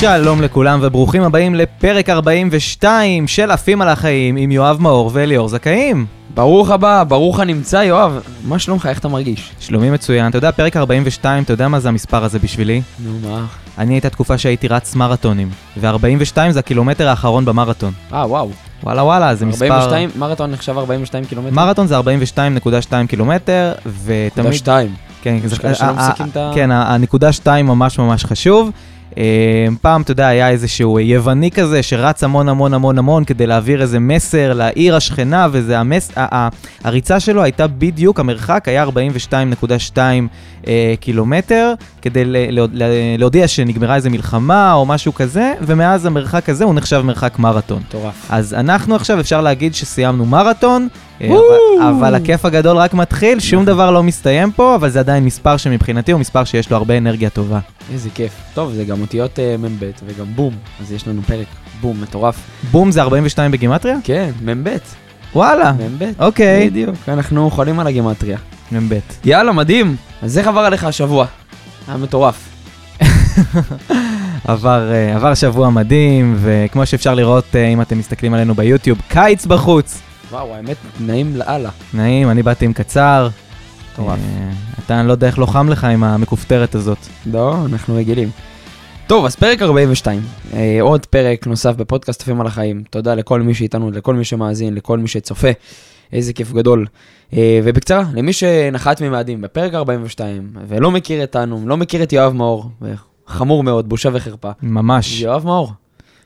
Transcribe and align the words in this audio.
שלום 0.00 0.42
לכולם 0.42 0.78
וברוכים 0.82 1.22
הבאים 1.22 1.54
לפרק 1.54 2.08
42 2.10 3.28
של 3.28 3.50
עפים 3.50 3.82
על 3.82 3.88
החיים 3.88 4.36
עם 4.36 4.50
יואב 4.50 4.76
מאור 4.80 5.10
ואליאור 5.14 5.48
זכאים. 5.48 6.06
ברוך 6.34 6.70
הבא, 6.70 7.04
ברוך 7.08 7.40
הנמצא, 7.40 7.76
יואב. 7.76 8.20
מה 8.44 8.58
שלומך? 8.58 8.86
איך 8.86 8.98
אתה 8.98 9.08
מרגיש? 9.08 9.50
שלומי 9.60 9.90
מצוין. 9.90 10.26
אתה 10.28 10.38
יודע, 10.38 10.50
פרק 10.52 10.76
42, 10.76 11.42
אתה 11.42 11.52
יודע 11.52 11.68
מה 11.68 11.80
זה 11.80 11.88
המספר 11.88 12.24
הזה 12.24 12.38
בשבילי? 12.38 12.82
נו, 13.04 13.28
מה? 13.30 13.44
אני 13.78 13.94
הייתה 13.94 14.10
תקופה 14.10 14.38
שהייתי 14.38 14.68
רץ 14.68 14.94
מרתונים, 14.94 15.50
ו-42 15.76 16.50
זה 16.50 16.58
הקילומטר 16.58 17.08
האחרון 17.08 17.44
במרתון. 17.44 17.92
אה, 18.12 18.26
וואו. 18.26 18.50
וואלה 18.82 19.02
וואלה, 19.04 19.34
זה 19.34 19.46
מספר... 19.46 19.64
42, 19.66 20.10
מרתון 20.16 20.50
נחשב 20.50 20.78
42 20.78 21.24
קילומטר? 21.24 21.54
מרתון 21.54 21.86
זה 21.86 21.98
42.2 21.98 22.02
קילומטר, 23.08 23.72
ותמיד... 24.04 24.30
נקודה 24.36 24.52
2. 24.52 24.94
כן, 25.22 25.38
זה- 25.44 25.56
כן, 26.54 26.70
הנקודה 26.70 27.32
2 27.32 27.66
ממש 27.66 27.98
ממש 27.98 28.24
חשוב. 28.24 28.70
אה, 29.18 29.66
פעם, 29.82 30.02
אתה 30.02 30.12
יודע, 30.12 30.26
היה 30.26 30.50
איזשהו 30.50 31.00
יווני 31.00 31.50
כזה 31.50 31.82
שרץ 31.82 32.24
המון 32.24 32.48
המון 32.48 32.74
המון 32.74 32.98
המון 32.98 33.24
כדי 33.24 33.46
להעביר 33.46 33.82
איזה 33.82 33.98
מסר 33.98 34.52
לעיר 34.52 34.96
השכנה, 34.96 35.48
וזה 35.52 35.78
המס... 35.78 36.12
הריצה 36.84 37.20
שלו 37.20 37.42
הייתה 37.42 37.66
בדיוק, 37.66 38.20
המרחק 38.20 38.68
היה 38.68 38.84
42.2 38.84 39.98
אה, 40.66 40.94
קילומטר, 41.00 41.72
כדי 42.02 42.24
ל- 42.24 42.36
לה- 42.50 42.66
לה- 42.72 42.86
להודיע 43.18 43.48
שנגמרה 43.48 43.96
איזה 43.96 44.10
מלחמה 44.10 44.72
או 44.72 44.86
משהו 44.86 45.14
כזה, 45.14 45.52
ומאז 45.60 46.06
המרחק 46.06 46.48
הזה 46.48 46.64
הוא 46.64 46.74
נחשב 46.74 47.00
מרחק 47.04 47.38
מרתון. 47.38 47.82
מטורף. 47.88 48.26
אז 48.30 48.54
אנחנו 48.54 48.94
עכשיו, 48.94 49.20
אפשר 49.20 49.40
להגיד 49.40 49.74
שסיימנו 49.74 50.26
מרתון, 50.26 50.88
אה. 51.20 51.26
אבל, 51.28 51.88
אבל 51.90 52.14
הכיף 52.14 52.44
הגדול 52.44 52.76
רק 52.76 52.94
מתחיל, 52.94 53.40
שום 53.40 53.64
דבר 53.64 53.90
לא 53.90 54.02
מסתיים 54.02 54.52
פה, 54.52 54.74
אבל 54.74 54.90
זה 54.90 54.98
עדיין 55.00 55.24
מספר 55.24 55.56
שמבחינתי 55.56 56.12
הוא 56.12 56.20
מספר 56.20 56.44
שיש 56.44 56.70
לו 56.70 56.76
הרבה 56.76 56.98
אנרגיה 56.98 57.30
טובה. 57.30 57.58
איזה 57.92 58.08
כיף. 58.14 58.32
טוב, 58.54 58.72
זה 58.72 58.84
גם 58.84 59.00
אותיות 59.00 59.38
אה, 59.38 59.56
מ"ב 59.58 59.84
וגם 60.06 60.26
בום. 60.34 60.54
אז 60.80 60.92
יש 60.92 61.08
לנו 61.08 61.22
פרק 61.22 61.46
בום 61.80 62.00
מטורף. 62.02 62.36
בום 62.70 62.90
זה 62.90 63.02
42 63.02 63.50
בגימטריה? 63.50 63.96
כן, 64.04 64.30
מ"ב. 64.44 64.68
וואלה, 65.34 65.72
מ"ב. 65.72 66.04
אוקיי. 66.18 66.70
בדיוק. 66.70 66.94
אנחנו 67.08 67.50
חולים 67.50 67.80
על 67.80 67.86
הגימטריה. 67.86 68.38
מ"ב. 68.72 68.98
יאללה, 69.24 69.52
מדהים. 69.52 69.96
אז 70.22 70.38
איך 70.38 70.46
עבר 70.46 70.60
עליך 70.60 70.84
השבוע? 70.84 71.26
היה 71.88 71.96
מטורף. 71.96 72.48
עבר, 74.44 74.92
אה, 74.92 75.16
עבר 75.16 75.34
שבוע 75.34 75.70
מדהים, 75.70 76.36
וכמו 76.40 76.86
שאפשר 76.86 77.14
לראות 77.14 77.56
אה, 77.56 77.66
אם 77.66 77.80
אתם 77.80 77.98
מסתכלים 77.98 78.34
עלינו 78.34 78.54
ביוטיוב, 78.54 78.98
קיץ 79.08 79.46
בחוץ. 79.46 80.00
וואו, 80.30 80.54
האמת, 80.54 80.76
נעים 81.00 81.36
לאללה. 81.36 81.70
נעים, 81.94 82.30
אני 82.30 82.42
באתי 82.42 82.64
עם 82.64 82.72
קצר. 82.72 83.28
מטורף. 83.92 84.18
אה, 84.18 84.50
אתה, 84.86 85.00
אני 85.00 85.08
לא 85.08 85.12
יודע 85.12 85.26
איך 85.26 85.38
לא 85.38 85.46
חם 85.46 85.68
לך 85.68 85.84
עם 85.84 86.04
המכופתרת 86.04 86.74
הזאת. 86.74 86.98
לא, 87.26 87.56
אנחנו 87.66 87.94
רגילים. 87.94 88.30
טוב, 89.06 89.24
אז 89.24 89.36
פרק 89.36 89.62
42, 89.62 90.22
אה, 90.54 90.78
עוד 90.80 91.06
פרק 91.06 91.46
נוסף 91.46 91.76
בפודקאסט 91.76 92.22
עפים 92.22 92.40
על 92.40 92.46
החיים. 92.46 92.82
תודה 92.90 93.14
לכל 93.14 93.40
מי 93.40 93.54
שאיתנו, 93.54 93.90
לכל 93.90 94.14
מי 94.14 94.24
שמאזין, 94.24 94.74
לכל 94.74 94.98
מי 94.98 95.08
שצופה. 95.08 95.48
איזה 96.12 96.32
כיף 96.32 96.52
גדול. 96.52 96.86
אה, 97.32 97.60
ובקצרה, 97.64 98.04
למי 98.14 98.32
שנחת 98.32 99.02
ממאדים 99.02 99.40
בפרק 99.40 99.74
42, 99.74 100.50
ולא 100.68 100.90
מכיר 100.90 101.22
אותנו, 101.22 101.62
לא 101.66 101.76
מכיר 101.76 102.02
את 102.02 102.12
יואב 102.12 102.32
מאור, 102.32 102.70
חמור 103.26 103.62
מאוד, 103.62 103.88
בושה 103.88 104.08
וחרפה. 104.12 104.50
ממש. 104.62 105.20
יואב 105.20 105.46
מאור. 105.46 105.72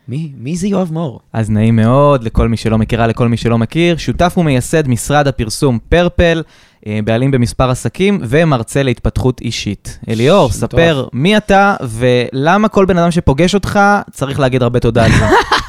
מי, 0.09 0.33
מי 0.39 0.57
זה 0.57 0.67
יואב 0.69 0.93
מאור? 0.93 1.21
אז 1.33 1.51
נעים 1.51 1.77
מאוד 1.77 2.25
לכל 2.25 2.49
מי 2.49 2.57
שלא 2.57 2.79
מכירה, 2.79 3.07
לכל 3.07 3.29
מי 3.29 3.37
שלא 3.37 3.59
מכיר. 3.59 3.97
שותף 3.97 4.35
ומייסד 4.39 4.89
משרד 4.89 5.29
הפרסום 5.29 5.79
פרפל, 5.89 6.43
אה, 6.87 7.01
בעלים 7.05 7.31
במספר 7.31 7.71
עסקים 7.71 8.19
ומרצה 8.23 8.83
להתפתחות 8.83 9.41
אישית. 9.41 9.99
אליאור. 10.09 10.51
ספר 10.51 11.07
מי 11.12 11.37
אתה 11.37 11.77
ולמה 11.83 12.69
כל 12.69 12.84
בן 12.84 12.99
אדם 12.99 13.11
שפוגש 13.11 13.55
אותך 13.55 13.81
צריך 14.12 14.41
להגיד 14.41 14.62
הרבה 14.62 14.81
תודה 14.81 15.05
על 15.05 15.12
זה. 15.12 15.25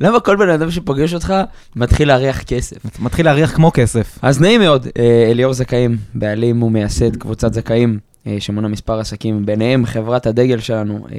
למה 0.00 0.20
כל 0.20 0.36
בן 0.36 0.48
אדם 0.48 0.70
שפוגש 0.70 1.14
אותך 1.14 1.34
מתחיל 1.76 2.08
להריח 2.08 2.42
כסף? 2.42 3.00
מתחיל 3.00 3.26
להריח 3.26 3.54
כמו 3.54 3.70
כסף. 3.74 4.18
אז 4.22 4.40
נעים 4.40 4.60
מאוד, 4.60 4.86
אה, 4.98 5.28
אליאור 5.30 5.52
זכאים, 5.52 5.96
בעלים 6.14 6.62
ומייסד 6.62 7.16
קבוצת 7.16 7.54
זכאים, 7.54 7.98
אה, 8.26 8.36
שמונה 8.40 8.68
מספר 8.68 8.98
עסקים, 8.98 9.46
ביניהם 9.46 9.86
חברת 9.86 10.26
הדגל 10.26 10.60
שלנו, 10.60 11.06
אה, 11.12 11.18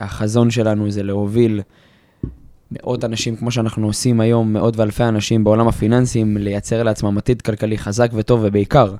החזון 0.00 0.50
שלנו 0.50 0.90
זה 0.90 1.02
להוביל 1.02 1.60
מאות 2.72 3.04
אנשים, 3.04 3.36
כמו 3.36 3.50
שאנחנו 3.50 3.86
עושים 3.86 4.20
היום, 4.20 4.52
מאות 4.52 4.76
ואלפי 4.76 5.04
אנשים 5.04 5.44
בעולם 5.44 5.68
הפיננסים, 5.68 6.36
לייצר 6.36 6.82
לעצמם 6.82 7.18
עתיד 7.18 7.42
כלכלי 7.42 7.78
חזק 7.78 8.10
וטוב, 8.14 8.40
ובעיקר, 8.42 8.94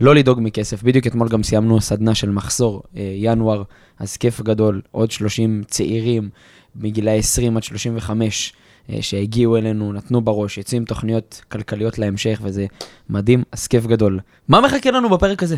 לא 0.00 0.14
לדאוג 0.14 0.38
מכסף. 0.42 0.82
בדיוק 0.82 1.06
אתמול 1.06 1.28
גם 1.28 1.42
סיימנו 1.42 1.80
סדנה 1.80 2.14
של 2.14 2.30
מחזור, 2.30 2.82
ינואר, 2.94 3.62
אז 3.98 4.16
כיף 4.16 4.40
גדול, 4.40 4.80
עוד 4.90 5.10
30 5.10 5.62
צעירים 5.66 6.28
מגילאי 6.78 7.18
20 7.18 7.56
עד 7.56 7.62
35. 7.62 8.52
אה, 8.92 8.98
שהגיעו 9.00 9.56
אלינו, 9.56 9.92
נתנו 9.92 10.20
בראש, 10.20 10.58
יוצאים 10.58 10.84
תוכניות 10.84 11.42
כלכליות 11.48 11.98
להמשך, 11.98 12.40
וזה 12.42 12.66
מדהים, 13.10 13.42
אז 13.52 13.66
כיף 13.66 13.86
גדול. 13.86 14.20
מה 14.48 14.60
מחכה 14.60 14.90
לנו 14.90 15.10
בפרק 15.10 15.42
הזה? 15.42 15.56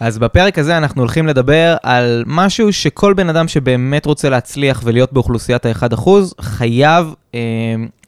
אז 0.00 0.18
בפרק 0.18 0.58
הזה 0.58 0.76
אנחנו 0.76 1.02
הולכים 1.02 1.26
לדבר 1.26 1.76
על 1.82 2.24
משהו 2.26 2.72
שכל 2.72 3.14
בן 3.14 3.28
אדם 3.28 3.48
שבאמת 3.48 4.06
רוצה 4.06 4.28
להצליח 4.28 4.80
ולהיות 4.84 5.12
באוכלוסיית 5.12 5.66
ה-1% 5.66 6.08
חייב 6.40 7.14
אה, 7.34 7.40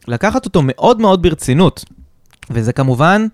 לקחת 0.08 0.44
אותו 0.44 0.60
מאוד 0.64 1.00
מאוד 1.00 1.22
ברצינות. 1.22 1.84
וזה 2.50 2.72
כמובן 2.72 3.26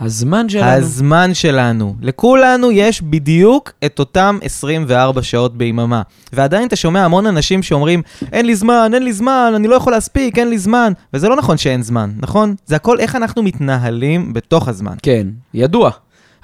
הזמן 0.00 0.48
שלנו. 0.48 0.70
הזמן 0.70 1.34
שלנו. 1.34 1.96
לכולנו 2.00 2.72
יש 2.72 3.02
בדיוק 3.02 3.72
את 3.86 3.98
אותם 3.98 4.38
24 4.42 5.22
שעות 5.22 5.56
ביממה. 5.56 6.02
ועדיין 6.32 6.68
אתה 6.68 6.76
שומע 6.76 7.04
המון 7.04 7.26
אנשים 7.26 7.62
שאומרים, 7.62 8.02
אין 8.32 8.46
לי 8.46 8.56
זמן, 8.56 8.90
אין 8.94 9.02
לי 9.02 9.12
זמן, 9.12 9.52
אני 9.56 9.68
לא 9.68 9.74
יכול 9.74 9.92
להספיק, 9.92 10.38
אין 10.38 10.48
לי 10.50 10.58
זמן. 10.58 10.92
וזה 11.14 11.28
לא 11.28 11.36
נכון 11.36 11.56
שאין 11.56 11.82
זמן, 11.82 12.10
נכון? 12.16 12.54
זה 12.66 12.76
הכל 12.76 13.00
איך 13.00 13.16
אנחנו 13.16 13.42
מתנהלים 13.42 14.32
בתוך 14.32 14.68
הזמן. 14.68 14.94
כן, 15.02 15.26
ידוע. 15.54 15.90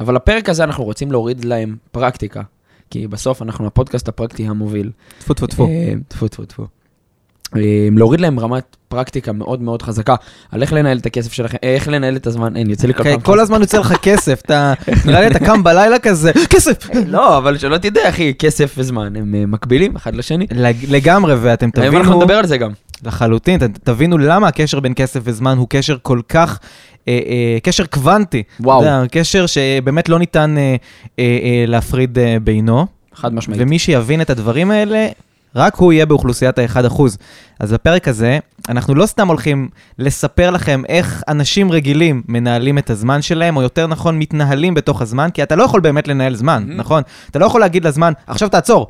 אבל 0.01 0.17
הפרק 0.17 0.49
הזה 0.49 0.65
אנחנו 0.65 0.85
רוצים 0.85 1.13
להוריד 1.13 1.45
להם 1.45 1.77
פרקטיקה. 1.93 2.43
כי 2.91 3.07
בסוף 3.07 3.43
אנחנו 3.43 3.67
הפודקאסט 3.67 4.09
הפרקטי 4.09 4.47
המוביל. 4.47 4.91
טפו 5.19 5.35
טפו 5.35 5.47
טפו. 5.47 5.67
אה, 5.67 5.93
טפו 6.09 6.29
טפו 6.29 6.45
טפו. 6.45 6.67
אה, 7.57 7.61
להוריד 7.97 8.21
להם 8.21 8.41
רמת 8.41 8.77
פרקטיקה 8.89 9.33
מאוד 9.33 9.63
מאוד 9.63 9.83
חזקה 9.83 10.15
על 10.53 10.63
איך 10.63 10.73
לנהל 10.73 10.99
את 10.99 11.07
הכסף 11.07 11.33
שלכם, 11.33 11.57
אה, 11.65 11.75
איך 11.75 11.89
לנהל 11.89 12.17
את 12.17 12.27
הזמן, 12.27 12.57
אין, 12.57 12.71
יוצא 12.71 12.87
לי 12.87 12.95
כל 12.95 13.03
כן, 13.03 13.11
פעם. 13.13 13.21
כל 13.21 13.41
הזמן 13.41 13.61
יוצא 13.61 13.79
לך 13.79 13.93
כסף, 14.03 14.41
אתה, 14.45 14.73
נראה 15.07 15.21
לי 15.21 15.27
אתה 15.27 15.39
קם 15.39 15.63
בלילה 15.63 15.99
כזה, 15.99 16.33
כסף! 16.51 16.87
לא, 17.07 17.39
אבל 17.39 17.59
שלא 17.59 17.79
תדע, 17.79 18.09
אחי, 18.09 18.35
כסף 18.39 18.75
וזמן, 18.79 19.17
הם 19.17 19.35
אה, 19.35 19.47
מקבילים 19.47 19.97
אחד 19.97 20.15
לשני. 20.15 20.47
לג- 20.55 20.85
לגמרי, 20.89 21.35
ואתם 21.41 21.69
היום 21.77 21.97
אנחנו 21.97 22.05
תבינו, 22.13 22.21
נדבר 22.23 22.35
על 22.35 22.47
זה 22.47 22.57
גם. 22.59 22.71
לחלוטין, 23.05 23.59
תבינו 23.85 24.19
למה 24.19 24.49
הקשר 24.49 24.81
בין 24.81 24.93
כסף 24.97 25.21
וזמן 25.25 25.57
הוא 25.59 25.67
קשר 25.71 25.97
כל 26.03 26.21
כך, 26.29 26.59
אה, 27.09 27.19
אה, 27.27 27.59
קשר 27.63 27.87
קוונטי. 27.87 28.43
וואו. 28.61 28.79
יודע, 28.79 29.03
קשר 29.13 29.47
שבאמת 29.47 30.09
לא 30.09 30.19
ניתן 30.19 30.55
אה, 30.59 30.77
אה, 31.19 31.25
אה, 31.43 31.65
להפריד 31.67 32.19
אה, 32.19 32.37
בינו. 32.43 32.87
חד 33.15 33.35
משמעית. 33.35 33.61
ומי 33.63 33.79
שיבין 33.79 34.21
את 34.21 34.31
הדברים 34.31 34.71
האלה, 34.71 35.07
רק 35.55 35.75
הוא 35.77 35.93
יהיה 35.93 36.07
באוכלוסיית 36.07 36.59
ה-1%. 36.59 37.03
אז 37.61 37.73
בפרק 37.73 38.09
הזה, 38.09 38.39
אנחנו 38.69 38.95
לא 38.95 39.07
סתם 39.07 39.29
הולכים 39.29 39.69
לספר 39.99 40.51
לכם 40.51 40.83
איך 40.89 41.23
אנשים 41.29 41.73
רגילים 41.73 42.23
מנהלים 42.29 42.79
את 42.79 42.91
הזמן 42.91 43.23
שלהם, 43.23 43.57
או 43.57 43.63
יותר 43.63 43.87
נכון, 43.87 44.19
מתנהלים 44.19 44.75
בתוך 44.75 45.03
הזמן, 45.03 45.29
כי 45.35 45.43
אתה 45.43 45.57
לא 45.57 45.63
יכול 45.63 45.81
באמת 45.81 46.09
לנהל 46.09 46.35
זמן, 46.35 46.65
Mhm. 46.69 46.73
נכון? 46.75 47.03
אתה 47.31 47.39
לא 47.39 47.47
יכול 47.47 47.61
להגיד 47.61 47.85
לזמן, 47.87 48.13
עכשיו 48.27 48.49
תעצור. 48.49 48.87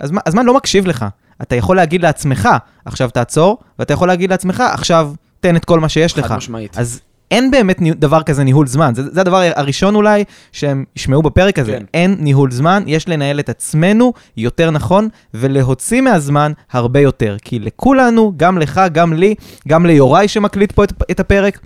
הזמן, 0.00 0.20
הזמן 0.26 0.46
לא 0.46 0.54
מקשיב 0.56 0.86
לך. 0.86 1.04
אתה 1.42 1.56
יכול 1.56 1.76
להגיד 1.76 2.02
לעצמך, 2.02 2.48
עכשיו 2.84 3.10
תעצור, 3.10 3.58
ואתה 3.78 3.92
יכול 3.92 4.08
להגיד 4.08 4.30
לעצמך, 4.30 4.62
עכשיו 4.72 5.12
תן 5.40 5.56
את 5.56 5.64
כל 5.64 5.80
מה 5.80 5.88
שיש 5.88 6.18
לך. 6.18 6.26
חד 6.26 6.36
משמעית. 6.36 6.78
אז 6.78 7.00
אין 7.30 7.50
באמת 7.50 7.78
דבר 7.82 8.22
כזה 8.22 8.44
ניהול 8.44 8.66
זמן. 8.66 8.92
זה, 8.94 9.02
זה 9.10 9.20
הדבר 9.20 9.50
הראשון 9.54 9.94
אולי 9.94 10.24
שהם 10.52 10.84
ישמעו 10.96 11.22
בפרק 11.22 11.58
הזה. 11.58 11.72
כן. 11.72 11.84
אין 11.94 12.16
ניהול 12.18 12.50
זמן, 12.50 12.82
יש 12.86 13.08
לנהל 13.08 13.40
את 13.40 13.48
עצמנו 13.48 14.12
יותר 14.36 14.70
נכון, 14.70 15.08
ולהוציא 15.34 16.00
מהזמן 16.00 16.52
הרבה 16.72 17.00
יותר. 17.00 17.36
כי 17.44 17.58
לכולנו, 17.58 18.32
גם 18.36 18.58
לך, 18.58 18.80
גם 18.92 19.12
לי, 19.12 19.34
גם 19.68 19.86
ליוראי 19.86 20.28
שמקליט 20.28 20.72
פה 20.72 20.84
את, 20.84 20.92
את 21.10 21.20
הפרק, 21.20 21.58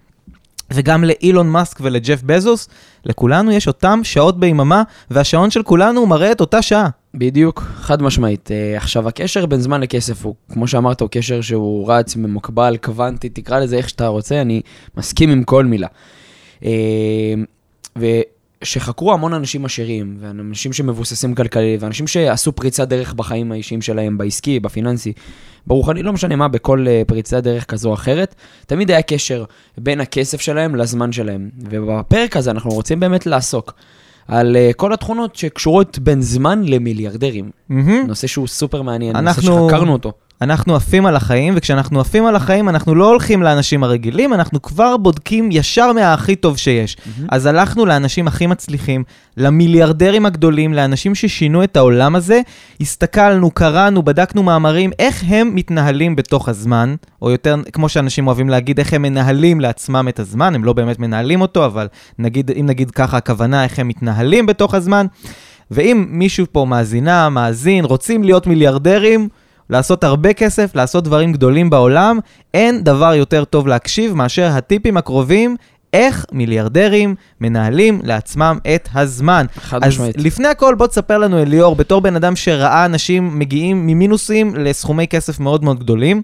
וגם 0.71 1.05
לאילון 1.05 1.49
מאסק 1.51 1.79
ולג'ף 1.81 2.23
בזוס, 2.23 2.69
לכולנו 3.05 3.53
יש 3.53 3.67
אותם 3.67 4.01
שעות 4.03 4.41
ביממה, 4.41 4.83
והשעון 5.11 5.51
של 5.51 5.63
כולנו 5.63 6.07
מראה 6.07 6.33
את 6.33 6.41
אותה 6.41 6.63
שעה. 6.63 6.89
בדיוק, 7.15 7.61
חד 7.61 8.03
משמעית. 8.03 8.49
Uh, 8.49 8.77
עכשיו, 8.77 9.09
הקשר 9.09 9.47
בין 9.47 9.61
זמן 9.61 9.81
לכסף 9.81 10.25
הוא, 10.25 10.35
כמו 10.53 10.69
שאמרת, 10.69 11.01
הוא 11.01 11.09
קשר 11.13 11.41
שהוא 11.41 11.93
רץ, 11.93 12.17
ממוקבל, 12.17 12.77
קוונטי, 12.83 13.29
תקרא 13.29 13.59
לזה 13.59 13.77
איך 13.77 13.89
שאתה 13.89 14.07
רוצה, 14.07 14.41
אני 14.41 14.61
מסכים 14.97 15.31
עם 15.31 15.45
כל 15.45 15.65
מילה. 15.65 15.87
Uh, 16.61 16.65
ושחקרו 17.97 19.13
המון 19.13 19.35
אנשים 19.35 19.65
עשירים, 19.65 20.17
ואנשים 20.21 20.73
שמבוססים 20.73 21.35
כלכלית, 21.35 21.83
ואנשים 21.83 22.07
שעשו 22.07 22.53
פריצת 22.53 22.89
דרך 22.89 23.15
בחיים 23.15 23.53
האישיים 23.53 23.83
שלהם, 23.83 24.19
בעסקי, 24.19 24.61
בפיננסי, 24.61 25.13
ברוחני, 25.67 26.03
לא 26.03 26.13
משנה 26.13 26.37
מה, 26.37 26.49
בכל 26.49 26.87
uh, 26.87 27.09
פריצת 27.09 27.43
דרך 27.43 27.65
כזו 27.65 27.89
או 27.89 27.95
אחרת, 27.95 28.35
תמיד 28.67 28.91
היה 28.91 29.03
קשר 29.03 29.45
בין 29.79 30.01
הכסף 30.01 30.41
שלהם 30.41 30.75
לזמן 30.75 31.13
שלהם. 31.13 31.51
ובפרק 31.71 32.37
הזה 32.37 32.51
אנחנו 32.51 32.71
רוצים 32.71 33.01
באמת 33.01 33.27
לעסוק 33.27 33.73
על 34.29 34.57
uh, 34.57 34.75
כל 34.75 34.93
התכונות 34.93 35.37
שקשורות 35.37 35.99
בין 35.99 36.23
זמן 36.23 36.63
למיליארדרים. 36.65 37.51
מהמם. 37.69 38.05
נושא 38.07 38.27
שהוא 38.27 38.47
סופר 38.47 38.83
מעניין, 38.83 39.17
נושא 39.17 39.29
אנחנו- 39.29 39.69
שחקרנו 39.69 39.93
אותו. 39.93 40.13
אנחנו 40.43 40.77
עפים 40.77 41.07
על 41.07 41.17
החיים, 41.17 41.55
וכשאנחנו 41.57 42.01
עפים 42.01 42.27
על 42.27 42.37
החיים, 42.37 42.69
אנחנו 42.69 42.95
לא 42.95 43.09
הולכים 43.09 43.43
לאנשים 43.43 43.85
הרגילים, 43.85 44.35
אנחנו 44.35 44.63
כבר 44.63 44.97
בודקים 44.97 45.49
ישר 45.53 45.93
מהכי 45.93 46.37
טוב 46.37 46.57
שיש. 46.57 46.97
אז 47.29 47.47
הלכנו 47.47 47.87
לאנשים 47.87 48.29
הכי 48.29 48.47
מצליחים, 48.47 49.05
למיליארדרים 49.37 50.27
הגדולים, 50.27 50.75
לאנשים 50.75 51.15
ששינו 51.15 51.65
את 51.65 51.77
העולם 51.77 52.17
הזה, 52.17 52.41
הסתכלנו, 52.81 53.51
קראנו, 53.51 54.03
בדקנו 54.03 54.43
מאמרים, 54.43 54.91
איך 54.99 55.25
הם 55.29 55.55
מתנהלים 55.55 56.17
בתוך 56.17 56.49
הזמן, 56.49 56.95
או 57.23 57.31
יותר, 57.31 57.57
כמו 57.73 57.89
שאנשים 57.89 58.27
אוהבים 58.27 58.49
להגיד, 58.49 58.79
איך 58.79 58.93
הם 58.93 59.03
מנהלים 59.03 59.61
לעצמם 59.61 60.07
את 60.09 60.19
הזמן, 60.19 60.55
הם 60.55 60.65
לא 60.65 60.73
באמת 60.73 60.99
מנהלים 60.99 61.41
אותו, 61.41 61.65
אבל 61.67 61.89
נגיד, 62.19 62.51
אם 62.61 62.67
נגיד 62.67 62.91
ככה, 62.91 63.17
הכוונה 63.17 63.65
איך 63.65 63.79
הם 63.79 63.89
מתנהלים 63.89 64.47
בתוך 64.47 64.75
הזמן. 64.75 65.07
ואם 65.71 66.07
מישהו 66.09 66.47
פה 66.53 66.65
מאזינה, 66.65 67.29
מאזין, 67.29 67.85
רוצים 67.85 68.25
להיות 68.25 68.47
מיליארדרים, 68.47 69.29
לעשות 69.71 70.05
הרבה 70.05 70.33
כסף, 70.33 70.75
לעשות 70.75 71.05
דברים 71.05 71.33
גדולים 71.33 71.71
בעולם, 71.71 72.19
אין 72.55 72.85
דבר 72.85 73.15
יותר 73.15 73.45
טוב 73.45 73.67
להקשיב 73.69 74.15
מאשר 74.15 74.47
הטיפים 74.47 74.97
הקרובים, 74.97 75.57
איך 75.93 76.27
מיליארדרים 76.33 77.15
מנהלים 77.41 78.01
לעצמם 78.05 78.59
את 78.75 78.89
הזמן. 78.95 79.47
חד 79.55 79.85
אז 79.85 79.89
משמעית. 79.89 80.17
לפני 80.19 80.49
הכל, 80.49 80.75
בוא 80.75 80.87
תספר 80.87 81.19
לנו, 81.19 81.43
אליאור, 81.43 81.77
בתור 81.77 82.01
בן 82.01 82.17
אדם 82.17 82.37
שראה 82.37 82.85
אנשים 82.85 83.39
מגיעים 83.39 83.87
ממינוסים 83.87 84.55
לסכומי 84.57 85.09
כסף 85.09 85.41
מאוד 85.41 85.65
מאוד 85.65 85.79
גדולים, 85.79 86.23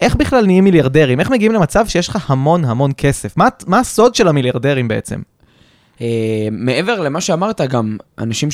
איך 0.00 0.16
בכלל 0.16 0.46
נהיים 0.46 0.64
מיליארדרים? 0.64 1.20
איך 1.20 1.30
מגיעים 1.30 1.52
למצב 1.52 1.86
שיש 1.86 2.08
לך 2.08 2.30
המון 2.30 2.64
המון 2.64 2.90
כסף? 2.96 3.36
מה, 3.36 3.48
מה 3.66 3.78
הסוד 3.78 4.14
של 4.14 4.28
המיליארדרים 4.28 4.88
בעצם? 4.88 5.20
אה, 6.00 6.48
מעבר 6.50 7.00
למה 7.00 7.20
שאמרת, 7.20 7.60
גם 7.60 7.96
אנשים 8.18 8.50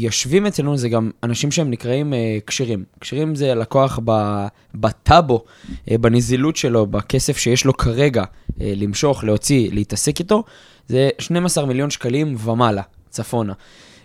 שיושבים 0.00 0.46
אצלנו 0.46 0.76
זה 0.76 0.88
גם 0.88 1.10
אנשים 1.22 1.50
שהם 1.50 1.70
נקראים 1.70 2.14
אה, 2.14 2.38
כשרים. 2.46 2.84
כשרים 3.00 3.34
זה 3.34 3.54
לקוח 3.54 4.00
ב- 4.04 4.46
בטאבו, 4.74 5.44
אה, 5.90 5.98
בנזילות 5.98 6.56
שלו, 6.56 6.86
בכסף 6.86 7.38
שיש 7.38 7.64
לו 7.64 7.76
כרגע 7.76 8.24
אה, 8.60 8.72
למשוך, 8.76 9.24
להוציא, 9.24 9.70
להתעסק 9.72 10.18
איתו, 10.18 10.44
זה 10.86 11.08
12 11.18 11.66
מיליון 11.66 11.90
שקלים 11.90 12.36
ומעלה, 12.44 12.82
צפונה. 13.10 13.52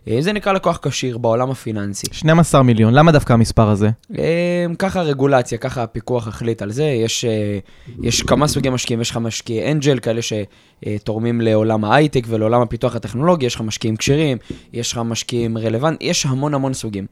אה, 0.07 0.17
זה 0.19 0.33
נקרא 0.33 0.53
לקוח 0.53 0.79
כשיר 0.81 1.17
בעולם 1.17 1.51
הפיננסי. 1.51 2.07
12 2.11 2.63
מיליון, 2.63 2.93
למה 2.93 3.11
דווקא 3.11 3.33
המספר 3.33 3.69
הזה? 3.69 3.89
אה, 4.17 4.65
ככה 4.79 4.99
הרגולציה, 4.99 5.57
ככה 5.57 5.83
הפיקוח 5.83 6.27
החליט 6.27 6.61
על 6.61 6.71
זה. 6.71 6.83
יש, 6.83 7.25
אה, 7.25 7.59
יש 8.01 8.21
כמה 8.21 8.47
סוגי 8.47 8.69
משקיעים, 8.69 9.01
יש 9.01 9.11
לך 9.11 9.17
משקיעי 9.17 9.71
אנג'ל, 9.71 9.99
כאלה 9.99 10.21
שתורמים 10.21 11.41
לעולם 11.41 11.85
ההייטק 11.85 12.23
ולעולם 12.27 12.61
הפיתוח 12.61 12.95
הטכנולוגי, 12.95 13.45
יש 13.45 13.55
לך 13.55 13.61
משקיעים 13.61 13.95
כשרים, 13.95 14.37
יש 14.73 14.91
לך 14.91 14.97
משקיעים 14.97 15.57
רלוונט, 15.57 15.97
יש 16.01 16.25
המון 16.25 16.53
המון 16.53 16.73
סוגים. 16.73 17.05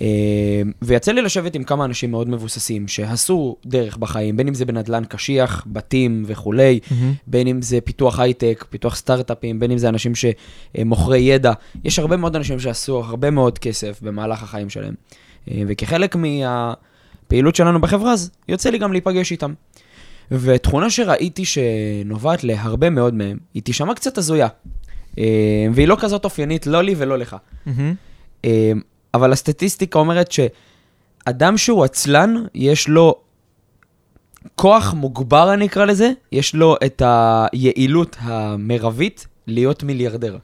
אה, 0.00 0.62
ויצא 0.82 1.12
לי 1.12 1.22
לשבת 1.22 1.54
עם 1.54 1.64
כמה 1.64 1.84
אנשים 1.84 2.10
מאוד 2.10 2.28
מבוססים, 2.28 2.88
שעשו 2.88 3.56
דרך 3.66 3.96
בחיים, 3.96 4.36
בין 4.36 4.48
אם 4.48 4.54
זה 4.54 4.64
בנדלן 4.64 5.04
קשיח, 5.04 5.64
בתים 5.66 6.22
וכולי, 6.26 6.80
בין 7.26 7.46
אם 7.46 7.62
זה 7.62 7.80
פיתוח 7.80 8.20
הייטק, 8.20 8.64
פיתוח 8.70 8.96
סטארט-אפים, 8.96 9.58
בין 9.60 9.70
אם 9.70 9.78
זה 9.78 9.88
אנשים 9.88 10.12
שמוכרי 10.14 11.18
ידע. 11.18 11.52
יש 11.84 11.98
הרבה 11.98 12.16
מאוד 12.16 12.36
אנשים 12.36 12.60
שעשו 12.60 12.98
הרבה 13.04 13.30
מאוד 13.30 13.58
כסף 13.58 14.02
במהלך 14.02 14.42
החיים 14.42 14.70
שלהם. 14.70 14.94
אה, 15.50 15.62
וכחלק 15.66 16.16
מהפעילות 16.16 17.54
שלנו 17.54 17.80
בחברה, 17.80 18.12
אז 18.12 18.30
יוצא 18.48 18.70
לי 18.70 18.78
גם 18.78 18.92
להיפגש 18.92 19.32
איתם. 19.32 19.52
ותכונה 20.30 20.90
שראיתי 20.90 21.44
שנובעת 21.44 22.44
להרבה 22.44 22.90
מאוד 22.90 23.14
מהם, 23.14 23.38
היא 23.54 23.62
תישמע 23.62 23.94
קצת 23.94 24.18
הזויה. 24.18 24.48
אה, 25.18 25.66
והיא 25.72 25.88
לא 25.88 25.96
כזאת 26.00 26.24
אופיינית, 26.24 26.66
לא 26.66 26.82
לי 26.82 26.94
ולא 26.96 27.18
לך. 27.18 27.36
מהמם. 27.66 27.94
אבל 29.14 29.32
הסטטיסטיקה 29.32 29.98
אומרת 29.98 30.32
שאדם 30.32 31.58
שהוא 31.58 31.84
עצלן, 31.84 32.34
יש 32.54 32.88
לו 32.88 33.14
כוח 34.56 34.94
מוגבר, 34.94 35.54
אני 35.54 35.66
אקרא 35.66 35.84
לזה, 35.84 36.12
יש 36.32 36.54
לו 36.54 36.76
את 36.86 37.02
היעילות 37.04 38.16
המרבית 38.20 39.26
להיות 39.46 39.82
מיליארדר. 39.82 40.38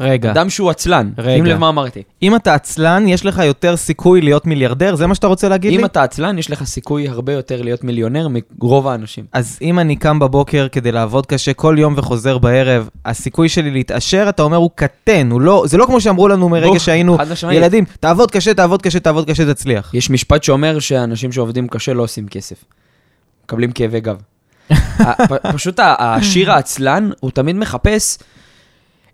רגע, 0.00 0.30
אדם 0.30 0.50
שהוא 0.50 0.70
עצלן, 0.70 1.10
רגע. 1.18 1.36
שים 1.36 1.46
לב 1.46 1.58
מה 1.58 1.68
אמרתי. 1.68 2.02
אם 2.22 2.36
אתה 2.36 2.54
עצלן, 2.54 3.08
יש 3.08 3.26
לך 3.26 3.38
יותר 3.38 3.76
סיכוי 3.76 4.20
להיות 4.20 4.46
מיליארדר? 4.46 4.94
זה 4.94 5.06
מה 5.06 5.14
שאתה 5.14 5.26
רוצה 5.26 5.48
להגיד 5.48 5.72
לי? 5.72 5.78
אם 5.78 5.84
אתה 5.84 6.02
עצלן, 6.02 6.38
יש 6.38 6.50
לך 6.50 6.64
סיכוי 6.64 7.08
הרבה 7.08 7.32
יותר 7.32 7.62
להיות 7.62 7.84
מיליונר 7.84 8.28
מרוב 8.58 8.88
האנשים. 8.88 9.24
אז 9.32 9.58
אם 9.62 9.78
אני 9.78 9.96
קם 9.96 10.18
בבוקר 10.18 10.66
כדי 10.72 10.92
לעבוד 10.92 11.26
קשה 11.26 11.52
כל 11.52 11.76
יום 11.78 11.94
וחוזר 11.96 12.38
בערב, 12.38 12.88
הסיכוי 13.04 13.48
שלי 13.48 13.70
להתעשר, 13.70 14.26
אתה 14.28 14.42
אומר, 14.42 14.56
הוא 14.56 14.70
קטן, 14.74 15.30
הוא 15.30 15.40
לא, 15.40 15.64
זה 15.66 15.76
לא 15.76 15.86
כמו 15.86 16.00
שאמרו 16.00 16.28
לנו 16.28 16.48
מרגע 16.48 16.66
בוא, 16.66 16.78
שהיינו. 16.78 17.16
ילדים, 17.52 17.84
תעבוד 18.00 18.30
קשה, 18.30 18.54
תעבוד 18.54 18.82
קשה, 18.82 19.00
תעבוד 19.00 19.30
קשה, 19.30 19.54
תצליח. 19.54 19.94
יש 19.94 20.10
משפט 20.10 20.42
שאומר 20.42 20.78
שאנשים 20.78 21.32
שעובדים 21.32 21.68
קשה 21.68 21.92
לא 21.94 22.02
עושים 22.02 22.28
כסף. 22.28 22.64
מקבלים 23.44 23.72
כאבי 23.72 24.00
גב. 24.00 24.16
פשוט 25.54 25.80
השיר 25.98 26.52
העצלן, 26.52 27.10
הוא 27.20 27.30
תמיד 27.30 27.56
מחפש 27.56 28.18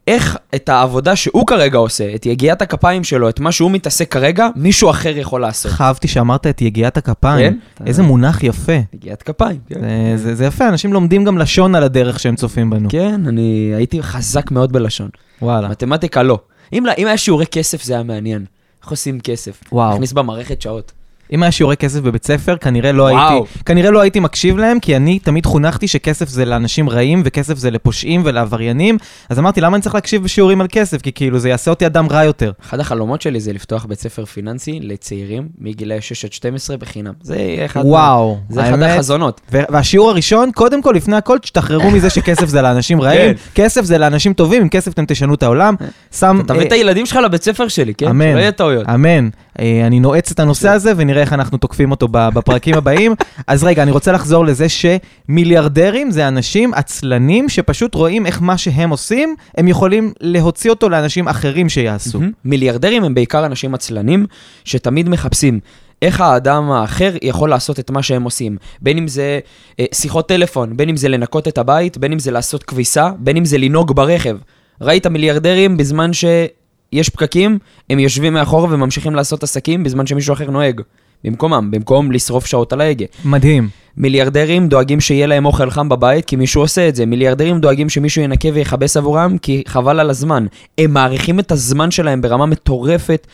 איך 0.06 0.36
את 0.54 0.68
העבודה 0.68 1.16
שהוא 1.16 1.46
כרגע 1.46 1.78
עושה, 1.78 2.14
את 2.14 2.26
יגיעת 2.26 2.62
הכפיים 2.62 3.04
שלו, 3.04 3.28
את 3.28 3.40
מה 3.40 3.52
שהוא 3.52 3.70
מתעסק 3.70 4.12
כרגע, 4.12 4.48
מישהו 4.56 4.90
אחר 4.90 5.18
יכול 5.18 5.40
לעשות. 5.40 5.72
אהבתי 5.80 6.08
שאמרת 6.08 6.46
את 6.46 6.62
יגיעת 6.62 6.96
הכפיים. 6.96 7.52
כן? 7.78 7.86
איזה 7.86 8.02
מונח 8.02 8.42
יפה. 8.42 8.72
יגיעת 8.94 9.22
כפיים, 9.22 9.58
כן. 9.68 9.80
זה- 9.80 10.16
זה 10.16 10.34
זה 10.34 10.44
יפה, 10.44 10.68
אנשים 10.68 10.92
לומדים 10.92 11.24
גם 11.24 11.38
לשון 11.38 11.74
על 11.74 11.82
הדרך 11.82 12.20
שהם 12.20 12.36
צופים 12.36 12.70
בנו. 12.70 12.88
כן, 12.90 13.20
אני 13.26 13.72
הייתי 13.76 14.02
חזק 14.02 14.50
מאוד 14.50 14.72
בלשון. 14.72 15.08
וואלה. 15.42 15.68
מתמטיקה 15.68 16.22
לא. 16.22 16.38
אם, 16.72 16.84
אם 16.98 17.06
היה 17.06 17.16
שיעורי 17.18 17.46
כסף 17.46 17.82
זה 17.82 17.94
היה 17.94 18.02
מעניין. 18.02 18.44
איך 18.82 18.90
עושים 18.90 19.20
כסף? 19.20 19.60
וואו. 19.72 19.94
נכניס 19.94 20.12
במערכת 20.12 20.62
שעות. 20.62 20.92
אם 21.32 21.43
היה 21.43 21.53
שיעורי 21.53 21.76
כסף 21.76 22.00
בבית 22.00 22.26
ספר, 22.26 22.56
כנראה 22.56 22.93
לא 22.93 23.03
וואו. 23.03 23.32
הייתי, 23.35 23.65
כנראה 23.67 23.91
לא 23.91 24.00
הייתי 24.00 24.21
מקשיב 24.21 24.56
להם, 24.59 24.81
כי 24.81 24.97
אני 24.97 25.19
תמיד 25.19 25.47
חונכתי 25.47 25.88
שכסף 25.88 26.29
זה 26.29 26.44
לאנשים 26.44 26.91
רעים, 26.91 27.23
וכסף 27.25 27.59
זה 27.59 27.71
לפושעים 27.71 28.23
ולעבריינים, 28.25 28.99
אז 29.29 29.38
אמרתי, 29.38 29.61
למה 29.61 29.76
אני 29.76 29.82
צריך 29.82 29.94
להקשיב 29.94 30.23
בשיעורים 30.25 30.61
על 30.61 30.67
כסף? 30.71 31.03
כי 31.03 31.12
כאילו 31.12 31.38
זה 31.38 31.49
יעשה 31.49 31.71
אותי 31.71 31.87
אדם 31.87 32.06
רע 32.11 32.25
יותר. 32.25 32.53
אחד 32.65 32.81
החלומות 32.81 33.23
שלי 33.23 33.41
זה 33.41 33.53
לפתוח 33.53 33.85
בית 33.85 34.00
ספר 34.00 34.25
פיננסי 34.25 34.79
לצעירים 34.82 35.49
מגילאי 35.59 36.00
6 36.00 36.25
עד 36.25 36.32
12 36.32 36.76
בחינם. 36.76 37.12
זה 37.23 37.37
אחד, 37.65 37.81
וואו, 37.85 38.38
זה 38.49 38.62
אחד 38.62 38.71
האמת- 38.82 38.91
החזונות. 38.97 39.41
ו- 39.53 39.61
והשיעור 39.71 40.11
הראשון, 40.11 40.50
קודם 40.55 40.82
כל, 40.82 40.93
לפני 40.97 41.17
הכל, 41.17 41.38
תשתחררו 41.38 41.91
מזה 41.91 42.11
שכסף 42.11 42.47
זה 42.49 42.62
לאנשים 42.62 43.00
רעים, 43.05 43.32
כסף 43.55 43.85
זה 43.85 43.99
לאנשים 43.99 44.33
טובים, 44.33 44.62
עם 44.62 44.69
כסף 44.69 44.93
אתם 44.93 45.04
תשנו 45.07 45.35
את 45.35 45.43
העולם. 45.43 45.75
שם... 46.19 46.40
תביא 46.47 46.61
אה, 46.61 46.66
את 46.66 46.73
הילדים 46.73 47.07
שלך 47.07 47.16
לבית 47.16 47.43
ספר 47.43 47.69
שלי, 47.69 47.95
כן? 47.95 48.09
אמן. 48.09 48.31
שלא 48.33 48.38
יהיה 48.40 48.52
טעויות. 48.52 48.88
אמן. 48.88 49.28
אה, 49.59 49.83
אני 49.87 50.00
נועץ 50.00 50.31
את 50.31 50.40
הנושא 50.40 50.69
הזה 50.69 50.93
ונראה 50.97 51.13
איך 51.21 51.33
אנחנו 51.33 51.59
תוקפים 51.59 51.90
אותו 51.90 52.09
בפרקים 52.11 52.75
הבאים. 52.75 53.14
אז 53.47 53.64
רגע, 53.64 53.83
אני 53.83 53.90
רוצה 53.90 54.12
לחזור 54.12 54.44
לזה 54.44 54.66
שמיליארדרים 54.68 56.11
זה 56.11 56.28
אנשים 56.28 56.75
עצלנים 56.75 57.49
שפשוט 57.49 57.94
רואים 57.94 58.26
איך 58.26 58.42
מה 58.42 58.59
שהם 58.59 58.90
עושים, 58.90 59.37
הם 59.56 59.68
יכולים 59.68 60.12
להוציא 60.21 60.71
אותו 60.71 60.88
לאנשים 60.88 61.28
אחרים 61.28 61.68
שיעשו. 61.68 62.21
מיליארדרים 62.44 63.04
הם 63.04 63.14
בעיקר 63.14 63.47
אנשים 63.47 63.75
עצלנים, 63.75 64.26
שתמיד 64.64 65.09
מחפשים 65.09 65.61
איך 66.02 66.21
האדם 66.21 66.71
האחר 66.71 67.12
יכול 67.23 67.50
לעשות 67.50 67.80
את 67.80 67.90
מה 67.90 68.02
שהם 68.02 68.23
עושים. 68.23 68.56
בין 68.80 68.99
אם 68.99 69.09
זה 69.09 69.40
אה, 69.80 69.85
שיחות 69.94 70.28
טלפון, 70.28 70.76
בין 70.76 70.88
אם 70.88 70.97
זה 70.97 71.09
לנקות 71.09 71.49
את 71.49 71.59
הבית, 71.59 71.99
בין 71.99 72.12
אם 72.12 72.18
זה 72.18 72.30
לעשות 72.30 72.62
כביסה, 72.62 73.11
בין 73.18 73.37
אם 73.37 73.44
זה 73.44 73.59
לנהוג 73.59 73.97
ברכב. 73.97 74.37
ראית 74.80 75.06
מיליארדרים 75.06 75.76
בזמן 75.76 76.11
שיש 76.12 77.09
פקקים, 77.09 77.59
הם 77.90 77.99
יושבים 77.99 78.35
מאחור 78.35 78.68
וממשיכים 78.71 79.14
לעשות 79.14 79.42
עסקים 79.42 79.85
בזמן 79.85 80.06
שמישהו 80.06 80.33
אחר 80.33 80.50
נוהג. 80.50 80.80
במקומם, 81.25 81.71
במקום 81.71 82.12
לשרוף 82.12 82.47
שעות 82.47 82.73
על 82.73 82.81
ההגה. 82.81 83.04
מדהים. 83.25 83.69
מיליארדרים 83.97 84.69
דואגים 84.69 85.00
שיהיה 85.00 85.26
להם 85.26 85.47
אוכל 85.47 85.71
חם 85.71 85.88
בבית 85.88 86.25
כי 86.25 86.37
מישהו 86.37 86.61
עושה 86.61 86.88
את 86.88 86.97
זה. 86.97 87.07
מיליארדרים 87.07 87.61
דואגים 87.61 87.88
שמישהו 87.88 88.23
ינקה 88.23 88.49
ויכבס 88.54 88.97
עבורם 88.97 89.38
כי 89.38 89.62
חבל 89.66 90.00
על 90.00 90.11
הזמן. 90.11 90.47
הם 90.78 90.95
מעריכים 90.95 91.40
את 91.40 91.52
הזמן 91.52 91.90
שלהם 91.90 92.21
ברמה 92.21 92.47
מטורפת, 92.47 93.26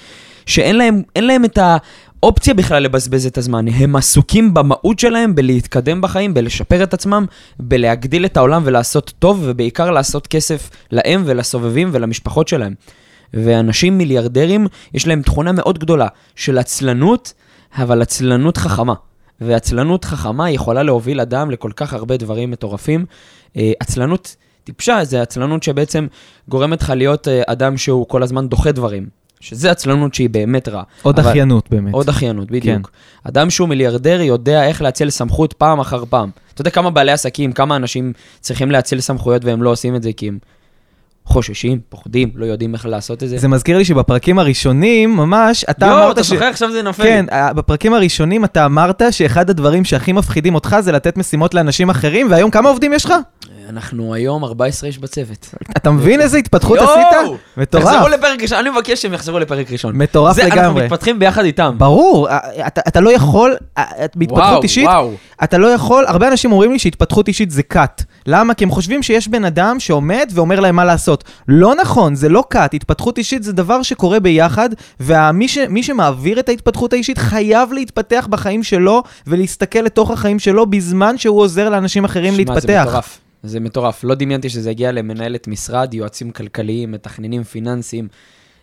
שאין 0.47 0.77
להם, 0.77 1.03
אין 1.17 1.27
להם 1.27 1.45
את 1.45 1.59
האופציה 2.23 2.55
בכלל 2.55 2.83
לבזבז 2.83 3.27
את 3.27 3.39
הזמן. 3.39 3.69
הם 3.69 3.97
עסוקים 3.97 4.55
במהות 4.55 4.99
שלהם 4.99 5.35
בלהתקדם 5.35 6.01
בחיים, 6.01 6.35
בלשפר 6.35 6.83
את 6.83 6.95
עצמם, 6.95 7.27
בלהגדיל 7.61 8.25
את 8.25 8.37
העולם 8.37 8.63
ולעשות 8.65 9.13
טוב, 9.19 9.41
ובעיקר 9.45 9.91
לעשות 9.91 10.27
כסף 10.27 10.71
להם 10.91 11.23
ולסובבים 11.27 11.89
ולמשפחות 11.93 12.49
שלהם. 12.49 12.75
ואנשים 13.35 13.99
מיליארדרים, 13.99 14.67
יש 14.95 15.07
להם 15.07 15.23
תכונה 15.23 15.53
מאוד 15.53 15.79
גדולה 15.79 16.07
של 16.37 16.59
עצלנות, 16.59 17.33
אבל 17.79 18.03
עצלנות 18.03 18.57
חכמה. 18.57 18.95
ועצלנות 19.41 20.05
חכמה 20.05 20.51
יכולה 20.51 20.83
להוביל 20.83 21.21
אדם 21.21 21.51
לכל 21.51 21.71
כך 21.77 21.93
הרבה 21.95 22.17
דברים 22.17 22.51
מטורפים. 22.51 23.07
אה, 23.57 23.73
עצלנות 23.81 24.37
טיפשה 24.65 25.05
זה 25.05 25.23
עצלנות 25.23 25.63
שבעצם 25.63 26.07
גורמת 26.49 26.83
לך 26.83 26.91
להיות 26.91 27.29
אה, 27.29 27.43
אדם 27.47 27.77
שהוא 27.77 28.09
כל 28.09 28.23
הזמן 28.23 28.49
דוחה 28.49 28.73
דברים. 28.73 29.07
שזה 29.41 29.71
עצלנות 29.71 30.15
שהיא 30.15 30.31
באמת 30.31 30.69
רעה. 30.69 30.83
עוד 31.03 31.19
אבל- 31.19 31.31
אחיינות 31.31 31.71
באמת. 31.71 31.95
עוד 31.95 32.09
אחיינות, 32.09 32.47
בדיוק. 32.51 32.65
כן. 32.65 32.83
כן. 32.83 33.29
אדם 33.29 33.51
שהוא 33.51 33.69
מיליארדר 33.69 34.21
יודע 34.21 34.67
איך 34.67 34.83
להציל 34.83 35.11
סמכות 35.11 35.53
פעם 35.53 35.81
אחר 35.81 36.05
פעם. 36.05 36.31
אתה 36.55 36.61
יודע 36.61 36.71
כמה 36.71 36.91
בעלי 36.91 37.13
עסקים, 37.13 37.53
כמה 37.53 37.77
אנשים 37.77 38.13
צריכים 38.41 38.71
להציל 38.71 39.01
סמכויות 39.01 39.45
והם 39.45 39.63
לא 39.63 39.71
עושים 39.71 39.97
את 39.97 40.03
זה 40.03 40.13
כי 40.13 40.29
הם 40.29 40.39
חוששים, 41.25 41.81
פוחדים, 41.89 42.31
לא 42.35 42.45
יודעים 42.45 42.75
איך 42.75 42.87
לעשות 42.87 43.23
את 43.23 43.29
זה. 43.29 43.39
זה 43.39 43.49
מזכיר 43.49 43.79
לי 43.79 43.85
שבפרקים 43.85 44.39
הראשונים, 44.39 45.17
ממש, 45.17 45.65
אתה 45.71 45.87
יואו, 45.87 45.99
אמרת 45.99 46.13
אתה 46.15 46.25
ש... 46.25 46.29
זוכר 46.29 46.45
עכשיו 46.45 46.73
זה 46.73 46.83
נופל. 46.83 47.03
כן, 47.03 47.25
אה, 47.33 47.53
בפרקים 47.53 47.95
הראשונים 47.95 48.45
אתה 48.45 48.65
אמרת 48.65 49.03
שאחד 49.11 49.51
הדברים 49.51 49.85
שהכי 49.85 50.13
מפחידים 50.13 50.55
אותך 50.55 50.77
זה 50.81 50.93
לתת 50.93 51.17
משימות 51.17 51.55
לאנשים 51.55 51.91
אחרים, 51.91 52.31
והיום 52.31 52.51
כמה 52.51 52.69
עובדים 52.69 52.93
יש 52.93 53.05
לך? 53.05 53.15
אנחנו 53.69 54.15
היום 54.15 54.45
14 54.45 54.89
איש 54.89 54.99
בצוות. 54.99 55.55
אתה 55.77 55.91
מבין 55.91 56.21
איזה 56.21 56.39
התפתחות! 56.39 56.79
עשית? 56.79 57.39
מטורף. 57.57 57.85
תחזרו 57.85 58.09
לפרק 58.09 58.43
ראשון, 58.43 58.59
אני 58.59 58.71
מבקש 58.71 59.03
שהם 59.03 59.13
יחזרו 59.13 59.39
לפרק 59.39 59.73
ראשון. 59.73 59.97
מטורף 59.97 60.37
זה, 60.37 60.45
אנחנו 60.45 60.61
לגמרי. 60.61 60.85
מתפתחים 60.85 61.19
ביחד 61.19 61.45
איתם. 61.45 61.75
ברור, 61.79 62.29
אה, 62.29 62.67
אתה, 62.67 62.81
אתה 62.89 63.01
לא 63.01 63.11
יכול, 63.11 63.57
אה, 63.79 63.85
בהתפתחות 64.15 64.45
וואו, 64.45 64.63
אישית. 64.63 64.89
אתה 65.45 65.59
לא 65.59 65.67
יכול, 65.67 66.05
הרבה 66.09 66.29
אנשים 66.29 66.53
אומרים 66.53 66.73
לי 66.73 66.79
שהתפתחות 66.79 67.29
אישית 67.29 67.51
זה 67.51 67.63
cut. 67.75 68.05
למה? 68.27 68.55
כי 68.55 68.65
הם 68.65 68.71
חושבים 68.71 69.03
שיש 69.03 69.29
בן 69.29 69.45
אדם 69.45 69.81
שעומד 69.81 70.31
ואומר 70.35 70.61
להם 70.61 70.77
מה 70.77 70.85
לעשות. 70.85 71.25
לא 71.49 71.75
נכון, 71.75 72.15
זה 72.15 72.29
לא 72.29 72.45
cut. 72.55 72.75
התפתחות 72.75 73.19
אישית 73.19 73.43
זה 73.43 73.53
דבר 73.53 73.83
שקורה 73.83 74.21
ביחד, 74.21 74.69
ומי 75.01 75.83
שמעביר 75.83 76.41
את 76.41 76.49
ההתפתחות 76.49 76.93
האישית 76.93 77.19
חייב 77.19 77.73
להתפתח 77.73 78.27
בחיים 78.31 78.63
שלו 78.63 79.03
ולהסתכל 79.27 79.79
לתוך 79.79 80.11
החיים 80.11 80.39
שלו 80.39 80.67
בזמן 80.67 81.19
שהוא 81.19 81.41
עוזר 81.41 81.69
לאנשים 81.69 82.05
אחרים 82.05 82.37
להתפתח. 82.37 83.01
זה 83.43 83.61
מטורף. 83.61 84.05
לא 84.05 84.15
דמיינתי 84.15 84.49
שזה 84.49 84.71
יגיע 84.71 84.93
למנהלת 84.93 85.49
משרד, 85.49 85.95
יועצים 85.95 86.31
כלכליים, 86.31 86.93
מתכננים 86.93 87.43
פיננסיים. 87.43 88.09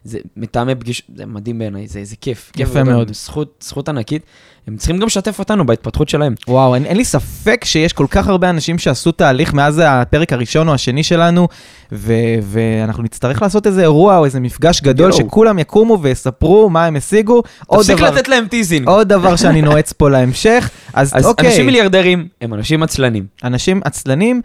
זה 0.03 0.19
מטעמי 0.38 0.75
פגיש, 0.75 1.03
זה 1.15 1.25
מדהים 1.25 1.60
בעיניי, 1.60 1.88
זה, 1.88 2.03
זה 2.03 2.15
כיף. 2.22 2.51
כיף 2.53 2.69
יפה 2.69 2.81
גדול, 2.81 2.93
מאוד. 2.93 3.13
זכות, 3.13 3.63
זכות 3.63 3.89
ענקית. 3.89 4.22
הם 4.67 4.77
צריכים 4.77 4.98
גם 4.98 5.05
לשתף 5.05 5.39
אותנו 5.39 5.65
בהתפתחות 5.65 6.10
שלהם. 6.10 6.36
וואו, 6.48 6.75
אין, 6.75 6.86
אין 6.86 6.98
לי 6.98 7.05
ספק 7.05 7.65
שיש 7.65 7.93
כל 7.93 8.05
כך 8.10 8.27
הרבה 8.27 8.50
אנשים 8.50 8.77
שעשו 8.77 9.12
תהליך 9.12 9.53
מאז 9.53 9.81
הפרק 9.86 10.34
הראשון 10.34 10.67
או 10.67 10.74
השני 10.74 11.03
שלנו, 11.03 11.48
ו- 11.91 12.13
ואנחנו 12.41 13.03
נצטרך 13.03 13.41
לעשות 13.41 13.67
איזה 13.67 13.81
אירוע 13.81 14.17
או 14.17 14.25
איזה 14.25 14.39
מפגש 14.39 14.81
גדול, 14.81 15.10
יואו. 15.12 15.17
שכולם 15.17 15.60
יקומו 15.60 16.00
ויספרו 16.01 16.69
מה 16.69 16.86
הם 16.86 16.96
השיגו. 16.96 17.41
תפסיק 17.72 17.98
דבר, 17.98 18.10
לתת 18.10 18.27
להם 18.27 18.48
teasing. 18.47 18.88
עוד 18.88 19.10
דבר 19.10 19.36
שאני 19.36 19.62
נועץ 19.62 19.93
פה 19.93 20.10
להמשך, 20.10 20.69
אז, 20.93 21.12
אז 21.15 21.25
אוקיי, 21.25 21.50
אנשים 21.50 21.65
מיליארדרים 21.65 22.27
הם 22.41 22.53
אנשים 22.53 22.84
עצלנים. 22.84 23.25
אנשים 23.43 23.81
עצלנים. 23.84 24.41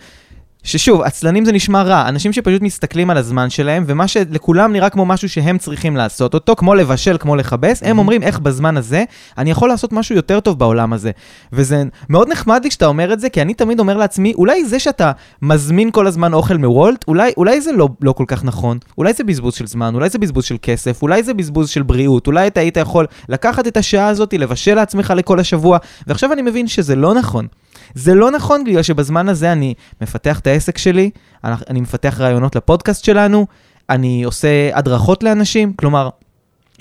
ששוב, 0.65 1.03
עצלנים 1.03 1.45
זה 1.45 1.53
נשמע 1.53 1.83
רע, 1.83 2.09
אנשים 2.09 2.33
שפשוט 2.33 2.63
מסתכלים 2.63 3.11
על 3.11 3.17
הזמן 3.17 3.51
שלהם, 3.51 3.85
ומה 3.87 4.09
שלכולם 4.09 4.73
נראה 4.73 4.91
כמו 4.91 5.07
משהו 5.07 5.29
שהם 5.29 5.59
צריכים 5.59 5.97
לעשות 5.97 6.35
אותו, 6.35 6.57
כמו 6.57 6.75
לבשל, 6.75 7.17
כמו 7.21 7.37
לכבס, 7.37 7.83
הם 7.83 7.99
אומרים 7.99 8.23
איך 8.23 8.39
בזמן 8.39 8.77
הזה 8.77 9.05
אני 9.39 9.51
יכול 9.51 9.69
לעשות 9.69 9.93
משהו 9.93 10.15
יותר 10.15 10.41
טוב 10.41 10.59
בעולם 10.59 10.93
הזה. 10.93 11.11
וזה 11.53 11.83
מאוד 12.09 12.29
נחמד 12.29 12.65
לי 12.65 12.71
שאתה 12.71 12.87
אומר 12.87 13.13
את 13.13 13.21
זה, 13.21 13.29
כי 13.29 13.43
אני 13.43 13.55
תמיד 13.55 13.81
אומר 13.81 13.97
לעצמי, 13.97 14.35
אולי 14.35 14.65
זה 14.65 14.79
שאתה 14.79 15.13
מזמין 15.43 15.91
כל 15.91 16.07
הזמן 16.07 16.35
אוכל 16.35 16.57
מוולט, 16.57 17.05
אולי, 17.09 17.33
אולי 17.37 17.61
זה 17.61 17.73
לא, 17.73 17.89
לא 18.01 18.13
כל 18.13 18.25
כך 18.27 18.45
נכון, 18.45 18.79
אולי 18.99 19.13
זה 19.13 19.25
בזבוז 19.25 19.55
של 19.55 19.67
זמן, 19.67 19.95
אולי 19.95 20.09
זה 20.09 20.19
בזבוז 20.19 20.45
של 20.45 20.57
כסף, 20.63 21.03
אולי 21.03 21.23
זה 21.23 21.35
בזבוז 21.35 21.69
של 21.69 21.83
בריאות, 21.83 22.27
אולי 22.27 22.47
אתה 22.47 22.61
היית 22.61 22.77
יכול 22.77 23.07
לקחת 23.29 23.67
את 23.67 23.77
השעה 23.77 24.09
הזאת, 24.09 24.35
לבשל 24.35 24.75
לעצמך 24.75 25.13
לכל 25.17 25.41
השבוע, 25.41 25.79
ועכשיו 26.07 26.33
אני 26.33 26.43
מבין 26.43 26.67
שזה 26.67 26.97
לא 26.97 27.15
נכון. 27.15 27.47
זה 27.95 28.15
לא 28.15 28.31
נכון 28.31 28.65
בגלל 28.65 28.83
שבזמן 28.83 29.29
הזה 29.29 29.53
אני 29.53 29.75
מפתח 30.01 30.39
את 30.39 30.47
העסק 30.53 30.79
שלי, 30.79 31.11
אני- 31.45 31.55
אני 31.71 31.81
מפתח 31.81 32.17
רעיונות 32.21 32.57
לפודקאסט 32.57 33.05
שלנו, 33.05 33.47
אני 33.91 34.23
עושה 34.25 34.49
הדרכות 34.75 35.23
לאנשים, 35.23 35.73
כלומר, 35.73 36.09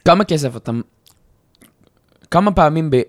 כמה 0.05 0.23
כסף 0.23 0.55
אתה... 0.55 0.71
כמה 2.31 2.51
פעמים 2.51 2.89
ב... 2.89 3.01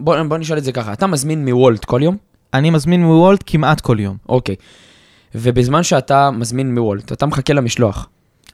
בוא, 0.00 0.22
בוא 0.22 0.38
נשאל 0.38 0.58
את 0.58 0.64
זה 0.64 0.72
ככה, 0.72 0.92
אתה 0.92 1.06
מזמין 1.06 1.44
מוולט 1.48 1.84
כל 1.84 2.00
יום? 2.02 2.16
אני 2.54 2.70
מזמין 2.70 3.02
מוולט 3.04 3.44
כמעט 3.46 3.80
כל 3.80 3.96
יום. 4.00 4.16
אוקיי. 4.28 4.54
ובזמן 5.34 5.82
שאתה 5.82 6.30
מזמין 6.30 6.74
מוולט, 6.74 7.12
אתה 7.12 7.26
מחכה 7.26 7.52
למשלוח. 7.52 8.08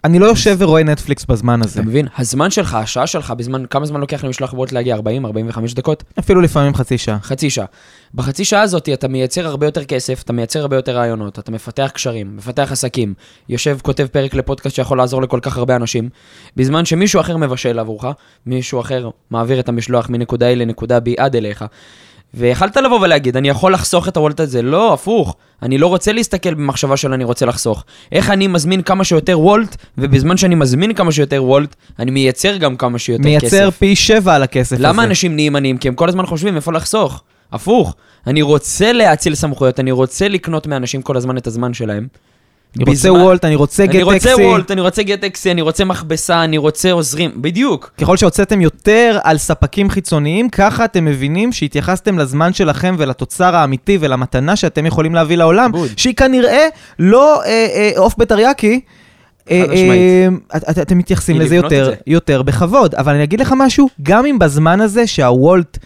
אני 0.04 0.18
לא 0.18 0.26
יושב 0.26 0.56
ורואה 0.58 0.82
נטפליקס 0.82 1.24
בזמן 1.24 1.60
הזה. 1.64 1.80
אתה 1.80 1.88
מבין? 1.88 2.06
הזמן 2.18 2.50
שלך, 2.50 2.74
השעה 2.74 3.06
שלך, 3.06 3.30
בזמן, 3.30 3.66
כמה 3.70 3.86
זמן 3.86 4.00
לוקח 4.00 4.24
למשלוח 4.24 4.52
וולט 4.52 4.72
להגיע? 4.72 4.94
40, 4.94 5.26
45 5.26 5.74
דקות? 5.74 6.04
אפילו 6.18 6.40
לפעמים 6.40 6.74
חצי 6.74 6.98
שעה. 6.98 7.18
חצי 7.22 7.50
שעה. 7.50 7.64
בחצי 8.14 8.44
שעה 8.44 8.62
הזאת 8.62 8.88
אתה 8.88 9.08
מייצר 9.08 9.46
הרבה 9.46 9.66
יותר 9.66 9.84
כסף, 9.84 10.22
אתה 10.22 10.32
מייצר 10.32 10.60
הרבה 10.60 10.76
יותר 10.76 10.96
רעיונות, 10.96 11.38
אתה 11.38 11.52
מפתח 11.52 11.90
קשרים, 11.94 12.36
מפתח 12.36 12.68
עסקים, 12.72 13.14
יושב, 13.48 13.78
כותב 13.82 14.06
פרק 14.12 14.34
לפודקאסט 14.34 14.76
שיכול 14.76 14.98
לעזור 14.98 15.22
לכל 15.22 15.40
כך 15.42 15.56
הרבה 15.56 15.76
אנשים, 15.76 16.08
בזמן 16.56 16.84
שמישהו 16.84 17.20
אחר 17.20 17.36
מבשל 17.36 17.78
עבורך, 17.78 18.04
מישהו 18.46 18.80
אחר 18.80 19.10
מעביר 19.30 19.60
את 19.60 19.68
המשלוח 19.68 20.10
מנקודה 20.10 20.52
A 20.52 20.54
לנקודה 20.54 20.98
B 20.98 21.10
עד 21.16 21.36
אליך. 21.36 21.64
ויכלת 22.36 22.76
לבוא 22.76 23.00
ולהגיד, 23.00 23.36
אני 23.36 23.48
יכול 23.48 23.74
לחסוך 23.74 24.08
את 24.08 24.16
הוולט 24.16 24.40
הזה. 24.40 24.62
לא, 24.62 24.92
הפוך. 24.92 25.36
אני 25.62 25.78
לא 25.78 25.86
רוצה 25.86 26.12
להסתכל 26.12 26.54
במחשבה 26.54 26.96
של 26.96 27.12
אני 27.12 27.24
רוצה 27.24 27.46
לחסוך. 27.46 27.84
איך 28.12 28.30
אני 28.30 28.46
מזמין 28.46 28.82
כמה 28.82 29.04
שיותר 29.04 29.40
וולט, 29.40 29.76
ובזמן 29.98 30.36
שאני 30.36 30.54
מזמין 30.54 30.94
כמה 30.94 31.12
שיותר 31.12 31.44
וולט, 31.44 31.76
אני 31.98 32.10
מייצר 32.10 32.56
גם 32.56 32.76
כמה 32.76 32.98
שיותר 32.98 33.22
כסף. 33.22 33.52
מייצר 33.52 33.70
פי 33.70 33.96
שבע 33.96 34.34
על 34.34 34.42
הכסף 34.42 34.72
הזה. 34.72 34.82
למה 34.82 35.04
אנשים 35.04 35.34
נהיים 35.34 35.56
עניים? 35.56 35.78
כי 35.78 35.88
הם 35.88 35.94
כל 35.94 36.08
הזמן 36.08 36.26
חושבים 36.26 36.56
איפה 36.56 36.72
לחסוך. 36.72 37.22
הפוך, 37.52 37.94
אני 38.26 38.42
רוצה 38.42 38.92
להאציל 38.92 39.34
סמכויות, 39.34 39.80
אני 39.80 39.90
רוצה 39.90 40.28
לקנות 40.28 40.66
מאנשים 40.66 41.02
כל 41.02 41.16
הזמן 41.16 41.36
את 41.36 41.46
הזמן 41.46 41.74
שלהם. 41.74 42.06
אני 42.76 42.84
רוצה 42.84 43.12
וולט, 43.12 43.44
אני 43.44 43.54
רוצה 43.54 43.84
אני 43.84 44.02
רוצה. 44.02 44.34
וולט, 44.36 44.70
אני 44.70 44.80
רוצה 44.80 45.02
גט-אקסי, 45.02 45.50
אני 45.50 45.62
רוצה 45.62 45.84
מכבסה, 45.84 46.44
אני 46.44 46.58
רוצה 46.58 46.92
עוזרים, 46.92 47.30
בדיוק. 47.36 47.90
ככל 48.00 48.16
שהוצאתם 48.16 48.60
יותר 48.60 49.18
על 49.24 49.38
ספקים 49.38 49.90
חיצוניים, 49.90 50.48
ככה 50.48 50.84
אתם 50.84 51.04
מבינים 51.04 51.52
שהתייחסתם 51.52 52.18
לזמן 52.18 52.52
שלכם 52.52 52.94
ולתוצר 52.98 53.56
האמיתי 53.56 53.98
ולמתנה 54.00 54.56
שאתם 54.56 54.86
יכולים 54.86 55.14
להביא 55.14 55.36
לעולם. 55.36 55.70
שהיא 55.96 56.14
כנראה 56.14 56.68
לא 56.98 57.42
אה, 57.42 57.48
אה, 57.50 57.90
עוף 57.96 58.14
בתריאקי. 58.18 58.80
אה, 59.50 60.28
אתם 60.70 60.98
מתייחסים 60.98 61.40
לזה 61.40 61.58
יותר, 62.06 62.42
בכבוד, 62.42 62.94
אבל 62.94 63.14
אני 63.14 63.24
אגיד 63.24 63.40
לך 63.40 63.54
משהו, 63.56 63.88
גם 64.02 64.26
אם 64.26 64.38
בזמן 64.38 64.80
הזה 64.80 65.06
שהוולט 65.06 65.78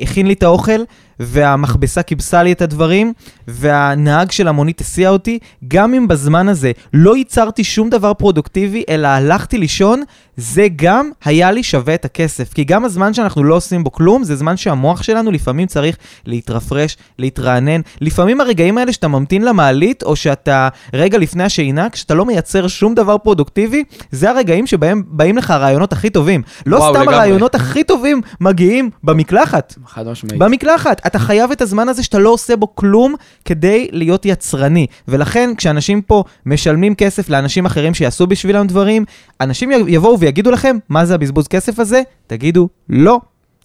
הכין 0.00 0.26
לי 0.26 0.32
את 0.32 0.42
האוכל, 0.42 0.80
והמכבסה 1.20 2.02
כיבסה 2.02 2.42
לי 2.42 2.52
את 2.52 2.62
הדברים, 2.62 3.12
והנהג 3.48 4.30
של 4.30 4.48
המונית 4.48 4.80
הסיע 4.80 5.10
אותי, 5.10 5.38
גם 5.68 5.94
אם 5.94 6.08
בזמן 6.08 6.48
הזה 6.48 6.72
לא 6.92 7.16
ייצרתי 7.16 7.64
שום 7.64 7.90
דבר 7.90 8.14
פרודוקטיבי, 8.14 8.84
אלא 8.88 9.08
הלכתי 9.08 9.58
לישון, 9.58 10.02
זה 10.36 10.66
גם 10.76 11.10
היה 11.24 11.52
לי 11.52 11.62
שווה 11.62 11.94
את 11.94 12.04
הכסף. 12.04 12.52
כי 12.52 12.64
גם 12.64 12.84
הזמן 12.84 13.14
שאנחנו 13.14 13.44
לא 13.44 13.54
עושים 13.54 13.84
בו 13.84 13.92
כלום, 13.92 14.24
זה 14.24 14.36
זמן 14.36 14.56
שהמוח 14.56 15.02
שלנו 15.02 15.30
לפעמים 15.30 15.66
צריך 15.66 15.96
להתרפרש, 16.26 16.96
להתרענן. 17.18 17.80
לפעמים 18.00 18.40
הרגעים 18.40 18.78
האלה 18.78 18.92
שאתה 18.92 19.08
ממתין 19.08 19.44
למעלית, 19.44 20.02
או 20.02 20.16
שאתה 20.16 20.68
רגע 20.92 21.18
לפני 21.18 21.44
השינה, 21.44 21.90
כשאתה 21.90 22.14
לא 22.14 22.24
מייצר 22.24 22.68
שום 22.68 22.94
דבר 22.94 23.18
פרודוקטיבי, 23.18 23.84
זה 24.10 24.30
הרגעים 24.30 24.66
שבהם 24.66 25.02
באים 25.06 25.36
לך 25.36 25.50
הרעיונות 25.50 25.92
הכי 25.92 26.10
טובים. 26.10 26.42
לא 26.66 26.76
וואו, 26.76 26.90
סתם 26.90 27.00
לגמרי. 27.02 27.14
הרעיונות 27.14 27.54
הכי 27.54 27.84
טובים 27.84 28.20
מגיעים 28.40 28.90
במקלחת. 29.04 29.74
חד 29.86 30.08
משמעית. 30.08 30.38
במקלחת. 30.38 31.03
אתה 31.06 31.18
חייב 31.18 31.50
את 31.50 31.62
הזמן 31.62 31.88
הזה 31.88 32.02
שאתה 32.02 32.18
לא 32.18 32.30
עושה 32.30 32.56
בו 32.56 32.74
כלום 32.74 33.14
כדי 33.44 33.88
להיות 33.92 34.26
יצרני. 34.26 34.86
ולכן 35.08 35.50
כשאנשים 35.56 36.02
פה 36.02 36.24
משלמים 36.46 36.94
כסף 36.94 37.28
לאנשים 37.28 37.66
אחרים 37.66 37.94
שיעשו 37.94 38.26
בשבילם 38.26 38.66
דברים, 38.66 39.04
אנשים 39.40 39.70
יבואו 39.88 40.20
ויגידו 40.20 40.50
לכם, 40.50 40.76
מה 40.88 41.04
זה 41.04 41.14
הבזבוז 41.14 41.48
כסף 41.48 41.78
הזה? 41.78 42.02
תגידו, 42.26 42.68
לא. 42.88 43.20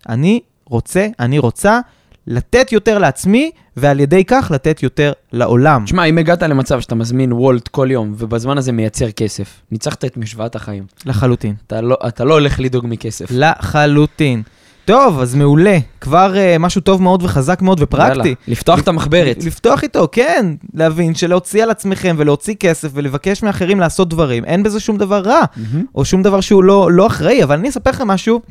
אני 0.10 0.40
רוצה, 0.66 1.08
אני 1.20 1.40
רוצה 1.40 1.80
לתת 2.28 2.72
יותר 2.72 2.98
לעצמי, 2.98 3.52
ועל 3.78 4.00
ידי 4.00 4.24
כך 4.26 4.52
לתת 4.54 4.84
יותר 4.84 5.12
לעולם. 5.32 5.86
תשמע, 5.86 6.06
אם 6.06 6.18
הגעת 6.18 6.44
למצב 6.44 6.80
שאתה 6.80 6.96
מזמין 6.96 7.34
וולט 7.34 7.68
כל 7.68 7.88
יום, 7.92 8.14
ובזמן 8.18 8.58
הזה 8.58 8.72
מייצר 8.72 9.12
כסף, 9.12 9.62
ניצחת 9.72 10.06
את 10.06 10.18
משוואת 10.18 10.56
החיים. 10.56 10.86
לחלוטין. 11.06 11.56
אתה 11.68 11.82
לא, 11.82 11.98
אתה 12.08 12.24
לא 12.24 12.34
הולך 12.34 12.60
לדאוג 12.60 12.86
מכסף. 12.88 13.26
לחלוטין. 13.32 14.44
טוב, 14.90 15.20
אז 15.20 15.36
מעולה. 15.36 15.78
כבר 16.02 16.34
uh, 16.34 16.60
משהו 16.60 16.82
טוב 16.82 17.02
מאוד 17.02 17.24
וחזק 17.24 17.62
מאוד 17.62 17.78
ופרקטי. 17.82 18.18
יאללה, 18.18 18.34
לפתוח 18.48 18.80
את 18.80 18.88
המחברת. 18.88 19.44
לפתוח 19.44 19.84
איתו, 19.84 20.08
כן. 20.12 20.46
להבין 20.74 21.16
שלהוציא 21.16 21.64
על 21.64 21.70
עצמכם 21.70 22.16
ולהוציא 22.20 22.56
כסף 22.56 22.90
ולבקש 22.94 23.44
מאחרים 23.44 23.80
לעשות 23.80 24.10
דברים, 24.10 24.46
אין 24.46 24.64
בזה 24.64 24.80
שום 24.80 24.98
דבר 24.98 25.22
רע, 25.22 25.42
מהמם. 25.56 25.86
או 25.96 26.06
שום 26.06 26.24
דבר 26.24 26.42
שהוא 26.42 26.64
לא, 26.64 26.92
לא 26.92 27.08
אחראי, 27.08 27.44
אבל 27.44 27.56
אני 27.56 27.70
אספר 27.70 27.90
לך 27.90 28.02
משהו 28.02 28.42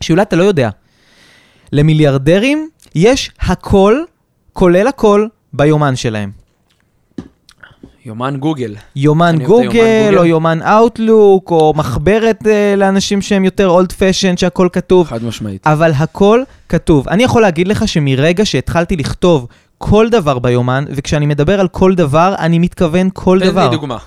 שאולי 0.00 0.22
אתה 0.22 0.36
לא 0.36 0.44
יודע. 0.44 0.70
למיליארדרים 1.72 2.68
יש 2.94 3.30
הכל, 3.40 3.96
כולל 4.52 4.86
הכל, 4.86 5.26
ביומן 5.52 5.96
שלהם. 5.96 6.30
יומן 8.06 8.36
גוגל. 8.36 8.74
יומן 8.96 9.38
גוגל. 9.44 10.14
או 10.18 10.24
יומן 10.24 10.62
אאוטלוק, 10.62 11.50
או 11.50 11.72
מחברת 11.76 12.42
uh, 12.42 12.46
לאנשים 12.76 13.22
שהם 13.22 13.44
יותר 13.44 13.68
אולד 13.68 13.92
פשן, 13.92 14.36
שהכל 14.36 14.68
כתוב. 14.72 15.06
חד 15.06 15.24
משמעית. 15.24 15.66
אבל 15.66 15.92
הכל 15.92 16.42
כתוב. 16.68 17.08
אני 17.08 17.22
יכול 17.22 17.42
להגיד 17.42 17.68
לך 17.68 17.88
שמרגע 17.88 18.46
שהתחלתי 18.46 18.96
לכתוב 18.96 19.46
כל 19.78 20.08
דבר 20.08 20.38
ביומן, 20.38 20.84
וכשאני 20.90 21.26
מדבר 21.26 21.60
על 21.60 21.68
כל 21.68 21.94
דבר, 21.94 22.34
אני 22.38 22.58
מתכוון 22.58 23.08
כל 23.12 23.38
תן 23.40 23.46
דבר. 23.46 23.64
לי 23.70 23.76
דוגמה. 23.76 23.98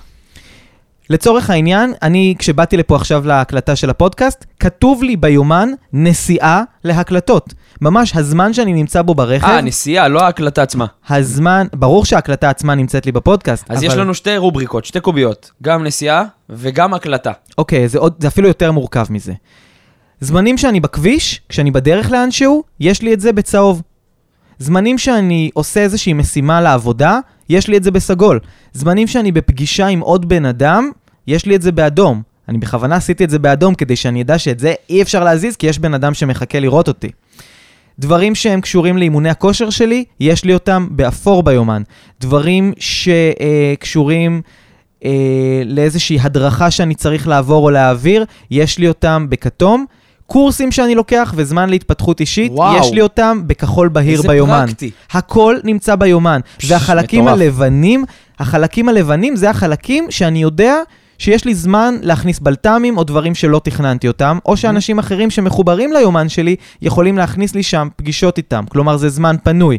לצורך 1.10 1.50
העניין, 1.50 1.92
אני, 2.02 2.34
כשבאתי 2.38 2.76
לפה 2.76 2.96
עכשיו 2.96 3.26
להקלטה 3.26 3.76
של 3.76 3.90
הפודקאסט, 3.90 4.44
כתוב 4.60 5.02
לי 5.02 5.16
ביומן 5.16 5.68
נסיעה 5.92 6.62
להקלטות. 6.84 7.54
ממש 7.80 8.16
הזמן 8.16 8.52
שאני 8.52 8.72
נמצא 8.72 9.02
בו 9.02 9.14
ברכב, 9.14 9.46
אה, 9.46 9.60
נסיעה, 9.60 10.08
לא 10.08 10.22
ההקלטה 10.22 10.62
עצמה. 10.62 10.86
הזמן, 11.08 11.66
ברור 11.74 12.04
שההקלטה 12.04 12.50
עצמה 12.50 12.74
נמצאת 12.74 13.06
לי 13.06 13.12
בפודקאסט, 13.12 13.70
אז 13.70 13.78
אבל... 13.78 13.86
יש 13.86 13.94
לנו 13.94 14.14
שתי 14.14 14.36
רובריקות, 14.36 14.84
שתי 14.84 15.00
קוביות. 15.00 15.50
גם 15.62 15.84
נסיעה 15.84 16.24
וגם 16.50 16.94
הקלטה. 16.94 17.32
אוקיי, 17.58 17.88
זה, 17.88 17.98
עוד, 17.98 18.14
זה 18.18 18.28
אפילו 18.28 18.48
יותר 18.48 18.72
מורכב 18.72 19.06
מזה. 19.10 19.32
זמנים 20.20 20.58
שאני 20.58 20.80
בכביש, 20.80 21.40
כשאני 21.48 21.70
בדרך 21.70 22.10
לאנשהו, 22.10 22.62
יש 22.80 23.02
לי 23.02 23.14
את 23.14 23.20
זה 23.20 23.32
בצהוב. 23.32 23.82
זמנים 24.58 24.98
שאני 24.98 25.50
עושה 25.54 25.80
איזושהי 25.80 26.12
משימה 26.12 26.60
לעבודה, 26.60 27.18
יש 27.50 27.68
לי 27.68 27.76
את 27.76 27.82
זה 27.82 27.90
בסגול. 27.90 28.40
זמנים 28.72 29.06
שאני 29.06 29.32
בפגישה 29.32 29.86
עם 29.86 30.00
עוד 30.00 30.28
בן 30.28 30.44
אדם, 30.44 30.90
יש 31.26 31.46
לי 31.46 31.56
את 31.56 31.62
זה 31.62 31.72
באדום. 31.72 32.22
אני 32.48 32.58
בכוונה 32.58 32.96
עשיתי 32.96 33.24
את 33.24 33.30
זה 33.30 33.38
באדום 33.38 33.74
כדי 33.74 33.96
שאני 33.96 34.22
אדע 34.22 34.38
שאת 34.38 34.58
זה 34.58 34.74
אי 34.90 35.02
אפשר 35.02 35.24
להזיז, 35.24 35.56
כי 35.56 35.66
יש 35.66 35.78
בן 35.78 35.94
אדם 35.94 36.14
שמחכה 36.14 36.60
לראות 36.60 36.88
אותי. 36.88 37.08
דברים 37.98 38.34
שהם 38.34 38.60
קשורים 38.60 38.98
לאימוני 38.98 39.30
הכושר 39.30 39.70
שלי, 39.70 40.04
יש 40.20 40.44
לי 40.44 40.54
אותם 40.54 40.88
באפור 40.90 41.42
ביומן. 41.42 41.82
דברים 42.20 42.72
שקשורים 42.78 44.42
אה, 45.04 45.62
לאיזושהי 45.66 46.18
הדרכה 46.20 46.70
שאני 46.70 46.94
צריך 46.94 47.28
לעבור 47.28 47.64
או 47.64 47.70
להעביר, 47.70 48.24
יש 48.50 48.78
לי 48.78 48.88
אותם 48.88 49.26
בכתום. 49.28 49.86
קורסים 50.32 50.72
שאני 50.72 50.94
לוקח 50.94 51.34
וזמן 51.36 51.70
להתפתחות 51.70 52.20
אישית, 52.20 52.52
וואו. 52.52 52.80
יש 52.80 52.92
לי 52.92 53.00
אותם 53.00 53.42
בכחול 53.46 53.88
בהיר 53.88 54.22
ביומן. 54.22 54.64
פרקטי. 54.66 54.90
הכל 55.12 55.56
נמצא 55.64 55.96
ביומן. 55.96 56.40
פש, 56.58 56.70
והחלקים 56.70 57.24
מטורף. 57.24 57.40
הלבנים, 57.40 58.04
החלקים 58.38 58.88
הלבנים 58.88 59.36
זה 59.36 59.50
החלקים 59.50 60.10
שאני 60.10 60.42
יודע 60.42 60.74
שיש 61.18 61.44
לי 61.44 61.54
זמן 61.54 61.94
להכניס 62.02 62.38
בלת"מים 62.38 62.98
או 62.98 63.04
דברים 63.04 63.34
שלא 63.34 63.60
תכננתי 63.64 64.08
אותם, 64.08 64.38
או 64.46 64.56
שאנשים 64.56 64.98
אחרים 64.98 65.30
שמחוברים 65.30 65.92
ליומן 65.92 66.28
שלי 66.28 66.56
יכולים 66.82 67.18
להכניס 67.18 67.54
לי 67.54 67.62
שם 67.62 67.88
פגישות 67.96 68.38
איתם. 68.38 68.64
כלומר, 68.68 68.96
זה 68.96 69.08
זמן 69.08 69.36
פנוי. 69.42 69.78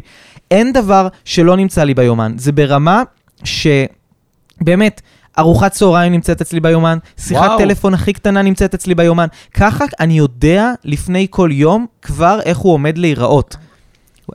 אין 0.50 0.72
דבר 0.72 1.08
שלא 1.24 1.56
נמצא 1.56 1.84
לי 1.84 1.94
ביומן. 1.94 2.34
זה 2.36 2.52
ברמה 2.52 3.02
שבאמת... 3.44 5.00
ארוחת 5.38 5.72
צהריים 5.72 6.12
נמצאת 6.12 6.40
אצלי 6.40 6.60
ביומן, 6.60 6.98
שיחת 7.16 7.46
וואו. 7.46 7.58
טלפון 7.58 7.94
הכי 7.94 8.12
קטנה 8.12 8.42
נמצאת 8.42 8.74
אצלי 8.74 8.94
ביומן. 8.94 9.26
ככה 9.54 9.84
אני 10.00 10.18
יודע 10.18 10.72
לפני 10.84 11.26
כל 11.30 11.50
יום 11.52 11.86
כבר 12.02 12.40
איך 12.44 12.58
הוא 12.58 12.72
עומד 12.72 12.98
להיראות. 12.98 13.56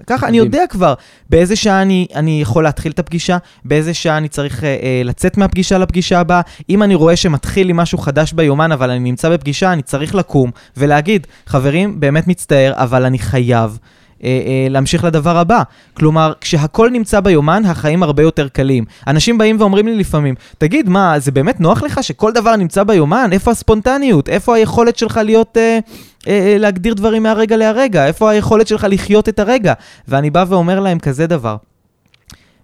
ככה 0.08 0.27
אני. 0.27 0.38
יודע 0.38 0.62
כבר 0.70 0.94
באיזה 1.30 1.56
שעה 1.56 1.82
אני, 1.82 2.08
אני 2.16 2.42
יכול 2.42 2.63
להתחיל 2.63 2.92
את 2.92 3.00
הפגישה, 3.00 3.38
באיזה 3.66 3.94
שעה 3.94 4.18
אני 4.18 4.27
צריך 4.27 4.63
אה, 4.63 4.70
אה, 4.70 5.01
לצאת 5.06 5.38
מהפגישה 5.38 5.77
לפגישה 5.77 6.20
הבאה. 6.20 6.42
אם 6.70 6.84
אני 6.84 6.96
רואה 6.96 7.16
שמתחיל 7.16 7.68
לי 7.68 7.74
משהו 7.75 7.98
חדש 7.98 8.34
ביומן, 8.34 8.72
אבל 8.72 8.89
אני 8.89 9.00
נמצא 9.00 9.30
בפגישה, 9.30 9.74
אני 9.74 9.82
צריך 9.82 10.16
לקום 10.16 10.51
ולהגיד, 10.77 11.27
חברים, 11.46 12.00
באמת 12.00 12.27
מצטער, 12.27 12.74
אבל 12.75 13.06
אני 13.06 13.20
חייב. 13.20 13.77
אה, 14.24 14.30
אה, 14.30 14.68
להמשיך 14.70 15.04
לדבר 15.04 15.38
הבא. 15.38 15.64
כלומר, 15.94 16.34
כשהכל 16.42 16.90
נמצא 16.90 17.20
ביומן, 17.20 17.66
החיים 17.66 18.04
הרבה 18.04 18.24
יותר 18.24 18.48
קלים. 18.48 18.86
אנשים 19.08 19.38
באים 19.38 19.56
ואומרים 19.60 19.88
לי 19.88 19.96
לפעמים, 19.96 20.36
תגיד, 20.58 20.90
מה, 20.90 21.20
זה 21.20 21.32
באמת 21.32 21.60
נוח 21.60 21.84
לך 21.84 22.04
שכל 22.04 22.32
דבר 22.32 22.56
נמצא 22.56 22.84
ביומן? 22.84 23.30
איפה 23.32 23.52
הספונטניות? 23.52 24.30
איפה 24.30 24.56
היכולת 24.56 24.98
שלך 24.98 25.20
להיות... 25.24 25.58
אה, 25.58 25.80
אה, 26.28 26.54
אה, 26.54 26.58
להגדיר 26.58 26.94
דברים 26.94 27.24
מהרגע 27.24 27.58
להרגע? 27.58 28.08
איפה 28.08 28.32
היכולת 28.32 28.68
שלך 28.68 28.88
לחיות 28.90 29.30
את 29.30 29.40
הרגע? 29.40 29.74
ואני 30.08 30.30
בא 30.30 30.46
ואומר 30.48 30.80
להם 30.80 31.00
כזה 31.00 31.28
דבר. 31.28 31.56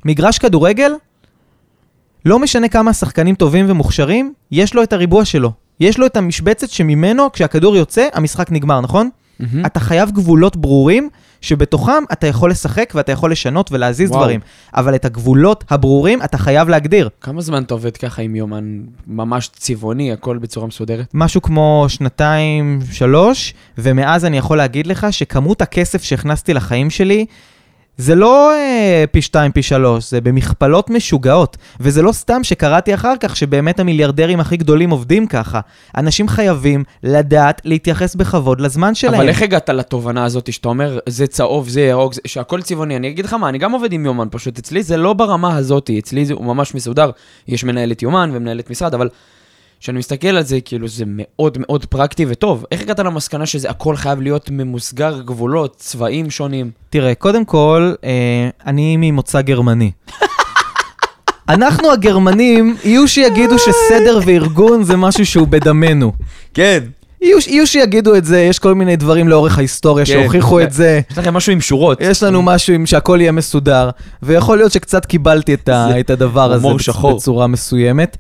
מגרש 0.06 0.38
כדורגל, 0.38 0.92
לא 2.26 2.40
משנה 2.40 2.68
כמה 2.68 2.94
שחקנים 2.94 3.36
טובים 3.36 3.66
ומוכשרים, 3.70 4.34
יש 4.52 4.74
לו 4.74 4.84
את 4.84 4.94
הריבוע 4.94 5.26
שלו. 5.26 5.52
יש 5.80 5.98
לו 5.98 6.06
את 6.06 6.18
המשבצת 6.18 6.70
שממנו, 6.70 7.32
כשהכדור 7.32 7.76
יוצא, 7.76 8.08
המשחק 8.14 8.52
נגמר, 8.52 8.82
נכון? 8.82 9.10
מהמם. 9.40 9.66
אתה 9.66 9.80
חייב 9.80 10.12
גבולות 10.12 10.58
ברורים, 10.58 11.10
שבתוכם 11.44 12.04
אתה 12.12 12.28
יכול 12.28 12.52
לשחק 12.52 12.94
ואתה 12.96 13.12
יכול 13.12 13.32
לשנות 13.32 13.72
ולהזיז 13.72 14.10
וואו. 14.10 14.22
דברים. 14.22 14.40
אבל 14.76 14.96
את 14.96 15.06
הגבולות 15.06 15.64
הברורים 15.70 16.22
אתה 16.22 16.38
חייב 16.38 16.70
להגדיר. 16.70 17.10
כמה 17.22 17.42
זמן 17.42 17.64
אתה 17.64 17.74
עובד 17.74 17.98
ככה 17.98 18.22
עם 18.22 18.36
יומן 18.36 18.80
ממש 19.08 19.50
צבעוני, 19.56 20.12
הכל 20.12 20.38
בצורה 20.38 20.68
מסודרת? 20.68 21.06
משהו 21.14 21.42
כמו 21.42 21.86
שנתיים, 21.88 22.80
שלוש, 22.92 23.54
ומאז 23.78 24.26
אני 24.26 24.38
יכול 24.38 24.58
להגיד 24.58 24.88
לך 24.88 25.08
שכמות 25.12 25.62
הכסף 25.62 26.04
שהכנסתי 26.04 26.54
לחיים 26.54 26.90
שלי, 26.90 27.26
זה 27.98 28.16
לא 28.16 28.52
אה, 28.54 29.04
פי 29.12 29.22
שתיים, 29.22 29.52
פי 29.52 29.64
שלוש, 29.64 30.10
זה 30.12 30.22
במכפלות 30.22 30.90
משוגעות. 30.90 31.58
וזה 31.80 32.02
לא 32.02 32.12
סתם 32.12 32.44
שקראתי 32.44 32.94
אחר 32.94 33.14
כך 33.20 33.36
שבאמת 33.36 33.80
המיליארדרים 33.80 34.40
הכי 34.40 34.58
גדולים 34.58 34.90
עובדים 34.90 35.28
ככה. 35.28 35.60
אנשים 35.98 36.28
חייבים 36.28 36.84
לדעת 37.04 37.62
להתייחס 37.66 38.16
בכבוד 38.16 38.62
לזמן 38.62 38.96
שלהם. 38.96 39.14
אבל 39.14 39.30
איך 39.30 39.42
הגעת 39.42 39.70
לתובנה 39.70 40.26
הזאת 40.26 40.54
שאתה 40.54 40.68
אומר, 40.70 41.00
זה 41.10 41.28
צהוב, 41.28 41.70
זה 41.70 41.82
ירוק, 41.82 42.14
זה- 42.14 42.22
שהכל 42.28 42.62
צבעוני? 42.62 42.96
אני 42.96 43.08
אגיד 43.10 43.26
לך 43.26 43.34
מה, 43.34 43.50
אני 43.50 43.58
גם 43.58 43.72
עובד 43.72 43.94
עם 43.94 44.06
יומן, 44.06 44.28
פשוט 44.32 44.60
אצלי 44.60 44.84
זה 44.84 44.98
לא 44.98 45.14
ברמה 45.14 45.56
הזאת, 45.58 45.90
אצלי 46.00 46.26
זה, 46.26 46.34
הוא 46.34 46.46
ממש 46.46 46.76
מסודר. 46.76 47.10
יש 47.48 47.64
מנהלת 47.64 48.02
יומן 48.02 48.30
ומנהלת 48.34 48.70
משרד, 48.70 48.94
אבל 48.94 49.10
כשאני 49.84 50.00
מסתכל 50.00 50.28
על 50.28 50.44
זה, 50.44 50.62
כאילו 50.62 50.88
זה 50.88 51.04
מאוד 51.08 51.58
מאוד 51.62 51.86
פרקטי 51.86 52.26
וטוב. 52.30 52.66
איך 52.72 52.82
הגעת 52.82 53.00
למסקנה 53.00 53.46
שזה 53.46 53.70
הכל 53.70 53.96
חייב 53.96 54.22
להיות 54.22 54.50
ממוסגר, 54.50 55.22
גבולות, 55.22 55.76
צבעים 55.78 56.30
שונים? 56.30 56.72
תראה, 56.90 57.16
קודם 57.16 57.46
כל, 57.46 57.94
אה, 58.04 58.50
אני 58.66 58.98
ממוצא 58.98 59.42
גרמני. 59.42 59.92
אנחנו 61.50 61.92
הגרמנים, 61.92 62.76
יהיו 62.84 63.08
שיגידו 63.08 63.56
שסדר 63.60 64.20
וארגון 64.26 64.84
זה 64.84 64.98
משהו 64.98 65.26
שהוא 65.26 65.48
בדמנו. 65.48 66.12
כן. 66.54 66.84
יהיו, 67.24 67.38
יהיו 67.48 67.68
שיגידו 67.68 68.16
את 68.16 68.26
זה, 68.26 68.40
יש 68.40 68.60
כל 68.60 68.76
מיני 68.76 68.96
דברים 68.96 69.28
לאורך 69.28 69.58
ההיסטוריה 69.58 70.06
כן. 70.06 70.12
שהוכיחו 70.12 70.62
את 70.62 70.72
זה. 70.72 71.02
יש 71.12 71.18
לכם 71.18 71.34
משהו 71.34 71.52
עם 71.52 71.62
שורות. 71.62 71.98
יש 72.02 72.24
לנו 72.24 72.42
משהו 72.42 72.74
עם 72.74 72.86
שהכל 72.86 73.18
יהיה 73.22 73.32
מסודר, 73.32 73.90
ויכול 74.24 74.58
להיות 74.58 74.72
שקצת 74.72 75.06
קיבלתי 75.06 75.54
את, 75.54 75.70
ה, 75.70 76.00
את 76.00 76.10
הדבר 76.10 76.52
הזה 76.52 76.68
שחור. 76.80 77.16
בצורה 77.16 77.48
מסוימת. 77.48 78.18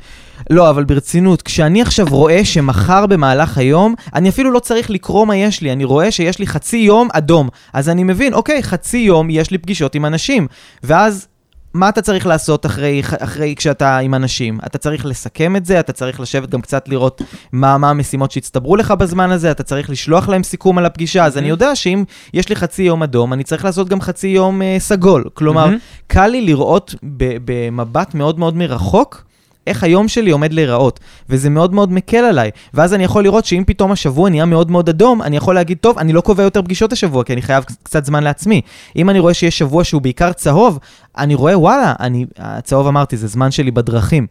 לא, 0.49 0.69
אבל 0.69 0.83
ברצינות, 0.83 1.41
כשאני 1.41 1.81
עכשיו 1.81 2.05
רואה 2.09 2.45
שמחר 2.45 3.05
במהלך 3.05 3.57
היום, 3.57 3.95
אני 4.15 4.29
אפילו 4.29 4.51
לא 4.51 4.59
צריך 4.59 4.89
לקרוא 4.89 5.25
מה 5.25 5.35
יש 5.35 5.61
לי, 5.61 5.71
אני 5.71 5.83
רואה 5.83 6.11
שיש 6.11 6.39
לי 6.39 6.47
חצי 6.47 6.77
יום 6.77 7.07
אדום. 7.13 7.49
אז 7.73 7.89
אני 7.89 8.03
מבין, 8.03 8.33
אוקיי, 8.33 8.63
חצי 8.63 8.97
יום 8.97 9.29
יש 9.29 9.51
לי 9.51 9.57
פגישות 9.57 9.95
עם 9.95 10.05
אנשים. 10.05 10.47
ואז 10.83 11.27
מה 11.73 11.89
אתה 11.89 12.01
צריך 12.01 12.27
לעשות 12.27 12.65
אחרי, 12.65 13.01
אחרי 13.19 13.55
כשאתה 13.57 13.97
עם 13.97 14.13
אנשים? 14.13 14.59
אתה 14.65 14.77
צריך 14.77 15.05
לסכם 15.05 15.55
את 15.55 15.65
זה, 15.65 15.79
אתה 15.79 15.93
צריך 15.93 16.19
לשבת 16.19 16.49
גם 16.49 16.61
קצת 16.61 16.89
לראות 16.89 17.21
מה, 17.51 17.77
מה 17.77 17.89
המשימות 17.89 18.31
שהצטברו 18.31 18.75
לך 18.75 18.91
בזמן 18.91 19.31
הזה, 19.31 19.51
אתה 19.51 19.63
צריך 19.63 19.89
לשלוח 19.89 20.29
להם 20.29 20.43
סיכום 20.43 20.77
על 20.77 20.85
הפגישה, 20.85 21.25
אז 21.25 21.37
אני 21.37 21.49
יודע 21.49 21.75
שאם 21.75 22.03
יש 22.33 22.49
לי 22.49 22.55
חצי 22.55 22.83
יום 22.83 23.03
אדום, 23.03 23.33
אני 23.33 23.43
צריך 23.43 23.65
לעשות 23.65 23.89
גם 23.89 24.01
חצי 24.01 24.27
יום 24.27 24.61
אה, 24.61 24.75
סגול. 24.79 25.23
כלומר, 25.33 25.65
מהמם. 25.65 25.77
קל 26.07 26.27
לי 26.27 26.41
לראות 26.41 26.95
ב- 27.17 27.37
במבט 27.45 28.13
מאוד 28.13 28.39
מאוד 28.39 28.55
מרחוק. 28.55 29.23
איך 29.67 29.83
היום 29.83 30.07
שלי 30.07 30.31
עומד 30.31 30.53
להיראות, 30.53 30.99
וזה 31.29 31.49
מאוד 31.49 31.73
מאוד 31.73 31.91
מקל 31.91 32.17
עליי. 32.17 32.51
ואז 32.73 32.93
אני 32.93 33.03
יכול 33.03 33.23
לראות 33.23 33.45
שאם 33.45 33.63
פתאום 33.67 33.91
השבוע 33.91 34.29
נהיה 34.29 34.45
מאוד 34.45 34.71
מאוד 34.71 34.89
אדום, 34.89 35.21
אני 35.21 35.37
יכול 35.37 35.55
להגיד, 35.55 35.77
טוב, 35.81 35.97
אני 35.97 36.13
לא 36.13 36.21
קובע 36.21 36.43
יותר 36.43 36.61
פגישות 36.61 36.91
השבוע, 36.91 37.23
כי 37.23 37.33
אני 37.33 37.41
חייב 37.41 37.63
קצת 37.83 38.05
זמן 38.05 38.23
לעצמי. 38.23 38.61
אם 38.95 39.09
אני 39.09 39.19
רואה 39.19 39.33
שיש 39.33 39.57
שבוע 39.57 39.83
שהוא 39.83 40.01
בעיקר 40.01 40.33
צהוב, 40.33 40.79
אני 41.17 41.35
רואה, 41.35 41.59
וואלה, 41.59 41.93
אני, 41.99 42.25
הצהוב 42.37 42.87
אמרתי, 42.87 43.17
זה 43.17 43.27
זמן 43.27 43.51
שלי 43.51 43.71
בדרכים. 43.71 44.27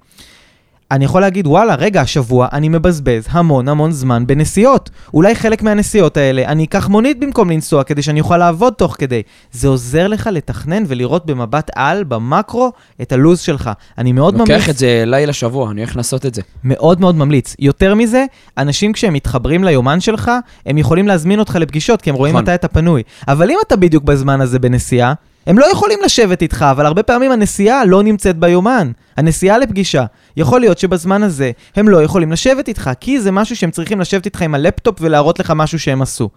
אני 0.93 1.05
יכול 1.05 1.21
להגיד, 1.21 1.47
וואלה, 1.47 1.75
רגע, 1.75 2.01
השבוע 2.01 2.49
אני 2.53 2.69
מבזבז 2.69 3.27
המון 3.31 3.69
המון 3.69 3.93
זמן 3.93 4.27
בנסיעות. 4.27 4.91
אולי 5.15 5.35
חלק 5.35 5.63
מהנסיעות 5.63 6.17
האלה, 6.17 6.45
אני 6.45 6.65
אקח 6.65 6.89
מונית 6.89 7.21
במקום 7.21 7.51
לנסוע, 7.51 7.85
כדי 7.85 8.03
שאני 8.03 8.21
אוכל 8.21 8.37
לעבוד 8.37 8.73
תוך 8.73 8.97
כדי. 8.99 9.23
זה 9.53 9.69
עוזר 9.69 10.09
לך 10.09 10.29
לתכנן 10.33 10.85
ולראות 10.87 11.27
במבט 11.27 11.71
על, 11.75 12.05
במקרו, 12.05 12.73
את 13.03 13.13
הלו"ז 13.13 13.41
שלך. 13.41 13.71
אני 13.99 14.13
מאוד 14.13 14.35
ממליץ... 14.35 14.51
לוקח 14.51 14.71
את 14.71 14.77
זה 14.79 15.03
לילה 15.07 15.33
שבוע, 15.33 15.71
אני 15.71 15.81
הולך 15.81 15.97
לעשות 15.97 16.27
את 16.27 16.35
זה. 16.35 16.43
מאוד 16.65 17.01
מאוד 17.01 17.15
ממליץ. 17.15 17.57
יותר 17.59 17.95
מזה, 17.95 18.25
אנשים 18.59 18.93
כשהם 18.93 19.13
מתחברים 19.13 19.65
ליומן 19.65 20.01
שלך, 20.01 20.31
הם 20.67 20.79
יכולים 20.79 21.09
להזמין 21.09 21.39
אותך 21.39 21.57
לפגישות, 21.61 22.03
כי 22.03 22.11
הם 22.11 22.17
רואים 22.17 22.35
נכון. 22.35 22.43
מתי 22.43 22.55
אתה 22.55 22.69
פנוי. 22.69 23.03
אבל 23.29 23.51
אם 23.51 23.57
אתה 23.67 23.77
בדיוק 23.77 24.05
בזמן 24.05 24.41
הזה 24.41 24.59
בנסיעה, 24.59 25.13
הם 25.47 25.59
לא 25.59 25.71
יכולים 25.73 25.99
לשבת 26.05 26.43
איתך, 26.43 26.67
אבל 26.71 26.87
הרבה 26.87 27.03
פעמים 27.03 27.33
הנסיעה 27.33 27.85
לא 27.85 28.03
נמצאת 28.03 28.37
ביומן. 28.37 28.93
הנסיעה 29.17 29.59
לפגישה. 29.59 30.05
יכול 30.37 30.61
להיות 30.61 30.79
שבזמן 30.79 31.23
הזה 31.23 31.51
הם 31.77 31.89
לא 31.89 32.03
יכולים 32.03 32.33
לשבת 32.33 32.69
איתך, 32.69 32.91
כי 33.01 33.21
זה 33.21 33.31
משהו 33.31 33.57
שהם 33.57 33.71
צריכים 33.71 34.01
לשבת 34.01 34.25
איתך 34.25 34.43
עם 34.43 34.55
הלפטופ 34.55 34.99
ולהראות 35.01 35.39
לך 35.39 35.53
משהו 35.57 35.79
שהם 35.79 36.03
עשו. 36.03 36.29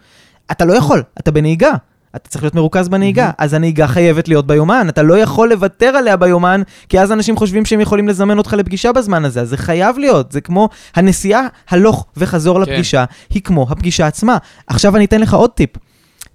אתה 0.51 0.65
לא 0.65 0.73
יכול, 0.73 1.03
אתה 1.19 1.31
בנהיגה. 1.31 1.71
אתה 2.15 2.29
צריך 2.29 2.43
להיות 2.43 2.55
מרוכז 2.55 2.89
בנהיגה, 2.89 3.31
אז 3.37 3.53
הנהיגה 3.53 3.87
חייבת 3.87 4.27
להיות 4.27 4.47
ביומן, 4.47 4.89
אתה 4.89 5.03
לא 5.03 5.17
יכול 5.17 5.49
לוותר 5.49 5.85
עליה 5.85 6.17
ביומן, 6.17 6.61
כי 6.89 6.99
אז 6.99 7.11
אנשים 7.11 7.37
חושבים 7.37 7.65
שהם 7.65 7.79
יכולים 7.79 8.07
לזמן 8.07 8.37
אותך 8.37 8.53
לפגישה 8.53 8.91
בזמן 8.91 9.25
הזה, 9.25 9.41
אז 9.41 9.49
זה 9.49 9.57
חייב 9.57 9.97
להיות, 9.97 10.31
זה 10.31 10.41
כמו 10.41 10.69
הנסיעה 10.95 11.47
הלוך 11.69 12.05
וחזור 12.17 12.65
כן. 12.65 12.71
לפגישה, 12.71 13.05
היא 13.29 13.41
כמו 13.41 13.67
הפגישה 13.69 14.07
עצמה. 14.07 14.37
עכשיו 14.67 14.95
אני 14.95 15.05
אתן 15.05 15.21
לך 15.21 15.33
עוד 15.33 15.49
טיפ. 15.49 15.69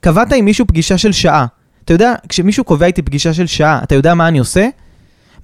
קבעת 0.00 0.32
עם 0.32 0.44
מישהו 0.44 0.66
פגישה 0.66 0.98
של 0.98 1.12
שעה. 1.12 1.46
אתה 1.84 1.92
יודע, 1.92 2.14
כשמישהו 2.28 2.64
קובע 2.64 2.86
איתי 2.86 3.02
פגישה 3.02 3.34
של 3.34 3.46
שעה, 3.46 3.80
אתה 3.82 3.94
יודע 3.94 4.14
מה 4.14 4.28
אני 4.28 4.38
עושה? 4.38 4.68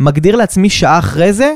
מגדיר 0.01 0.37
לעצמי 0.37 0.71
שעה 0.71 0.99
אחרי 0.99 1.33
זה, 1.33 1.55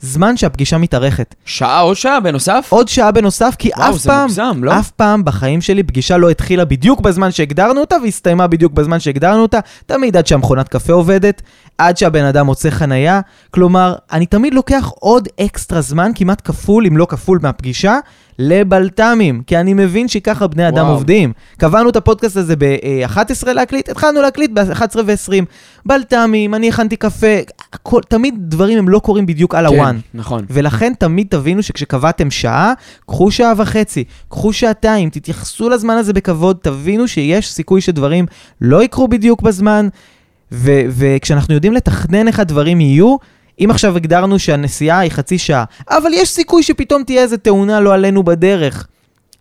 זמן 0.00 0.36
שהפגישה 0.36 0.78
מתארכת. 0.78 1.34
שעה 1.44 1.80
עוד 1.80 1.96
שעה 1.96 2.20
בנוסף? 2.20 2.66
עוד 2.68 2.88
שעה 2.88 3.10
בנוסף, 3.10 3.54
כי 3.58 3.70
וואו, 3.76 3.96
אף 3.96 4.02
פעם, 4.02 4.22
מוגזם, 4.22 4.64
לא? 4.64 4.78
אף 4.78 4.90
פעם 4.90 5.24
בחיים 5.24 5.60
שלי 5.60 5.82
פגישה 5.82 6.16
לא 6.16 6.30
התחילה 6.30 6.64
בדיוק 6.64 7.00
בזמן 7.00 7.30
שהגדרנו 7.30 7.80
אותה, 7.80 7.96
והסתיימה 8.02 8.46
בדיוק 8.46 8.72
בזמן 8.72 9.00
שהגדרנו 9.00 9.42
אותה, 9.42 9.58
תמיד 9.86 10.16
עד 10.16 10.26
שהמכונת 10.26 10.68
קפה 10.68 10.92
עובדת, 10.92 11.42
עד 11.78 11.96
שהבן 11.96 12.24
אדם 12.24 12.46
מוצא 12.46 12.70
חנייה. 12.70 13.20
כלומר, 13.50 13.94
אני 14.12 14.26
תמיד 14.26 14.54
לוקח 14.54 14.90
עוד 15.00 15.28
אקסטרה 15.40 15.80
זמן, 15.80 16.10
כמעט 16.14 16.42
כפול, 16.44 16.86
אם 16.86 16.96
לא 16.96 17.06
כפול 17.10 17.38
מהפגישה, 17.42 17.98
לבלת"מים, 18.38 19.42
כי 19.46 19.56
אני 19.56 19.74
מבין 19.74 20.08
שככה 20.08 20.46
בני 20.46 20.68
אדם 20.68 20.84
וואו. 20.84 20.94
עובדים. 20.94 21.32
קבענו 21.58 21.90
את 21.90 21.96
הפודקאסט 21.96 22.36
הזה 22.36 22.54
ב-11 22.58 23.52
להקליט, 23.52 23.88
התחלנו 23.88 24.22
להקליט 24.22 24.50
ב-11 24.54 24.96
ו-20. 25.06 25.44
בלת"מים, 25.86 26.54
אני 26.54 26.68
הכנתי 26.68 26.96
קפה, 26.96 27.36
הכל, 27.72 28.00
תמיד 28.08 28.34
דברים 28.38 28.78
הם 28.78 28.88
לא 28.88 28.98
קורים 28.98 29.26
בדיוק 29.26 29.54
על 29.54 29.66
הוואן. 29.66 29.96
כן, 29.96 30.18
נכון. 30.18 30.44
ולכן 30.50 30.92
תמיד 30.98 31.26
תבינו 31.30 31.62
שכשקבעתם 31.62 32.30
שעה, 32.30 32.72
קחו 33.06 33.30
שעה 33.30 33.52
וחצי, 33.56 34.04
קחו 34.28 34.52
שעתיים, 34.52 35.10
תתייחסו 35.10 35.68
לזמן 35.68 35.94
הזה 35.94 36.12
בכבוד, 36.12 36.56
תבינו 36.62 37.08
שיש 37.08 37.52
סיכוי 37.52 37.80
שדברים 37.80 38.26
לא 38.60 38.82
יקרו 38.82 39.08
בדיוק 39.08 39.42
בזמן, 39.42 39.88
ו- 40.52 40.82
וכשאנחנו 40.88 41.54
יודעים 41.54 41.72
לתכנן 41.72 42.28
איך 42.28 42.40
הדברים 42.40 42.80
יהיו, 42.80 43.16
אם 43.60 43.70
עכשיו 43.70 43.96
הגדרנו 43.96 44.38
שהנסיעה 44.38 44.98
היא 44.98 45.10
חצי 45.10 45.38
שעה, 45.38 45.64
אבל 45.90 46.10
יש 46.14 46.28
סיכוי 46.28 46.62
שפתאום 46.62 47.02
תהיה 47.04 47.22
איזה 47.22 47.36
תאונה 47.38 47.80
לא 47.80 47.94
עלינו 47.94 48.22
בדרך. 48.22 48.86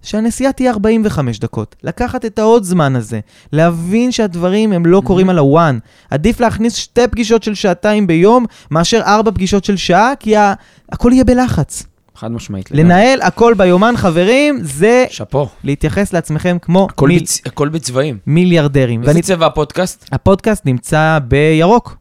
שהנסיעה 0.02 0.52
תהיה 0.52 0.72
45 0.72 1.40
דקות, 1.40 1.76
לקחת 1.84 2.26
את 2.26 2.40
העוד 2.40 2.64
זמן 2.64 2.96
הזה, 2.96 3.20
להבין 3.54 4.12
שהדברים 4.12 4.72
הם 4.74 4.86
לא 4.86 5.02
קורים 5.06 5.30
על 5.30 5.38
הוואן. 5.38 5.80
עדיף 6.12 6.40
להכניס 6.40 6.76
שתי 6.76 7.08
פגישות 7.12 7.44
של 7.44 7.54
שעתיים 7.56 8.08
ביום, 8.08 8.46
מאשר 8.72 9.02
ארבע 9.06 9.32
פגישות 9.32 9.66
של 9.66 9.78
שעה, 9.78 10.12
כי 10.20 10.36
ה- 10.38 10.54
הכל 10.92 11.12
יהיה 11.14 11.24
בלחץ. 11.24 11.84
חד 12.16 12.32
משמעית. 12.32 12.72
לנהל 12.72 13.22
הכל 13.22 13.54
ביומן, 13.54 13.94
חברים, 13.98 14.60
זה 14.62 15.06
שאפו. 15.10 15.48
להתייחס 15.64 16.14
לעצמכם 16.14 16.58
כמו 16.62 16.88
הכל 16.92 17.08
מיל... 17.08 17.24
בצ- 17.24 17.42
הכל 17.46 17.70
בצבעים. 17.70 18.18
מיליארדרים. 18.28 19.00
איזה 19.02 19.12
ואני... 19.12 19.22
צבע 19.22 19.46
הפודקאסט? 19.46 20.06
הפודקאסט 20.12 20.66
נמצא 20.66 21.20
בירוק. 21.28 21.96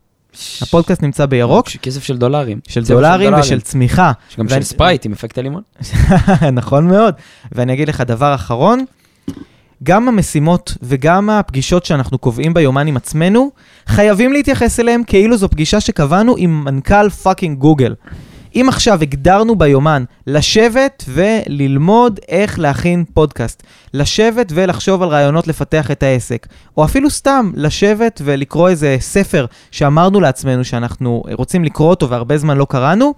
הפודקאסט 0.62 1.02
נמצא 1.02 1.26
בירוק, 1.26 1.68
ש- 1.68 1.76
כסף 1.76 2.02
של 2.02 2.16
דולרים. 2.16 2.60
של 2.68 2.84
דולרים 2.84 3.34
ושל 3.34 3.60
צמיחה. 3.60 4.12
גם 4.38 4.46
ואני- 4.48 4.62
של 4.62 4.68
ספרייט 4.68 5.06
עם 5.06 5.12
אפקט 5.12 5.38
הלימון. 5.38 5.62
נכון 6.52 6.88
מאוד. 6.88 7.14
ואני 7.52 7.72
אגיד 7.72 7.88
לך 7.88 8.00
דבר 8.00 8.34
אחרון, 8.34 8.84
גם 9.82 10.08
המשימות 10.08 10.76
וגם 10.82 11.30
הפגישות 11.30 11.84
שאנחנו 11.84 12.18
קובעים 12.18 12.54
ביומן 12.54 12.86
עם 12.86 12.96
עצמנו, 12.96 13.50
חייבים 13.86 14.32
להתייחס 14.32 14.80
אליהם 14.80 15.02
כאילו 15.06 15.36
זו 15.36 15.48
פגישה 15.48 15.80
שקבענו 15.80 16.34
עם 16.38 16.64
מנכ"ל 16.64 17.08
fucking 17.10 17.58
גוגל. 17.58 17.94
אם 18.56 18.66
עכשיו 18.68 19.02
הגדרנו 19.02 19.56
ביומן 19.56 20.04
לשבת 20.26 21.04
וללמוד 21.08 22.20
איך 22.28 22.58
להכין 22.58 23.04
פודקאסט, 23.14 23.62
לשבת 23.94 24.52
ולחשוב 24.54 25.02
על 25.02 25.08
רעיונות 25.08 25.46
לפתח 25.46 25.90
את 25.90 26.02
העסק, 26.02 26.46
או 26.76 26.84
אפילו 26.84 27.10
סתם 27.10 27.52
לשבת 27.54 28.20
ולקרוא 28.24 28.68
איזה 28.68 28.96
ספר 29.00 29.46
שאמרנו 29.70 30.20
לעצמנו 30.20 30.64
שאנחנו 30.64 31.22
רוצים 31.32 31.64
לקרוא 31.64 31.90
אותו 31.90 32.08
והרבה 32.08 32.38
זמן 32.38 32.56
לא 32.56 32.64
קראנו, 32.64 33.14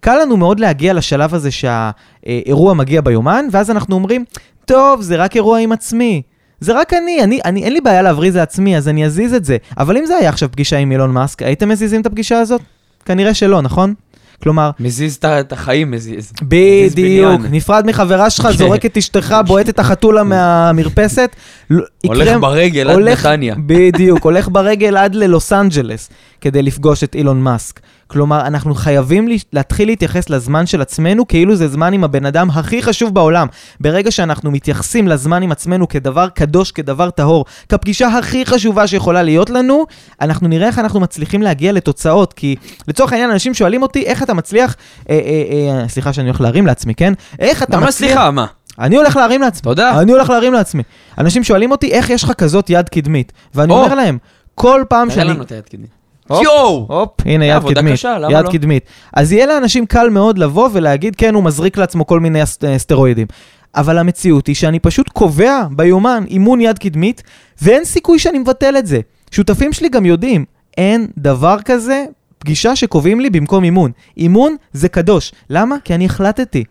קל 0.00 0.18
לנו 0.22 0.36
מאוד 0.36 0.60
להגיע 0.60 0.92
לשלב 0.92 1.34
הזה 1.34 1.50
שהאירוע 1.50 2.74
מגיע 2.74 3.00
ביומן, 3.00 3.46
ואז 3.50 3.70
אנחנו 3.70 3.94
אומרים, 3.94 4.24
טוב, 4.64 5.02
זה 5.02 5.16
רק 5.16 5.36
אירוע 5.36 5.58
עם 5.58 5.72
עצמי. 5.72 6.22
זה 6.60 6.80
רק 6.80 6.92
אני, 6.94 7.22
אני, 7.24 7.40
אני, 7.44 7.64
אין 7.64 7.72
לי 7.72 7.80
בעיה 7.80 8.02
להבריז 8.02 8.36
לעצמי, 8.36 8.76
אז 8.76 8.88
אני 8.88 9.06
אזיז 9.06 9.34
את 9.34 9.44
זה. 9.44 9.56
אבל 9.78 9.96
אם 9.96 10.06
זה 10.06 10.16
היה 10.16 10.28
עכשיו 10.28 10.52
פגישה 10.52 10.78
עם 10.78 10.92
אילון 10.92 11.10
מאסק, 11.10 11.42
הייתם 11.42 11.68
מזיזים 11.68 12.00
את 12.00 12.06
הפגישה 12.06 12.38
הזאת? 12.38 12.60
כנראה 13.04 13.34
שלא, 13.34 13.62
נכון? 13.62 13.94
כלומר, 14.42 14.70
מזיז 14.80 15.18
את 15.24 15.52
החיים, 15.52 15.90
מזיז. 15.90 16.32
בדיוק. 16.42 17.40
נפרד 17.50 17.86
מחברה 17.86 18.30
שלך, 18.30 18.46
כן. 18.46 18.52
זורק 18.52 18.86
את 18.86 18.96
אשתך, 18.96 19.36
בועט 19.46 19.68
את 19.68 19.78
החתולה 19.78 20.22
מהמרפסת. 20.24 21.36
לא- 21.70 21.84
הולך 22.06 22.36
ברגל 22.40 22.90
עד 22.90 22.98
נתניה. 22.98 23.54
בדיוק, 23.66 24.24
הולך 24.24 24.48
ברגל 24.52 24.96
עד 24.96 25.14
ללוס 25.14 25.52
אנג'לס 25.52 26.10
כדי 26.40 26.62
לפגוש 26.62 27.04
את 27.04 27.14
אילון 27.14 27.42
מאסק. 27.42 27.80
כלומר, 28.08 28.40
אנחנו 28.40 28.74
חייבים 28.74 29.28
לה- 29.28 29.34
להתחיל 29.52 29.88
להתייחס 29.88 30.30
לזמן 30.30 30.66
של 30.66 30.82
עצמנו 30.82 31.28
כאילו 31.28 31.56
זה 31.56 31.68
זמן 31.68 31.92
עם 31.92 32.04
הבן 32.04 32.26
אדם 32.26 32.50
הכי 32.50 32.82
חשוב 32.82 33.14
בעולם. 33.14 33.46
ברגע 33.80 34.10
שאנחנו 34.10 34.50
מתייחסים 34.50 35.08
לזמן 35.08 35.42
עם 35.42 35.52
עצמנו 35.52 35.88
כדבר 35.88 36.28
קדוש, 36.28 36.72
כדבר 36.72 37.10
טהור, 37.10 37.44
כפגישה 37.68 38.08
הכי 38.08 38.46
חשובה 38.46 38.86
שיכולה 38.86 39.22
להיות 39.22 39.50
לנו, 39.50 39.86
אנחנו 40.20 40.48
נראה 40.48 40.66
איך 40.66 40.78
אנחנו 40.78 41.00
מצליחים 41.00 41.42
להגיע 41.42 41.72
לתוצאות. 41.72 42.32
כי 42.32 42.56
לצורך 42.88 43.12
העניין, 43.12 43.30
אנשים 43.30 43.54
שואלים 43.54 43.82
אותי, 43.82 44.02
איך 44.02 44.22
אתה 44.22 44.34
מצליח, 44.34 44.76
אה, 45.10 45.14
אה, 45.24 45.80
אה, 45.82 45.88
סליחה 45.88 46.12
שאני 46.12 46.28
הולך 46.28 46.40
להרים 46.40 46.66
לעצמי, 46.66 46.94
כן? 46.94 47.12
איך 47.38 47.62
אתה 47.62 47.76
למה 47.76 47.86
מצליח... 47.86 48.10
סליחה, 48.10 48.30
מה? 48.30 48.46
אני 48.78 48.96
הולך 48.96 49.16
להרים 49.16 49.40
לעצמי. 49.40 49.62
תודה. 49.62 50.00
אני 50.00 50.12
הולך 50.12 50.30
להרים 50.30 50.52
לעצמי. 50.52 50.82
אנשים 51.18 51.44
שואלים 51.44 51.70
אותי, 51.70 51.92
איך 51.92 52.10
יש 52.10 52.24
לך 52.24 52.32
כזאת 52.32 52.70
יד 52.70 52.88
קדמית? 52.88 53.32
ואני 53.54 53.72
או. 53.72 53.84
אומר 53.84 53.94
להם, 53.94 54.18
כל 54.54 54.84
פעם 54.88 55.08
תראה 55.08 55.20
שאני... 55.24 55.34
לנו 55.34 55.42
את 55.42 55.52
היד 55.52 55.64
קדמית. 55.64 55.97
יואו! 56.30 56.86
הופ, 56.88 57.10
הנה 57.24 57.44
יד 57.44 57.62
קדמית. 57.68 58.00
יד 58.04 58.44
לא? 58.44 58.50
קדמית. 58.52 58.84
אז 59.12 59.32
יהיה 59.32 59.46
לאנשים 59.46 59.86
קל 59.86 60.08
מאוד 60.10 60.38
לבוא 60.38 60.68
ולהגיד, 60.72 61.16
כן, 61.16 61.34
הוא 61.34 61.44
מזריק 61.44 61.78
לעצמו 61.78 62.06
כל 62.06 62.20
מיני 62.20 62.40
אה, 62.40 62.78
סטרואידים. 62.78 63.26
אבל 63.74 63.98
המציאות 63.98 64.46
היא 64.46 64.54
שאני 64.54 64.78
פשוט 64.78 65.08
קובע 65.08 65.66
ביומן 65.70 66.24
אימון 66.28 66.60
יד 66.60 66.78
קדמית, 66.78 67.22
ואין 67.62 67.84
סיכוי 67.84 68.18
שאני 68.18 68.38
מבטל 68.38 68.76
את 68.78 68.86
זה. 68.86 69.00
שותפים 69.30 69.72
שלי 69.72 69.88
גם 69.88 70.06
יודעים, 70.06 70.44
אין 70.78 71.06
דבר 71.18 71.56
כזה 71.64 72.04
פגישה 72.38 72.76
שקובעים 72.76 73.20
לי 73.20 73.30
במקום 73.30 73.64
אימון. 73.64 73.90
אימון 74.16 74.56
זה 74.72 74.88
קדוש. 74.88 75.32
למה? 75.50 75.76
כי 75.84 75.94
אני 75.94 76.06
החלטתי. 76.06 76.64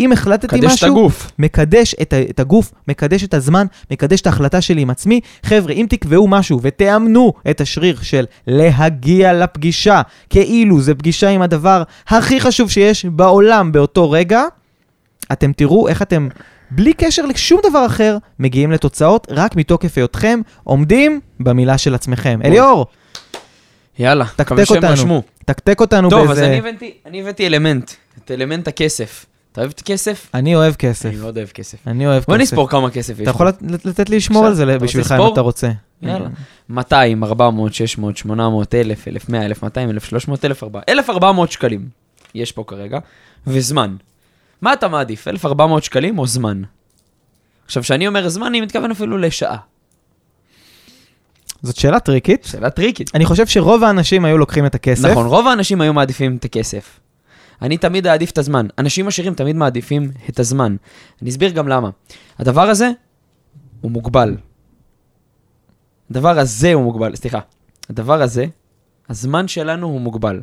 אם 0.00 0.12
החלטתי 0.12 0.56
משהו... 0.56 0.68
קדש 0.68 0.78
את 0.78 0.88
הגוף. 0.88 1.30
מקדש 1.38 1.94
את, 2.02 2.14
את 2.30 2.40
הגוף, 2.40 2.72
מקדש 2.88 3.24
את 3.24 3.34
הזמן, 3.34 3.66
מקדש 3.90 4.20
את 4.20 4.26
ההחלטה 4.26 4.60
שלי 4.60 4.80
עם 4.82 4.90
עצמי. 4.90 5.20
חבר'ה, 5.42 5.72
אם 5.72 5.86
תקבעו 5.88 6.28
משהו 6.28 6.58
ותאמנו 6.62 7.32
את 7.50 7.60
השריר 7.60 7.98
של 8.02 8.24
להגיע 8.46 9.32
לפגישה, 9.32 10.02
כאילו 10.30 10.80
זה 10.80 10.94
פגישה 10.94 11.28
עם 11.28 11.42
הדבר 11.42 11.82
הכי 12.08 12.40
חשוב 12.40 12.70
שיש 12.70 13.04
בעולם 13.04 13.72
באותו 13.72 14.10
רגע, 14.10 14.42
אתם 15.32 15.52
תראו 15.52 15.88
איך 15.88 16.02
אתם, 16.02 16.28
בלי 16.70 16.92
קשר 16.92 17.26
לשום 17.26 17.60
דבר 17.70 17.86
אחר, 17.86 18.16
מגיעים 18.38 18.70
לתוצאות 18.72 19.26
רק 19.30 19.56
מתוקף 19.56 19.98
היותכם 19.98 20.40
עומדים 20.64 21.20
במילה 21.40 21.78
של 21.78 21.94
עצמכם. 21.94 22.40
אליאור, 22.44 22.86
יאללה, 23.98 24.24
תקתק 24.24 24.40
מקווה 24.52 24.66
שהם 24.66 24.76
אותנו. 24.76 24.92
רשמו. 24.92 25.22
תקתק 25.44 25.80
אותנו 25.80 26.10
טוב, 26.10 26.20
אז 26.30 26.38
באיזה... 26.38 26.46
אני 26.46 26.58
הבאתי- 26.58 26.92
אני 27.06 27.20
הבאתי 27.20 27.46
אלמנט, 27.46 27.90
את 28.24 28.30
אלמנט 28.30 28.68
הכסף. 28.68 29.26
אתה 29.52 29.60
אוהב 29.60 29.72
כסף? 29.72 30.30
אני 30.34 30.54
אוהב 30.56 30.74
כסף. 30.74 31.06
אני 31.06 31.16
מאוד 31.16 31.36
אוהב 31.36 31.48
כסף. 31.48 31.78
אני 31.88 32.06
אוהב 32.06 32.22
בוא 32.28 32.34
כסף. 32.34 32.42
נספור 32.42 32.68
כמה 32.68 32.90
כסף 32.90 33.14
יש. 33.14 33.22
אתה 33.22 33.30
יכול 33.30 33.48
לתת 33.84 34.08
לי 34.08 34.16
לשמור 34.16 34.46
על 34.46 34.54
זה 34.54 34.78
בשבילך 34.78 35.12
אם? 35.12 35.32
אתה 35.32 35.40
רוצה. 35.40 35.70
יאללה. 36.02 36.28
200, 36.68 37.24
400, 37.24 37.74
600, 37.74 38.16
800, 38.16 38.74
1,000, 38.74 39.08
1,100, 39.08 39.46
1,200, 39.46 39.90
1,300, 39.90 40.44
1,400. 40.44 40.84
1,400 40.88 41.52
שקלים 41.52 41.88
יש 42.34 42.52
פה 42.52 42.64
כרגע, 42.66 42.98
וזמן. 43.46 43.96
מה 44.62 44.72
אתה 44.72 44.88
מעדיף, 44.88 45.28
1,400 45.28 45.84
שקלים 45.84 46.18
או 46.18 46.26
זמן? 46.26 46.62
עכשיו, 47.66 47.82
כשאני 47.82 48.08
אומר 48.08 48.28
זמן, 48.28 48.46
אני 48.46 48.60
מתכוון 48.60 48.90
אפילו 48.90 49.18
לשעה. 49.18 49.56
זאת 51.62 51.76
שאלה 51.76 52.00
טריקית. 52.00 52.44
שאלה 52.44 52.70
טריקית. 52.70 53.10
אני 53.14 53.24
חושב 53.24 53.46
שרוב 53.46 53.84
האנשים 53.84 54.24
היו 54.24 54.38
לוקחים 54.38 54.66
את 54.66 54.74
הכסף. 54.74 55.08
נכון, 55.08 55.26
רוב 55.26 55.46
האנשים 55.46 55.80
היו 55.80 55.94
מעדיפים 55.94 56.36
את 56.36 56.44
הכסף. 56.44 57.00
אני 57.62 57.78
תמיד 57.78 58.06
אעדיף 58.06 58.30
את 58.30 58.38
הזמן. 58.38 58.66
אנשים 58.78 59.08
עשירים 59.08 59.34
תמיד 59.34 59.56
מעדיפים 59.56 60.10
את 60.30 60.40
הזמן. 60.40 60.76
אני 61.22 61.30
אסביר 61.30 61.50
גם 61.50 61.68
למה. 61.68 61.90
הדבר 62.38 62.62
הזה 62.62 62.90
הוא 63.80 63.90
מוגבל. 63.90 64.36
הדבר 66.10 66.38
הזה 66.38 66.72
הוא 66.72 66.82
מוגבל, 66.82 67.16
סליחה. 67.16 67.40
הדבר 67.90 68.22
הזה, 68.22 68.44
הזמן 69.08 69.48
שלנו 69.48 69.86
הוא 69.86 70.00
מוגבל. 70.00 70.40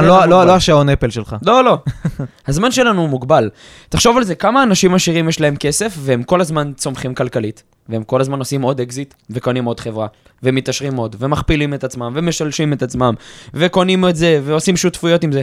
זה 0.00 0.08
לא, 0.08 0.20
לא 0.20 0.26
לא. 0.26 0.44
לא 0.44 0.54
השעון 0.54 0.88
אפל 0.88 1.10
שלך. 1.10 1.36
לא, 1.46 1.64
לא. 1.64 1.78
הזמן 2.48 2.70
שלנו 2.70 3.00
הוא 3.00 3.08
מוגבל. 3.08 3.50
תחשוב 3.88 4.16
על 4.16 4.24
זה, 4.24 4.34
כמה 4.34 4.62
אנשים 4.62 4.94
עשירים 4.94 5.28
יש 5.28 5.40
להם 5.40 5.56
כסף, 5.56 5.94
והם 5.98 6.22
כל 6.22 6.40
הזמן 6.40 6.72
צומחים 6.76 7.14
כלכלית, 7.14 7.62
והם 7.88 8.04
כל 8.04 8.20
הזמן 8.20 8.38
עושים 8.38 8.62
עוד 8.62 8.80
אקזיט, 8.80 9.14
וקונים 9.30 9.64
עוד 9.64 9.80
חברה, 9.80 10.06
ומתעשרים 10.42 10.96
עוד, 10.96 11.16
ומכפילים 11.18 11.74
את 11.74 11.84
עצמם, 11.84 12.12
ומשלשים 12.16 12.72
את 12.72 12.82
עצמם, 12.82 13.14
וקונים 13.54 14.08
את 14.08 14.16
זה, 14.16 14.40
ועושים 14.44 14.76
שותפויות 14.76 15.24
עם 15.24 15.32
זה. 15.32 15.42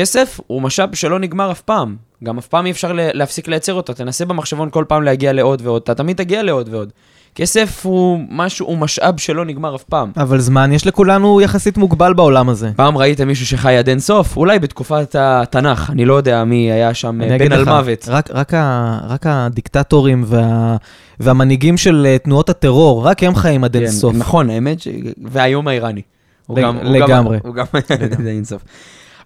כסף 0.00 0.40
הוא 0.46 0.62
משאב 0.62 0.94
שלא 0.94 1.18
נגמר 1.18 1.50
אף 1.52 1.60
פעם. 1.60 1.96
גם 2.24 2.38
אף 2.38 2.46
פעם 2.46 2.66
אי 2.66 2.70
אפשר 2.70 2.90
להפסיק 2.94 3.48
לייצר 3.48 3.74
אותו. 3.74 3.92
תנסה 3.92 4.24
במחשבון 4.24 4.68
כל 4.70 4.84
פעם 4.88 5.02
להגיע 5.02 5.32
לעוד 5.32 5.62
ועוד, 5.64 5.82
אתה 5.82 5.94
תמיד 5.94 6.16
תגיע 6.16 6.42
לעוד 6.42 6.68
ועוד. 6.72 6.92
כסף 7.34 7.80
הוא 7.86 8.20
משהו, 8.30 8.66
הוא 8.66 8.78
משאב 8.78 9.18
שלא 9.18 9.44
נגמר 9.44 9.74
אף 9.76 9.82
פעם. 9.82 10.10
אבל 10.16 10.40
זמן 10.40 10.72
יש 10.72 10.86
לכולנו 10.86 11.40
יחסית 11.40 11.76
מוגבל 11.78 12.14
בעולם 12.14 12.48
הזה. 12.48 12.70
פעם 12.76 12.98
ראית 12.98 13.20
מישהו 13.20 13.46
שחי 13.46 13.76
עד 13.76 13.88
אין 13.88 13.98
סוף? 14.00 14.36
אולי 14.36 14.58
בתקופת 14.58 15.16
התנ"ך, 15.18 15.90
אני 15.90 16.04
לא 16.04 16.14
יודע 16.14 16.44
מי 16.44 16.72
היה 16.72 16.94
שם 16.94 17.22
אה, 17.22 17.38
בן 17.38 17.52
אלמוות. 17.52 18.04
רק, 18.08 18.30
רק, 18.30 18.54
ה, 18.54 18.98
רק 19.08 19.26
הדיקטטורים 19.26 20.24
וה, 20.26 20.76
והמנהיגים 21.20 21.76
של 21.76 22.06
אה, 22.08 22.18
תנועות 22.18 22.50
הטרור, 22.50 23.06
רק 23.06 23.22
הם 23.22 23.34
חיים 23.34 23.64
עד 23.64 23.76
אין 23.76 23.84
כן, 23.84 23.90
סוף. 23.90 24.14
נכון, 24.16 24.50
האמת, 24.50 24.80
ש... 24.80 24.88
והאיום 25.24 25.68
האיראני. 25.68 26.02
הוא 26.46 26.58
לג- 26.58 26.64
גם- 26.64 26.76
הוא 26.76 26.84
לגמרי. 26.96 27.38
גם- 27.38 27.46
הוא 27.46 27.54
גם 27.54 27.64
עד 28.18 28.26
אין 28.26 28.44
סוף. 28.44 28.62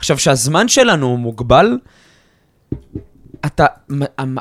עכשיו, 0.01 0.17
כשהזמן 0.17 0.69
שלנו 0.69 1.07
הוא 1.07 1.19
מוגבל, 1.19 1.79
אתה, 3.47 3.67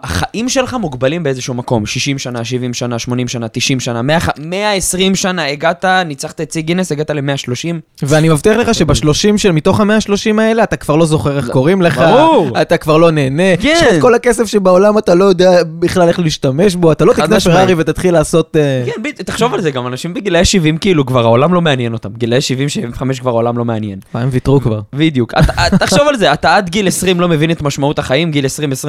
החיים 0.04 0.50
שלך 0.50 0.74
מוגבלים 0.74 1.24
באיזשהו 1.24 1.54
מקום, 1.54 1.86
60 1.86 2.18
שנה, 2.18 2.44
70 2.46 2.74
שנה, 2.74 3.00
80 3.00 3.28
שנה, 3.28 3.48
90 3.48 3.80
שנה, 3.80 4.02
100, 4.02 4.18
120 4.40 5.16
שנה, 5.16 5.46
הגעת, 5.48 5.86
ניצחת 6.06 6.42
את 6.42 6.52
שיא 6.52 6.62
גינס, 6.62 6.92
הגעת 6.92 7.10
ל-130. 7.10 7.76
ואני 8.04 8.30
מבטיח 8.30 8.58
לך 8.58 8.76
שבשלושים 8.76 9.38
של 9.38 9.52
מתוך 9.52 9.80
המאה 9.80 9.96
השלושים 9.96 10.40
האלה, 10.40 10.64
אתה 10.64 10.76
כבר 10.76 10.96
לא 10.96 11.06
זוכר 11.06 11.38
איך 11.38 11.50
קוראים 11.50 11.82
לך, 11.82 11.98
ברור. 11.98 12.62
אתה 12.62 12.78
כבר 12.78 12.98
לא 12.98 13.12
נהנה, 13.12 13.58
כן. 13.62 13.74
יש 13.88 13.94
לך 13.96 14.02
כל 14.02 14.14
הכסף 14.16 14.46
שבעולם 14.46 14.98
אתה 14.98 15.16
לא 15.16 15.26
יודע 15.26 15.52
בכלל 15.80 16.08
איך 16.08 16.20
להשתמש 16.20 16.76
בו, 16.76 16.92
אתה 16.92 17.06
לא 17.06 17.14
תקנה. 17.14 17.40
פרארי 17.40 17.74
ותתחיל 17.78 18.14
לעשות... 18.14 18.56
אה, 18.56 18.84
כן, 18.86 19.02
ב- 19.04 19.12
תחשוב 19.24 19.54
על 19.54 19.62
זה, 19.62 19.72
גם 19.72 19.88
אנשים 19.88 20.14
בגילאי 20.14 20.46
70, 20.46 20.78
כאילו, 20.78 21.06
כבר 21.06 21.24
העולם 21.24 21.54
לא 21.54 21.62
מעניין 21.62 21.94
אותם. 21.94 22.10
גילאי 22.18 22.42
70, 22.42 22.70
75 22.70 23.20
כבר 23.20 23.30
העולם 23.30 23.58
לא 23.58 23.66
מעניין. 23.66 24.00
הם 24.14 24.30
ויתרו 24.32 24.62
כבר. 24.62 24.80
בדיוק. 24.94 25.34
אתה- 25.40 25.78
תחשוב 25.78 26.08
על 26.08 26.18
זה, 26.18 26.34
אתה 26.34 26.56
עד 26.56 26.70
גיל 26.70 26.88
20 26.88 27.20
לא 27.20 27.28
מבין 27.30 27.52
את 27.52 27.62
משמעות 27.62 28.00
החיים, 28.00 28.32
גיל 28.32 28.46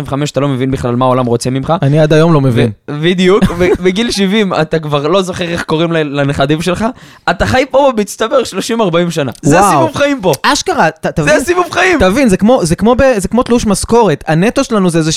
20-25 0.09 0.31
אתה 0.33 0.41
לא 0.41 0.49
מבין 0.49 0.71
בכלל 0.71 0.97
מה 0.97 1.05
העולם 1.05 1.27
רוצה 1.27 1.51
ממך. 1.51 1.73
אני 1.83 2.01
עד 2.01 2.13
היום 2.13 2.33
לא 2.33 2.41
מבין. 2.41 2.71
בדיוק, 2.91 3.45
ובגיל 3.59 4.11
70 4.21 4.53
אתה 4.55 4.79
כבר 4.79 5.09
לא 5.09 5.23
זוכר 5.23 5.45
איך 5.45 5.63
קוראים 5.63 5.93
לנכדים 5.93 6.63
שלך, 6.63 6.85
אתה 7.31 7.47
חי 7.47 7.65
פה 7.71 7.93
במצטבר 7.97 8.43
30-40 9.09 9.11
שנה. 9.11 9.33
זה. 9.43 9.61
הסיבוב 9.61 9.95
חיים 9.97 10.21
פה. 10.23 10.33
אשכרה, 10.43 10.91
ת- 10.91 11.05
זה 11.07 11.13
תבין, 11.13 11.37
הסיבוב 11.37 11.65
חיים. 11.71 11.99
תבין, 11.99 12.29
זה 12.29 12.37
כמו, 12.37 12.61
זה 12.65 12.77
כמו, 12.77 12.95
ב, 12.95 13.03
זה 13.17 13.29
כמו 13.29 13.43
תלוש 13.43 13.67
משכורת, 13.67 14.25
הנטו 14.27 14.65
שלנו 14.65 14.91
זה 14.91 14.99
איזה 14.99 15.11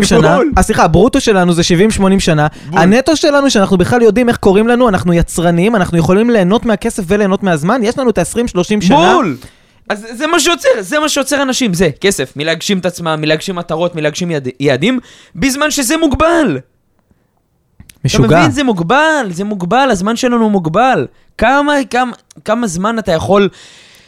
70-80 0.00 0.04
שנה. 0.06 0.38
אה, 0.58 0.62
סליחה, 0.62 0.84
הברוטו 0.84 1.20
שלנו 1.20 1.52
זה 1.52 1.62
70-80 1.98 2.04
שנה. 2.20 2.46
הנטו 2.72 3.16
שלנו 3.16 3.50
שאנחנו 3.50 3.78
בכלל 3.78 4.02
יודעים 4.02 4.28
איך 4.28 4.36
קוראים 4.36 4.68
לנו, 4.68 4.88
אנחנו 4.88 5.12
יצרנים, 5.12 5.76
אנחנו 5.76 5.98
יכולים 5.98 6.30
ליהנות 6.30 6.66
מהכסף 6.66 7.02
וליהנות 7.06 7.42
מהזמן, 7.42 7.80
יש 7.84 7.98
לנו 7.98 8.10
את 8.10 8.18
ה-20-30 8.18 8.62
שנה. 8.80 9.12
בול. 9.14 9.36
אז 9.90 10.06
זה 10.12 10.26
מה 10.26 10.40
שעוצר, 10.40 10.68
זה 10.80 10.98
מה 10.98 11.08
שעוצר 11.08 11.42
אנשים, 11.42 11.74
זה 11.74 11.90
כסף, 12.00 12.36
מלהגשים 12.36 12.78
את 12.78 12.86
עצמם, 12.86 13.18
מלהגשים 13.20 13.54
מטרות, 13.56 13.94
מלהגשים 13.94 14.30
יד- 14.30 14.48
יעדים, 14.60 14.98
בזמן 15.34 15.70
שזה 15.70 15.96
מוגבל. 15.96 16.58
אתה 16.58 17.98
משוגע. 18.04 18.38
מבין? 18.38 18.50
זה 18.50 18.64
מוגבל, 18.64 19.26
זה 19.30 19.44
מוגבל, 19.44 19.88
הזמן 19.90 20.16
שלנו 20.16 20.50
מוגבל. 20.50 21.06
כמה, 21.38 21.72
כמה, 21.90 22.12
כמה 22.44 22.66
זמן 22.66 22.98
אתה 22.98 23.12
יכול 23.12 23.48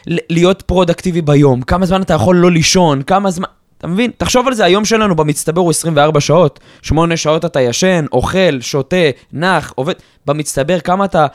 להיות 0.07 0.61
פרודקטיבי 0.61 1.21
ביום? 1.21 1.61
כמה 1.61 1.85
זמן 1.85 2.01
אתה 2.01 2.13
יכול 2.13 2.35
לא 2.35 2.51
לישון? 2.51 3.01
כמה 3.01 3.31
זמן... 3.31 3.47
אתה 3.77 3.87
מבין? 3.87 4.11
תחשוב 4.17 4.47
על 4.47 4.53
זה, 4.53 4.65
היום 4.65 4.85
שלנו 4.85 5.15
במצטבר 5.15 5.61
הוא 5.61 5.69
24 5.69 6.19
שעות. 6.19 6.59
8 6.81 7.17
שעות 7.17 7.45
אתה 7.45 7.61
ישן, 7.61 8.05
אוכל, 8.11 8.61
שותה, 8.61 8.95
נח, 9.33 9.71
עובד. 9.75 9.93
במצטבר 10.25 10.79
כמה 10.79 11.05
אתה 11.05 11.25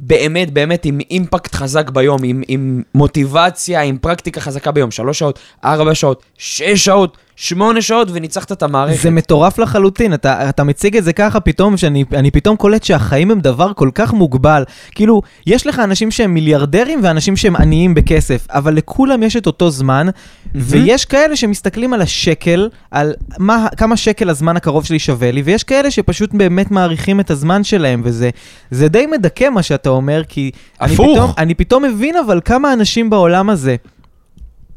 באמת 0.00 0.50
באמת 0.52 0.84
עם 0.84 0.98
אימפקט 1.10 1.54
חזק 1.54 1.90
ביום, 1.90 2.20
עם, 2.24 2.42
עם 2.48 2.82
מוטיבציה, 2.94 3.82
עם 3.82 3.98
פרקטיקה 3.98 4.40
חזקה 4.40 4.70
ביום. 4.70 4.90
3 4.90 5.18
שעות, 5.18 5.38
4 5.64 5.94
שעות, 5.94 6.22
6 6.38 6.84
שעות, 6.84 7.16
8 7.40 7.82
שעות, 7.82 8.08
וניצחת 8.12 8.52
את 8.52 8.62
המערכת. 8.62 9.02
זה 9.02 9.10
מטורף 9.10 9.58
לחלוטין, 9.58 10.14
אתה, 10.14 10.48
אתה 10.48 10.64
מציג 10.64 10.96
את 10.96 11.04
זה 11.04 11.12
ככה 11.12 11.40
פתאום, 11.40 11.76
שאני 11.76 12.04
אני 12.12 12.30
פתאום 12.30 12.56
קולט 12.56 12.84
שהחיים 12.84 13.30
הם 13.30 13.40
דבר 13.40 13.72
כל 13.72 13.90
כך 13.94 14.12
מוגבל. 14.12 14.64
כאילו, 14.94 15.22
יש 15.46 15.66
לך 15.66 15.78
אנשים 15.78 16.10
שהם 16.10 16.34
מיליארדרים 16.34 17.00
ואנשים 17.02 17.36
שהם 17.36 17.56
עניים 17.56 17.94
בכסף, 17.94 18.46
אבל 18.50 18.74
לכולם 18.74 19.22
יש 19.22 19.36
את 19.36 19.46
אותו 19.46 19.70
זמן, 19.70 20.06
ויש 20.54 21.04
כאלה 21.04 21.36
שמסתכלים 21.36 21.92
על 21.92 22.02
השקל, 22.02 22.68
על 22.90 23.14
מה, 23.38 23.66
כמה 23.76 23.96
שקל 23.96 24.30
הזמן 24.30 24.56
הקרוב 24.56 24.84
שלי 24.84 24.98
שווה 24.98 25.30
לי, 25.30 25.42
ויש 25.42 25.64
כאלה 25.64 25.90
שפשוט 25.90 26.34
באמת 26.34 26.70
מעריכים 26.70 27.20
את 27.20 27.30
הזמן 27.30 27.64
שלהם, 27.64 28.00
וזה 28.04 28.30
זה 28.70 28.88
די 28.88 29.06
מדכא 29.06 29.48
מה 29.48 29.62
שאתה 29.62 29.90
אומר, 29.90 30.22
כי... 30.28 30.50
אני 30.80 30.94
הפוך. 30.94 31.16
פתאום, 31.16 31.30
אני 31.38 31.54
פתאום 31.54 31.84
מבין 31.84 32.16
אבל 32.16 32.40
כמה 32.44 32.72
אנשים 32.72 33.10
בעולם 33.10 33.50
הזה, 33.50 33.76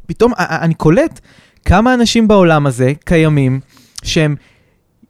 פתאום 0.08 0.34
אני 0.38 0.74
קולט 0.74 1.20
כמה 1.66 1.94
אנשים 1.94 2.28
בעולם 2.28 2.68
הזה 2.68 2.94
קיימים 3.06 3.60
שהם 4.04 4.36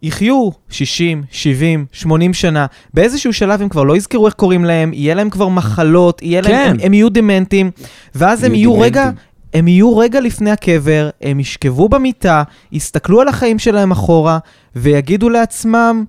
יחיו 0.03 0.49
60, 0.69 1.23
70, 1.31 1.85
80 1.91 2.33
שנה, 2.33 2.65
באיזשהו 2.93 3.33
שלב 3.33 3.61
הם 3.61 3.69
כבר 3.69 3.83
לא 3.83 3.97
יזכרו 3.97 4.25
איך 4.25 4.33
קוראים 4.33 4.65
להם, 4.65 4.93
יהיה 4.93 5.15
להם 5.15 5.29
כבר 5.29 5.47
מחלות, 5.47 6.21
יהיה 6.21 6.41
להם, 6.41 6.51
כן. 6.51 6.69
הם, 6.69 6.77
הם 6.83 6.93
יהיו 6.93 7.09
דמנטים, 7.09 7.71
ואז 8.15 8.43
הם 8.43 8.55
יהיו 8.55 8.79
רגע. 8.79 9.09
הם 9.53 9.67
יהיו 9.67 9.97
רגע 9.97 10.19
לפני 10.19 10.51
הקבר, 10.51 11.09
הם 11.21 11.39
ישכבו 11.39 11.89
במיטה, 11.89 12.43
יסתכלו 12.71 13.21
על 13.21 13.27
החיים 13.27 13.59
שלהם 13.59 13.91
אחורה, 13.91 14.39
ויגידו 14.75 15.29
לעצמם, 15.29 16.05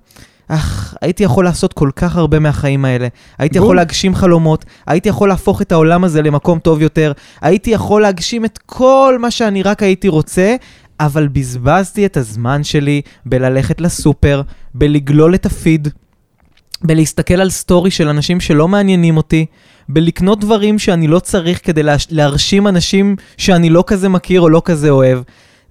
אך, 0.53 0.95
הייתי 1.01 1.23
יכול 1.23 1.45
לעשות 1.45 1.73
כל 1.73 1.89
כך 1.95 2.15
הרבה 2.15 2.39
מהחיים 2.39 2.85
האלה. 2.85 3.07
הייתי 3.37 3.59
בול. 3.59 3.65
יכול 3.65 3.75
להגשים 3.75 4.15
חלומות, 4.15 4.65
הייתי 4.87 5.09
יכול 5.09 5.29
להפוך 5.29 5.61
את 5.61 5.71
העולם 5.71 6.03
הזה 6.03 6.21
למקום 6.21 6.59
טוב 6.59 6.81
יותר, 6.81 7.11
הייתי 7.41 7.69
יכול 7.69 8.01
להגשים 8.01 8.45
את 8.45 8.59
כל 8.65 9.17
מה 9.19 9.31
שאני 9.31 9.63
רק 9.63 9.83
הייתי 9.83 10.07
רוצה, 10.07 10.55
אבל 10.99 11.27
בזבזתי 11.27 12.05
את 12.05 12.17
הזמן 12.17 12.63
שלי 12.63 13.01
בללכת 13.25 13.81
לסופר, 13.81 14.41
בלגלול 14.73 15.35
את 15.35 15.45
הפיד, 15.45 15.87
בלהסתכל 16.81 17.41
על 17.41 17.49
סטורי 17.49 17.91
של 17.91 18.07
אנשים 18.07 18.39
שלא 18.39 18.67
מעניינים 18.67 19.17
אותי, 19.17 19.45
בלקנות 19.89 20.39
דברים 20.39 20.79
שאני 20.79 21.07
לא 21.07 21.19
צריך 21.19 21.59
כדי 21.63 21.83
להש... 21.83 22.07
להרשים 22.11 22.67
אנשים 22.67 23.15
שאני 23.37 23.69
לא 23.69 23.83
כזה 23.87 24.09
מכיר 24.09 24.41
או 24.41 24.49
לא 24.49 24.61
כזה 24.65 24.89
אוהב. 24.89 25.19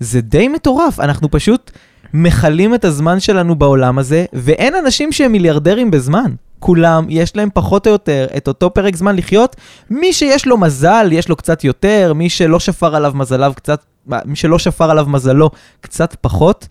זה 0.01 0.21
די 0.21 0.49
מטורף, 0.49 1.01
אנחנו 1.01 1.31
פשוט 1.31 1.71
מכלים 2.15 2.75
את 2.75 2.85
הזמן 2.85 3.21
שלנו 3.21 3.55
בעולם 3.55 3.99
הזה, 3.99 4.25
ואין 4.33 4.75
אנשים 4.75 5.13
שהם 5.13 5.33
מיליארדרים 5.33 5.91
בזמן. 5.91 6.35
כולם, 6.59 7.07
יש 7.09 7.37
להם 7.37 7.49
פחות 7.55 7.87
או 7.87 7.93
יותר 7.93 8.27
את 8.37 8.49
אותו 8.49 8.75
פרק 8.75 8.97
זמן 8.97 9.17
לחיות. 9.17 9.57
מי 9.91 10.13
שיש 10.13 10.47
לו 10.47 10.59
מזל, 10.59 11.09
יש 11.13 11.29
לו 11.29 11.37
קצת 11.37 11.65
יותר, 11.65 12.13
מי 12.15 12.29
שלא 12.29 12.61
שפר 12.61 12.97
עליו 12.97 13.13
מזליו 13.15 13.53
קצת, 13.57 13.85
מי 14.07 14.37
שלא 14.37 14.59
שפר 14.59 14.91
עליו 14.91 15.07
מזלו, 15.09 15.51
קצת 15.81 16.17
פחות. 16.21 16.69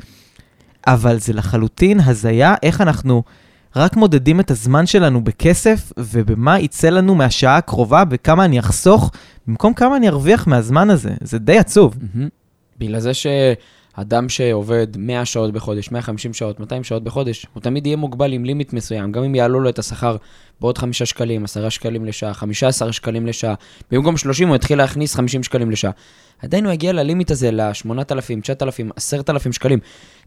אבל 0.88 1.19
זה 1.19 1.34
לחלוטין 1.34 1.99
הזיה 1.99 2.56
איך 2.63 2.82
אנחנו 2.82 3.23
רק 3.75 3.95
מודדים 3.95 4.39
את 4.39 4.51
הזמן 4.51 4.86
שלנו 4.86 5.23
בכסף, 5.23 5.91
ובמה 5.97 6.60
יצא 6.60 6.89
לנו 6.89 7.15
מהשעה 7.15 7.58
הקרובה, 7.58 8.04
וכמה 8.10 8.45
אני 8.45 8.60
אחסוך, 8.60 9.12
במקום 9.47 9.73
כמה 9.73 9.97
אני 9.97 10.10
ארוויח 10.10 10.47
מהזמן 10.47 10.89
הזה. 10.89 11.12
זה 11.21 11.39
די 11.39 11.58
עצוב. 11.58 11.95
בגלל 12.80 12.99
זה 12.99 13.12
שאדם 13.95 14.30
שעובד 14.30 14.88
100 14.97 15.25
שעות 15.25 15.54
בחודש, 15.54 15.91
150 15.91 16.34
שעות, 16.34 16.60
200 16.60 16.84
שעות 16.84 17.04
בחודש, 17.04 17.45
הוא 17.54 17.62
תמיד 17.62 17.86
יהיה 17.86 17.97
מוגבל 17.97 18.34
עם 18.34 18.45
לימיט 18.45 18.73
מסוים, 18.73 19.12
גם 19.12 19.23
אם 19.23 19.36
יעלו 19.36 19.60
לו 19.60 19.69
את 19.69 19.80
השכר 19.80 20.15
בעוד 20.62 20.77
5 20.77 21.04
שקלים, 21.04 21.43
10 21.43 21.69
שקלים 21.69 22.06
לשעה, 22.06 22.34
15 22.34 22.93
שקלים 22.93 23.27
לשעה, 23.27 23.54
במקום 23.91 24.17
30 24.17 24.47
הוא 24.47 24.56
יתחיל 24.56 24.77
להכניס 24.77 25.15
50 25.15 25.43
שקלים 25.43 25.71
לשעה. 25.71 25.91
עדיין 26.43 26.65
הוא 26.65 26.73
יגיע 26.73 26.93
ללימיט 26.93 27.32
הזה, 27.32 27.51
ל-8,000, 27.51 28.41
9,000, 28.41 28.89
10,000 28.95 29.51
שקלים. 29.51 29.80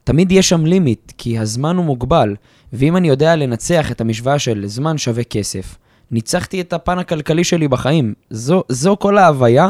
תמיד 0.04 0.32
יש 0.32 0.48
שם 0.48 0.66
לימיט, 0.66 1.12
כי 1.18 1.38
הזמן 1.38 1.76
הוא 1.76 1.84
מוגבל, 1.84 2.36
ואם 2.72 2.96
אני 2.96 3.08
יודע 3.08 3.36
לנצח 3.36 3.90
את 3.90 4.00
המשוואה 4.00 4.38
של 4.38 4.62
זמן 4.66 4.98
שווה 4.98 5.24
כסף, 5.24 5.76
ניצחתי 6.10 6.60
את 6.60 6.72
הפן 6.72 6.98
הכלכלי 6.98 7.44
שלי 7.44 7.68
בחיים. 7.68 8.14
זו, 8.30 8.62
זו 8.68 8.96
כל 9.00 9.18
ההוויה 9.18 9.68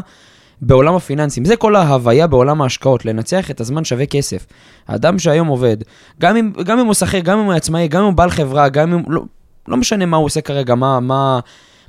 בעולם 0.66 0.94
הפיננסים. 0.94 1.44
זה 1.44 1.56
כל 1.56 1.76
ההוויה 1.76 2.26
בעולם 2.26 2.62
ההשקעות, 2.62 3.04
לנצח 3.04 3.50
את 3.50 3.60
הזמן 3.60 3.84
שווה 3.84 4.06
כסף. 4.06 4.46
האדם 4.88 5.18
שהיום 5.18 5.48
עובד, 5.48 5.76
גם 6.20 6.36
אם, 6.36 6.52
גם 6.64 6.78
אם 6.78 6.86
הוא 6.86 6.94
שכיר, 6.94 7.20
גם 7.20 7.38
אם 7.38 7.44
הוא 7.44 7.52
עצמאי, 7.52 7.88
גם 7.88 8.00
אם 8.00 8.06
הוא 8.06 8.14
בעל 8.14 8.30
חברה, 8.30 8.68
גם 8.68 8.92
אם... 8.92 9.02
לא, 9.08 9.22
לא 9.68 9.76
משנה 9.76 10.06
מה 10.06 10.16
הוא 10.16 10.26
עושה 10.26 10.40
כרגע, 10.40 10.74
מה, 10.74 11.00
מה, 11.00 11.40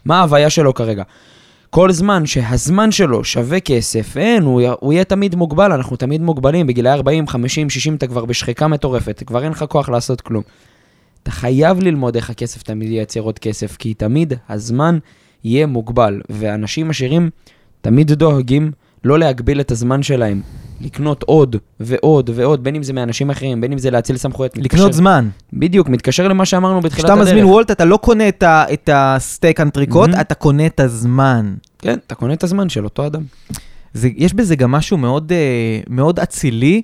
מה 0.06 0.20
ההוויה 0.20 0.50
שלו 0.50 0.74
כרגע. 0.74 1.04
כל 1.70 1.92
זמן 1.92 2.26
שהזמן 2.26 2.92
שלו 2.92 3.24
שווה 3.24 3.60
כסף, 3.60 4.18
אין, 4.18 4.44
הוא, 4.44 4.62
הוא 4.80 4.94
יהיה 4.94 5.04
תמיד 5.04 5.36
מוגבל, 5.36 5.72
אנחנו 5.72 5.96
תמיד 5.96 6.22
מוגבלים, 6.22 6.68
בגילי 6.68 6.90
40, 6.90 7.28
50, 7.28 7.70
60 7.70 7.96
אתה 7.96 8.08
כבר 8.08 8.26
בשחיקה 8.26 8.68
מטורפת, 8.68 9.24
כבר 9.26 9.44
אין 9.44 9.52
לך 9.52 9.66
כוח 9.70 9.90
לעשות 9.90 10.22
כלום. 10.22 10.44
אתה 11.24 11.32
חייב 11.32 11.80
ללמוד 11.80 12.16
איך 12.16 12.30
הכסף 12.30 12.64
תמיד 12.64 12.92
ייצר 12.92 13.20
עוד 13.20 13.40
כסף, 13.40 13.78
כי 13.78 13.94
תמיד 13.94 14.34
הזמן 14.50 14.98
יהיה 15.44 15.66
מוגבל, 15.66 16.22
ואנשים 16.30 16.90
עשירים 16.90 17.30
תמיד 17.86 18.12
דואגים 18.12 18.72
לא 19.04 19.20
להגביל 19.20 19.60
את 19.60 19.72
הזמן 19.72 20.04
שלהם, 20.04 20.42
לקנות 20.82 21.24
עוד 21.24 21.56
ועוד 21.80 22.30
ועוד, 22.34 22.64
בין 22.64 22.76
אם 22.76 22.84
זה 22.84 22.94
מאנשים 22.94 23.30
אחרים, 23.30 23.62
בין 23.62 23.72
אם 23.72 23.78
זה 23.78 23.92
להציל 23.92 24.18
סמכויות. 24.18 24.58
לקנות 24.58 24.72
מתקשר- 24.88 24.92
זמן. 24.92 25.30
בדיוק, 25.54 25.90
מתקשר 25.90 26.28
למה 26.28 26.46
שאמרנו 26.46 26.82
בתחילת 26.82 27.06
כשאתה 27.06 27.14
הדרך. 27.14 27.28
מזמין 27.28 27.46
וולט, 27.46 27.72
אתה 27.72 27.86
לא 27.86 27.98
קונה 27.98 28.28
את, 28.28 28.44
ה, 28.44 28.66
את 28.74 28.90
הסטייק 28.94 29.60
אנטריקוט, 29.60 30.10
מהמם. 30.10 30.22
אתה 30.22 30.36
קונה 30.36 30.66
את 30.66 30.80
הזמן. 30.80 31.54
כן, 31.80 31.98
אתה 32.08 32.16
קונה 32.16 32.34
את 32.34 32.44
הזמן 32.44 32.70
של 32.70 32.84
אותו 32.84 33.06
אדם. 33.06 33.22
זה, 33.94 34.10
יש 34.16 34.34
בזה 34.34 34.56
גם 34.56 34.72
משהו 34.72 34.98
מאוד, 34.98 35.32
אה, 35.32 35.38
מאוד 35.90 36.20
אצילי 36.20 36.82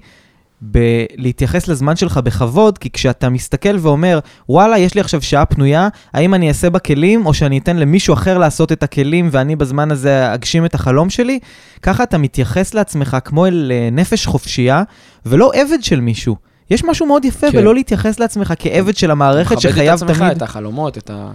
בלהתייחס 0.62 1.68
לזמן 1.68 1.96
שלך 1.96 2.18
בכבוד, 2.18 2.78
כי 2.78 2.90
כשאתה 2.90 3.30
מסתכל 3.30 3.78
ואומר, 3.80 4.20
וואלה, 4.50 4.78
יש 4.78 4.96
לי 4.96 5.02
עכשיו 5.02 5.22
שעה 5.22 5.46
פנויה, 5.46 5.88
האם 6.14 6.34
אני 6.34 6.48
אעשה 6.48 6.70
בה 6.70 6.80
כלים, 6.80 7.26
או 7.26 7.34
שאני 7.34 7.58
אתן 7.58 7.78
למישהו 7.78 8.14
אחר 8.14 8.38
לעשות 8.38 8.72
את 8.72 8.84
הכלים, 8.84 9.30
ואני 9.32 9.56
בזמן 9.56 9.92
הזה 9.92 10.34
אגשים 10.34 10.66
את 10.66 10.76
החלום 10.76 11.10
שלי, 11.10 11.40
ככה 11.82 12.04
אתה 12.04 12.18
מתייחס 12.18 12.74
לעצמך 12.74 13.18
כמו 13.26 13.48
אל 13.48 13.72
אה, 13.76 13.90
נפש 13.92 14.26
חופשייה, 14.26 14.84
ולא 15.26 15.52
עבד 15.54 15.84
של 15.84 16.00
מישהו. 16.02 16.36
יש 16.70 16.84
משהו 16.84 17.06
מאוד 17.06 17.26
יפה 17.26 17.52
כן. 17.52 17.58
בלא 17.58 17.74
להתייחס 17.74 18.20
לעצמך 18.20 18.54
כעבד 18.60 18.96
של 18.98 19.12
המערכת 19.12 19.62
שחייב 19.62 19.94
מכבד 19.96 20.12
את 20.12 20.18
תמיד... 20.18 20.30
עצמך, 20.30 20.38
את 20.38 20.42
החלומות, 20.42 20.98
את 20.98 21.10
ה... 21.10 21.32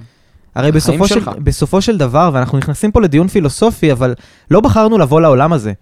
הרי 0.54 0.72
בסופו 0.72 1.08
של. 1.08 1.20
בסופו 1.38 1.80
של 1.80 1.98
דבר, 1.98 2.30
ואנחנו 2.32 2.58
נכנסים 2.58 2.92
פה 2.92 3.00
לדיון 3.00 3.28
פילוסופי, 3.28 3.92
אבל 3.92 4.14
לא 4.50 4.60
בחרנו 4.60 4.98
לבוא 4.98 5.20
לעולם 5.20 5.52
הזה. 5.52 5.72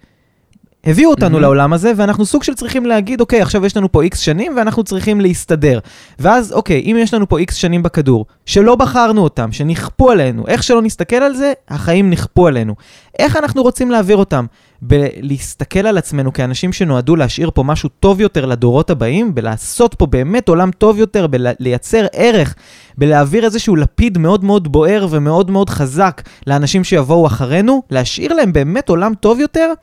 הביאו 0.85 1.09
אותנו 1.09 1.37
Mhm. 1.37 1.41
לעולם 1.41 1.73
הזה, 1.73 1.91
ואנחנו 1.95 2.25
סוג 2.25 2.43
של 2.43 2.53
צריכים 2.53 2.85
להגיד, 2.85 3.21
אוקיי, 3.21 3.41
עכשיו 3.41 3.65
יש 3.65 3.77
לנו 3.77 3.91
פה 3.91 4.03
איקס 4.03 4.19
שנים, 4.19 4.53
ואנחנו 4.57 4.83
צריכים 4.83 5.21
להסתדר. 5.21 5.79
ואז, 6.19 6.51
אוקיי, 6.53 6.81
אם 6.81 6.97
יש 6.99 7.13
לנו 7.13 7.29
פה 7.29 7.39
איקס 7.39 7.55
שנים 7.55 7.83
בכדור, 7.83 8.25
שלא 8.45 8.75
בחרנו 8.75 9.23
אותם, 9.23 9.51
שנכפו 9.51 10.11
עלינו, 10.11 10.47
איך 10.47 10.63
שלא 10.63 10.81
נסתכל 10.81 11.15
על 11.15 11.35
זה, 11.35 11.53
החיים 11.69 12.09
נכפו 12.09 12.47
עלינו. 12.47 12.75
איך 13.19 13.35
אנחנו 13.35 13.61
רוצים 13.61 13.91
להעביר 13.91 14.17
אותם? 14.17 14.45
בלהסתכל 14.81 15.87
על 15.87 15.97
עצמנו 15.97 16.33
כאנשים 16.33 16.73
שנועדו 16.73 17.15
להשאיר 17.15 17.51
פה 17.53 17.63
משהו 17.63 17.89
טוב 17.89 18.21
יותר 18.21 18.45
לדורות 18.45 18.89
הבאים, 18.89 19.35
בלעשות 19.35 19.93
פה 19.93 20.05
באמת 20.05 20.49
עולם 20.49 20.71
טוב 20.71 20.99
יותר, 20.99 21.27
בלייצר 21.27 22.05
ערך, 22.13 22.55
בלהעביר 22.97 23.45
איזשהו 23.45 23.75
לפיד 23.75 24.17
מאוד 24.17 24.43
מאוד 24.43 24.71
בוער 24.71 25.07
ומאוד 25.09 25.51
מאוד 25.51 25.69
חזק 25.69 26.21
לאנשים 26.47 26.83
שיבואו 26.83 27.27
אחרינו, 27.27 27.81
להשאיר 27.91 28.33
להם 28.33 28.53
באמת 28.53 28.89
עולם 28.89 29.13
טוב 29.19 29.39
יותר, 29.39 29.73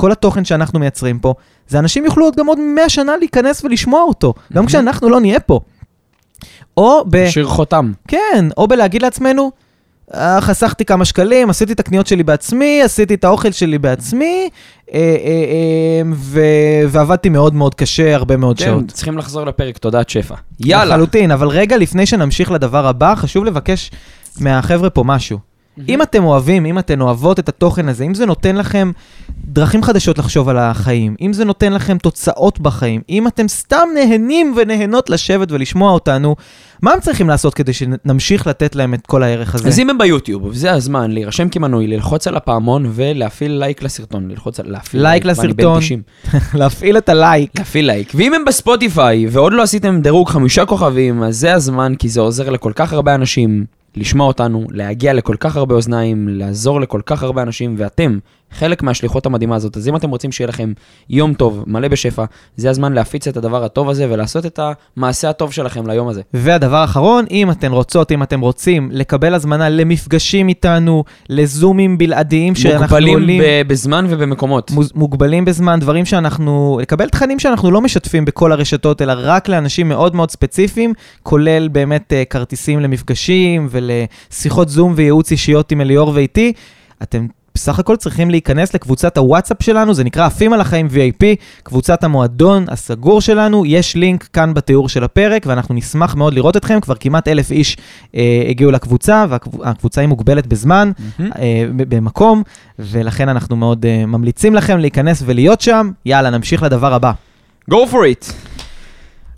כל 0.00 0.12
התוכן 0.12 0.44
שאנחנו 0.44 0.78
מייצרים 0.78 1.18
פה, 1.18 1.34
זה 1.68 1.78
אנשים 1.78 2.04
יוכלו 2.04 2.24
עוד 2.24 2.36
גם 2.36 2.46
עוד 2.46 2.58
100 2.58 2.88
שנה 2.88 3.16
להיכנס 3.16 3.64
ולשמוע 3.64 4.02
אותו, 4.02 4.34
גם. 4.52 4.66
כשאנחנו 4.66 5.08
לא 5.08 5.20
נהיה 5.20 5.40
פה. 5.40 5.60
או 6.76 7.04
ב... 7.10 7.28
שיר 7.28 7.46
חותם. 7.46 7.92
כן, 8.08 8.48
או 8.56 8.68
בלהגיד 8.68 9.02
לעצמנו, 9.02 9.50
"אה, 10.14 10.40
חסכתי 10.40 10.84
כמה 10.84 11.04
שקלים, 11.04 11.50
עשיתי 11.50 11.72
את 11.72 11.80
הקניות 11.80 12.06
שלי 12.06 12.22
בעצמי, 12.22 12.82
עשיתי 12.82 13.14
את 13.14 13.24
האוכל 13.24 13.50
שלי 13.52 13.78
בעצמי, 13.78 14.48
אה, 14.94 14.98
אה, 14.98 16.02
ו- 16.14 16.40
ועבדתי 16.88 17.28
מאוד 17.28 17.54
מאוד 17.54 17.74
קשה, 17.74 18.14
הרבה 18.14 18.36
מאוד 18.36 18.58
כן, 18.58 18.64
שעות. 18.64 18.88
צריכים 18.88 19.18
לחזור 19.18 19.44
לפרק 19.44 19.78
תודעת 19.78 20.08
שפע. 20.08 20.34
יאללה. 20.60 20.84
לחלוטין, 20.94 21.30
אבל 21.30 21.48
רגע 21.48 21.76
לפני 21.76 22.06
שנמשיך 22.06 22.50
לדבר 22.50 22.86
הבא, 22.86 23.14
חשוב 23.14 23.44
לבקש 23.44 23.90
מהחבר'ה 24.40 24.90
פה 24.90 25.04
משהו. 25.04 25.38
אם 25.88 26.02
אתם 26.02 26.24
אוהבים, 26.24 26.66
אם 26.66 26.78
אתן 26.78 27.00
אוהבות 27.00 27.38
את 27.38 27.48
התוכן 27.48 27.88
הזה, 27.88 28.04
אם 28.04 28.14
זה 28.14 28.26
נותן 28.26 28.56
לכם 28.56 28.92
דרכים 29.44 29.82
חדשות 29.82 30.18
לחשוב 30.18 30.48
על 30.48 30.58
החיים, 30.58 31.16
אם 31.20 31.32
זה 31.32 31.44
נותן 31.44 31.72
לכם 31.72 31.98
תוצאות 31.98 32.60
בחיים, 32.60 33.00
אם 33.08 33.26
אתם 33.26 33.48
סתם 33.48 33.88
נהנים 33.94 34.54
ונהנות 34.56 35.10
לשבת 35.10 35.52
ולשמוע 35.52 35.92
אותנו, 35.92 36.36
מה 36.82 36.92
הם 36.92 37.00
צריכים 37.00 37.28
לעשות 37.28 37.54
כדי 37.54 37.72
שנמשיך 37.72 38.46
לתת 38.46 38.76
להם 38.76 38.94
את 38.94 39.06
כל 39.06 39.22
הערך 39.22 39.54
הזה? 39.54 39.68
אז 39.68 39.78
אם 39.78 39.90
הם 39.90 39.98
ביוטיוב, 39.98 40.52
זה 40.52 40.72
הזמן 40.72 41.10
להירשם 41.10 41.48
כמנוי, 41.48 41.86
ללחוץ 41.86 42.26
על 42.26 42.36
הפעמון 42.36 42.90
ולהפעיל 42.94 43.52
לייק 43.52 43.82
לסרטון. 43.82 44.28
ללחוץ 44.30 44.60
על... 44.60 44.66
להפעיל 44.70 45.02
לייק 45.02 45.24
לסרטון. 45.24 45.80
90. 45.80 46.02
להפעיל 46.54 46.98
את 46.98 47.08
הלייק. 47.08 47.58
להפעיל 47.58 47.86
לייק. 47.86 48.12
ואם 48.14 48.34
הם 48.34 48.44
בספוטיפיי 48.44 49.26
ועוד 49.30 49.52
לא 49.52 49.62
עשיתם 49.62 50.00
דירוג 50.00 50.28
חמישה 50.28 50.66
כוכבים, 50.66 51.22
אז 51.22 51.36
זה 51.36 51.54
הזמן, 51.54 51.92
כי 51.98 52.08
זה 52.08 52.20
עוזר 52.20 52.50
לכל 52.50 52.72
כך 52.74 52.92
הרבה 52.92 53.14
אנשים 53.14 53.64
לשמוע 53.96 54.26
אותנו, 54.26 54.66
להגיע 54.70 55.12
לכל 55.12 55.36
כך 55.40 55.56
הרבה 55.56 55.74
אוזניים, 55.74 56.28
לעזור 56.28 56.80
לכל 56.80 57.00
כך 57.06 57.22
הרבה 57.22 57.42
אנשים, 57.42 57.74
ואתם 57.78 58.18
חלק 58.52 58.82
מהשליחות 58.82 59.26
המדהימה 59.26 59.56
הזאת. 59.56 59.76
אז 59.76 59.88
אם 59.88 59.96
אתם 59.96 60.10
רוצים 60.10 60.32
שיהיה 60.32 60.48
לכם 60.48 60.72
יום 61.10 61.34
טוב, 61.34 61.64
מלא 61.66 61.88
בשפע, 61.88 62.24
זה 62.56 62.70
הזמן 62.70 62.92
להפיץ 62.92 63.28
את 63.28 63.36
הדבר 63.36 63.64
הטוב 63.64 63.90
הזה 63.90 64.06
ולעשות 64.10 64.46
את 64.46 64.60
המעשה 64.96 65.30
הטוב 65.30 65.52
שלכם 65.52 65.86
ליום 65.86 66.08
הזה. 66.08 66.22
והדבר 66.34 66.76
האחרון, 66.76 67.24
אם 67.30 67.50
אתן 67.50 67.72
רוצות, 67.72 68.12
אם 68.12 68.22
אתם 68.22 68.40
רוצים 68.40 68.88
לקבל 68.92 69.34
הזמנה 69.34 69.68
למפגשים 69.68 70.48
איתנו, 70.48 71.04
לזומים 71.28 71.98
בלעדיים 71.98 72.54
שאנחנו 72.54 72.82
מוגבלים 72.82 73.14
עולים... 73.14 73.42
ב- 73.42 73.68
בזמן 73.68 74.06
ובמקומות. 74.08 74.70
מוגבלים 74.94 75.44
בזמן, 75.44 75.80
דברים 75.80 76.04
שאנחנו, 76.04 76.78
לקבל 76.82 77.08
תכנים 77.08 77.38
שאנחנו 77.38 77.70
לא 77.70 77.80
משתפים 77.80 78.24
בכל 78.24 78.52
הרשתות, 78.52 79.02
אלא 79.02 79.12
רק 79.16 79.48
לאנשים 79.48 79.88
מאוד 79.88 80.16
מאוד 80.16 80.30
ספציפיים, 80.30 80.94
כולל 81.22 81.68
באמת 81.68 82.12
uh, 82.12 82.30
כרטיסים 82.30 82.80
למפגשים 82.80 83.68
ולשיחות 83.70 84.68
זום 84.68 84.92
וייעוץ 84.96 85.30
אישיות 85.30 85.72
עם 85.72 85.80
אליאור 85.80 86.12
ואיתי. 86.14 86.52
אתם 87.02 87.26
בסך 87.58 87.78
הכל 87.78 87.96
צריכים 87.96 88.30
להיכנס 88.30 88.74
לקבוצת 88.74 89.18
הוואטסאפ 89.18 89.62
שלנו, 89.62 89.94
זה 89.94 90.04
נקרא 90.04 90.26
עפים 90.26 90.52
על 90.52 90.60
החיים 90.60 90.86
VIP, 90.86 91.24
קבוצת 91.62 92.04
המועדון 92.04 92.64
הסגור 92.68 93.20
שלנו, 93.20 93.66
יש 93.66 93.96
לינק 93.96 94.28
כאן 94.32 94.54
בתיאור 94.54 94.88
של 94.88 95.04
הפרק, 95.04 95.42
ואנחנו 95.46 95.74
נשמח 95.74 96.14
מאוד 96.14 96.34
לראות 96.34 96.56
אתכם, 96.56 96.80
כבר 96.80 96.94
כמעט 97.00 97.28
אלף 97.28 97.50
איש 97.50 97.76
אה, 98.14 98.42
הגיעו 98.48 98.70
לקבוצה, 98.70 99.24
והקבוצה 99.28 100.00
היא 100.00 100.08
מוגבלת 100.08 100.46
בזמן, 100.46 100.90
מהמם. 101.18 101.32
אה, 101.38 101.64
במקום, 101.76 102.42
ולכן 102.78 103.28
אנחנו 103.28 103.56
מאוד 103.56 103.86
אה, 103.86 104.06
ממליצים 104.06 104.54
לכם 104.54 104.78
להיכנס 104.78 105.22
ולהיות 105.26 105.60
שם. 105.60 105.90
יאללה, 106.06 106.30
נמשיך 106.30 106.62
לדבר 106.62 106.94
הבא. 106.94 107.12
go 107.70 107.74
for 107.74 108.26
it. 108.26 108.32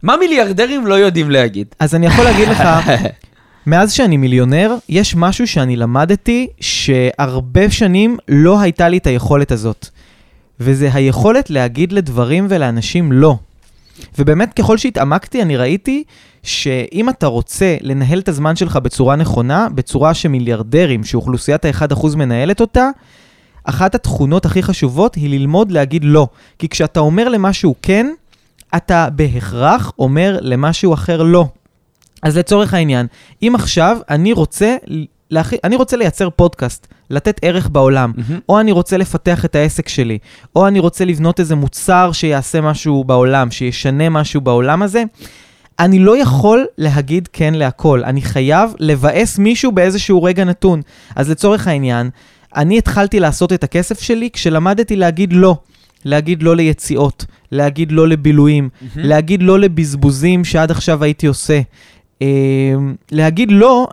מה 0.03 0.17
מיליארדרים 0.17 0.87
לא 0.87 0.95
יודעים 0.95 1.31
להגיד? 1.31 1.67
אז 1.79 1.95
אני 1.95 2.07
יכול 2.07 2.25
להגיד 2.25 2.49
לך, 2.49 2.63
מאז 3.67 3.93
שאני 3.93 4.17
מיליונר, 4.17 4.75
יש 4.89 5.15
משהו 5.17 5.47
שאני 5.47 5.77
למדתי 5.77 6.49
שהרבה 6.61 7.71
שנים 7.71 8.17
לא 8.29 8.61
הייתה 8.61 8.89
לי 8.89 8.99
את 8.99 9.07
היכולת 9.07 9.53
הזאת. 9.53 9.89
וזה 10.61 10.91
היכולת 10.95 11.51
להגיד 11.51 11.93
לדברים 11.93 12.47
ולאנשים 12.51 13.13
לא. 13.13 13.37
ובאמת, 14.19 14.55
ככל 14.55 14.79
שהתעמקתי, 14.79 15.43
אני 15.43 15.57
ראיתי 15.57 16.05
שאם 16.43 17.09
אתה 17.09 17.27
רוצה 17.27 17.77
לנהל 17.81 18.19
את 18.19 18.29
הזמן 18.29 18.57
שלך 18.57 18.77
בצורה 18.77 19.17
נכונה, 19.17 19.69
בצורה 19.75 20.15
שמיליארדרים, 20.15 21.05
שאוכלוסיית 21.05 21.65
ה-1% 21.65 22.17
מנהלת 22.17 22.61
אותה, 22.61 22.89
אחת 23.65 23.95
התכונות 23.95 24.47
הכי 24.47 24.63
חשובות 24.63 25.15
היא 25.15 25.31
ללמוד 25.31 25.73
להגיד 25.73 26.05
לא. 26.05 26.29
כי 26.59 26.69
כשאתה 26.69 27.01
אומר 27.01 27.29
למשהו 27.29 27.75
כן, 27.83 28.13
אתה 28.77 29.09
בהכרח 29.11 29.93
אומר 29.99 30.39
למשהו 30.41 30.95
אחר 30.95 31.23
לא. 31.23 31.49
אז 32.23 32.37
לצורך 32.39 32.75
העניין, 32.75 33.07
אם 33.43 33.53
עכשיו 33.55 33.99
אני 34.11 34.33
רוצה, 34.33 34.77
להכי, 35.31 35.57
אני 35.65 35.77
רוצה 35.77 35.97
לייצר 35.97 36.31
פודקאסט, 36.31 36.87
לתת 37.11 37.41
ערך 37.43 37.69
בעולם, 37.69 38.13
או 38.49 38.61
אני 38.61 38.73
רוצה 38.73 38.97
לפתח 38.97 39.45
את 39.45 39.55
העסק 39.55 39.89
שלי, 39.89 40.19
או 40.57 40.69
אני 40.69 40.79
רוצה 40.79 41.05
לבנות 41.05 41.41
איזה 41.41 41.55
מוצר 41.55 42.13
שיעשה 42.13 42.61
משהו 42.61 43.05
בעולם, 43.05 43.51
שישנה 43.51 44.09
משהו 44.09 44.41
בעולם 44.41 44.83
הזה, 44.83 45.03
אני 45.79 45.99
לא 45.99 46.17
יכול 46.17 46.67
להגיד 46.79 47.29
כן 47.33 47.55
להכל. 47.55 48.05
אני 48.05 48.23
חייב 48.23 48.71
לבאס 48.79 49.39
מישהו 49.39 49.73
באיזשהו 49.73 50.23
רגע 50.23 50.45
נתון. 50.45 50.83
אז 51.17 51.31
לצורך 51.31 51.69
העניין, 51.69 52.11
אני 52.57 52.79
התחלתי 52.79 53.21
לעשות 53.21 53.53
את 53.53 53.65
הכסף 53.65 54.01
שלי 54.01 54.31
כשלמדתי 54.33 54.97
להגיד 54.97 55.33
לא. 55.33 55.57
להגיד 56.05 56.43
לא 56.43 56.57
ליציאות, 56.57 57.25
להגיד 57.53 57.93
לא 57.93 58.09
לבילויים, 58.09 58.69
להגיד 58.97 59.43
לא 59.43 59.59
לבזבוזים 59.59 60.45
שעד 60.45 60.71
עכשיו 60.71 61.05
הייתי 61.05 61.27
עושה. 61.27 61.61
אה, 62.23 62.27
להגיד 63.13 63.53
לא, 63.53 63.89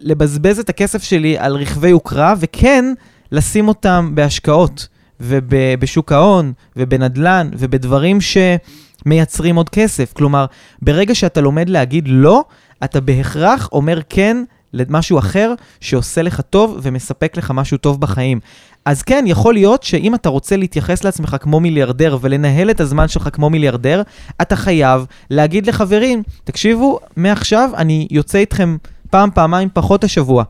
לבזבז 0.00 0.58
את 0.58 0.68
הכסף 0.68 1.02
שלי 1.02 1.38
על 1.38 1.56
רכבי 1.56 1.88
יוקרה, 1.88 2.34
וכן 2.38 2.84
לשים 3.32 3.68
אותם 3.68 4.10
בהשקעות, 4.14 4.88
ובשוק 5.20 6.12
ההון, 6.12 6.52
ובנדלן, 6.76 7.50
ובדברים 7.52 8.18
שמייצרים 8.20 9.56
עוד 9.56 9.68
כסף. 9.68 10.12
כלומר, 10.12 10.46
ברגע 10.82 11.14
שאתה 11.14 11.40
לומד 11.40 11.68
להגיד 11.68 12.04
לא, 12.08 12.44
אתה 12.84 13.00
בהכרח 13.00 13.68
אומר 13.72 14.00
כן 14.08 14.44
למשהו 14.72 15.18
אחר 15.18 15.54
שעושה 15.80 16.22
לך 16.22 16.40
טוב 16.40 16.78
ומספק 16.82 17.36
לך 17.36 17.50
משהו 17.50 17.78
טוב 17.78 18.00
בחיים. 18.00 18.40
אז 18.84 19.02
כן, 19.02 19.24
יכול 19.26 19.54
להיות 19.54 19.82
שאם 19.82 20.14
אתה 20.14 20.28
רוצה 20.28 20.56
להתייחס 20.56 21.04
לעצמך 21.04 21.36
כמו 21.40 21.60
מיליארדר 21.60 22.18
ולנהל 22.20 22.70
את 22.70 22.80
הזמן 22.80 23.08
שלך 23.08 23.28
כמו 23.32 23.50
מיליארדר, 23.50 24.02
אתה 24.42 24.56
חייב 24.56 25.06
להגיד 25.30 25.66
לחברים, 25.66 26.22
תקשיבו, 26.44 26.98
מעכשיו 27.16 27.70
אני 27.76 28.08
יוצא 28.10 28.38
איתכם 28.38 28.76
פעם, 29.10 29.30
פעמיים 29.34 29.68
פחות 29.72 30.04
השבוע. 30.04 30.44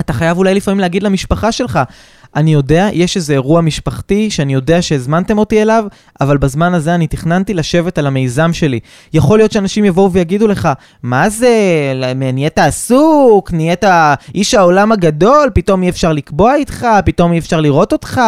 אתה 0.00 0.12
חייב 0.12 0.38
אולי 0.38 0.54
לפעמים 0.54 0.80
להגיד 0.80 1.02
למשפחה 1.02 1.52
שלך, 1.52 1.78
אני 2.36 2.52
יודע, 2.52 2.88
יש 2.92 3.16
איזה 3.16 3.32
אירוע 3.32 3.60
משפחתי 3.60 4.30
שאני 4.30 4.54
יודע 4.54 4.82
שהזמנתם 4.82 5.38
אותי 5.38 5.62
אליו, 5.62 5.84
אבל 6.20 6.38
בזמן 6.38 6.74
הזה 6.74 6.94
אני 6.94 7.06
תכננתי 7.06 7.54
לשבת 7.54 7.98
על 7.98 8.06
המיזם 8.06 8.52
שלי. 8.52 8.80
יכול 9.12 9.38
להיות 9.38 9.52
שאנשים 9.52 9.84
יבואו 9.84 10.12
ויגידו 10.12 10.46
לך, 10.48 10.68
מה 11.02 11.28
זה, 11.28 11.52
נהיית 12.32 12.58
עסוק, 12.58 13.52
נהיית 13.52 13.84
איש 14.34 14.54
העולם 14.54 14.92
הגדול, 14.92 15.50
פתאום 15.54 15.82
אי 15.82 15.88
אפשר 15.88 16.12
לקבוע 16.12 16.54
איתך, 16.54 16.86
פתאום 17.04 17.32
אי 17.32 17.38
אפשר 17.38 17.60
לראות 17.60 17.92
אותך. 17.92 18.20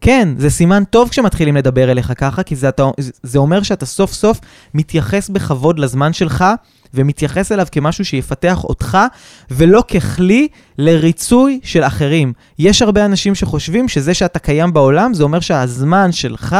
כן, 0.00 0.28
זה 0.38 0.50
סימן 0.50 0.82
טוב 0.90 1.08
כשמתחילים 1.08 1.56
לדבר 1.56 1.90
אליך 1.90 2.12
ככה, 2.16 2.42
כי 2.42 2.56
זה, 2.56 2.68
אתה, 2.68 2.84
זה 3.22 3.38
אומר 3.38 3.62
שאתה 3.62 3.86
סוף 3.86 4.12
סוף 4.12 4.40
מתייחס 4.74 5.28
בכבוד 5.28 5.78
לזמן 5.78 6.12
שלך, 6.12 6.44
ומתייחס 6.94 7.52
אליו 7.52 7.66
כמשהו 7.72 8.04
שיפתח 8.04 8.64
אותך, 8.64 8.98
ולא 9.50 9.84
ככלי 9.88 10.48
לריצוי 10.78 11.60
של 11.62 11.82
אחרים. 11.82 12.32
יש 12.58 12.82
הרבה 12.82 13.04
אנשים 13.04 13.34
שחושבים 13.34 13.88
שזה 13.88 14.14
שאתה 14.14 14.38
קיים 14.38 14.72
בעולם, 14.72 15.14
זה 15.14 15.22
אומר 15.22 15.40
שהזמן 15.40 16.12
שלך 16.12 16.56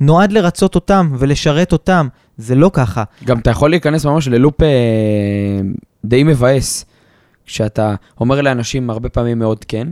נועד 0.00 0.32
לרצות 0.32 0.74
אותם 0.74 1.16
ולשרת 1.18 1.72
אותם. 1.72 2.08
זה 2.38 2.54
לא 2.54 2.70
ככה. 2.72 3.04
גם 3.24 3.38
אתה 3.38 3.50
יכול 3.50 3.70
להיכנס 3.70 4.04
ממש 4.04 4.28
ללופ 4.28 4.62
אה, 4.62 4.68
די 6.04 6.22
מבאס, 6.24 6.84
כשאתה 7.46 7.94
אומר 8.20 8.40
לאנשים 8.40 8.90
הרבה 8.90 9.08
פעמים 9.08 9.38
מאוד 9.38 9.64
כן, 9.64 9.88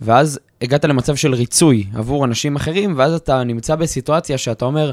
ואז 0.00 0.38
הגעת 0.62 0.84
למצב 0.84 1.16
של 1.16 1.34
ריצוי 1.34 1.84
עבור 1.94 2.24
אנשים 2.24 2.56
אחרים, 2.56 2.94
ואז 2.96 3.12
אתה 3.12 3.44
נמצא 3.44 3.74
בסיטואציה 3.74 4.38
שאתה 4.38 4.64
אומר, 4.64 4.92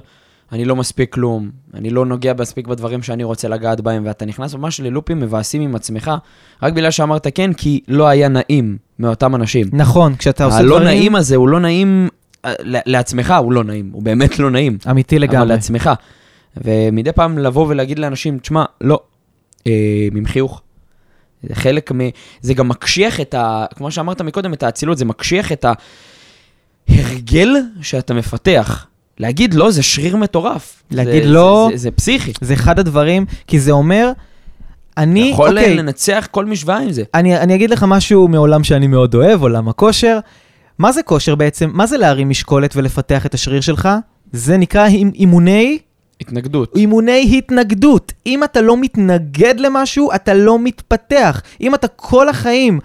אני 0.51 0.65
לא 0.65 0.75
מספיק 0.75 1.13
כלום, 1.13 1.49
אני 1.73 1.89
לא 1.89 2.05
נוגע 2.05 2.33
מספיק 2.39 2.67
בדברים 2.67 3.03
שאני 3.03 3.23
רוצה 3.23 3.47
לגעת 3.47 3.81
בהם, 3.81 4.03
ואתה 4.05 4.25
נכנס 4.25 4.55
ממש 4.55 4.79
ללופים 4.79 5.19
מבאסים 5.19 5.61
עם 5.61 5.75
עצמך, 5.75 6.11
רק 6.63 6.73
בגלל 6.73 6.91
שאמרת 6.91 7.27
כן, 7.35 7.53
כי 7.53 7.81
לא 7.87 8.07
היה 8.07 8.27
נעים 8.27 8.77
מאותם 8.99 9.35
אנשים. 9.35 9.67
נכון, 9.73 10.15
כשאתה 10.15 10.45
עושה 10.45 10.57
הלא 10.57 10.69
דברים... 10.69 10.87
נעים 10.87 11.15
הזה 11.15 11.35
הוא 11.35 11.49
לא 11.49 11.59
נעים 11.59 12.09
אה, 12.45 12.53
לעצמך 12.65 13.33
הוא 13.39 13.53
לא 13.53 13.63
נעים, 13.63 13.89
הוא 13.93 14.03
באמת 14.03 14.39
לא 14.39 14.51
נעים. 14.51 14.77
אמיתי 14.89 15.19
לגמרי. 15.19 15.37
אבל 15.37 15.47
לעצמך. 15.47 15.89
ומדי 16.57 17.11
פעם 17.11 17.37
לבוא 17.37 17.67
ולהגיד 17.67 17.99
לאנשים, 17.99 18.39
תשמע, 18.39 18.65
לא, 18.81 18.99
אה, 19.67 20.07
עם 20.15 20.25
חיוך. 20.25 20.61
זה 21.49 21.55
חלק 21.55 21.91
מ... 21.91 21.99
זה 22.41 22.53
גם 22.53 22.67
מקשיח 22.67 23.21
את 23.21 23.33
ה... 23.33 23.65
כמו 23.75 23.91
שאמרת 23.91 24.21
מקודם, 24.21 24.53
את 24.53 24.63
האצילות, 24.63 24.97
זה 24.97 25.05
מקשיח 25.05 25.51
את 25.51 25.65
ההרגל 26.89 27.55
שאתה 27.81 28.13
מפתח. 28.13 28.87
להגיד 29.19 29.53
לא, 29.53 29.71
זה 29.71 29.83
שריר 29.83 30.15
מטורף. 30.15 30.83
להגיד 30.91 31.23
זה, 31.23 31.29
לא... 31.29 31.67
זה, 31.71 31.77
זה, 31.77 31.83
זה 31.83 31.91
פסיכי. 31.91 32.33
זה 32.41 32.53
אחד 32.53 32.79
הדברים, 32.79 33.25
כי 33.47 33.59
זה 33.59 33.71
אומר... 33.71 34.11
אני, 34.97 35.29
יכול 35.33 35.57
אוקיי, 35.57 35.75
לנצח 35.75 36.27
כל 36.31 36.45
משוואה 36.45 36.79
עם 36.79 36.91
זה. 36.91 37.03
אני, 37.13 37.37
אני 37.37 37.55
אגיד 37.55 37.69
לך 37.69 37.85
משהו 37.87 38.27
מעולם 38.27 38.63
שאני 38.63 38.87
מאוד 38.87 39.15
אוהב, 39.15 39.41
עולם 39.41 39.69
הכושר. 39.69 40.19
מה 40.79 40.91
זה 40.91 41.03
כושר 41.03 41.35
בעצם? 41.35 41.69
מה 41.73 41.87
זה 41.87 41.97
להרים 41.97 42.29
משקולת 42.29 42.75
ולפתח 42.75 43.25
את 43.25 43.33
השריר 43.33 43.61
שלך? 43.61 43.89
זה 44.31 44.57
נקרא 44.57 44.87
אימוני... 45.15 45.79
התנגדות. 46.27 46.75
אימוני 46.75 47.37
התנגדות. 47.37 48.11
אם 48.25 48.43
אתה 48.43 48.61
לא 48.61 48.77
מתנגד 48.77 49.59
למשהו, 49.59 50.11
אתה 50.15 50.33
לא 50.33 50.59
מתפתח. 50.59 51.41
אם 51.61 51.75
אתה 51.75 51.87
כל 51.87 52.29
החיים 52.29 52.79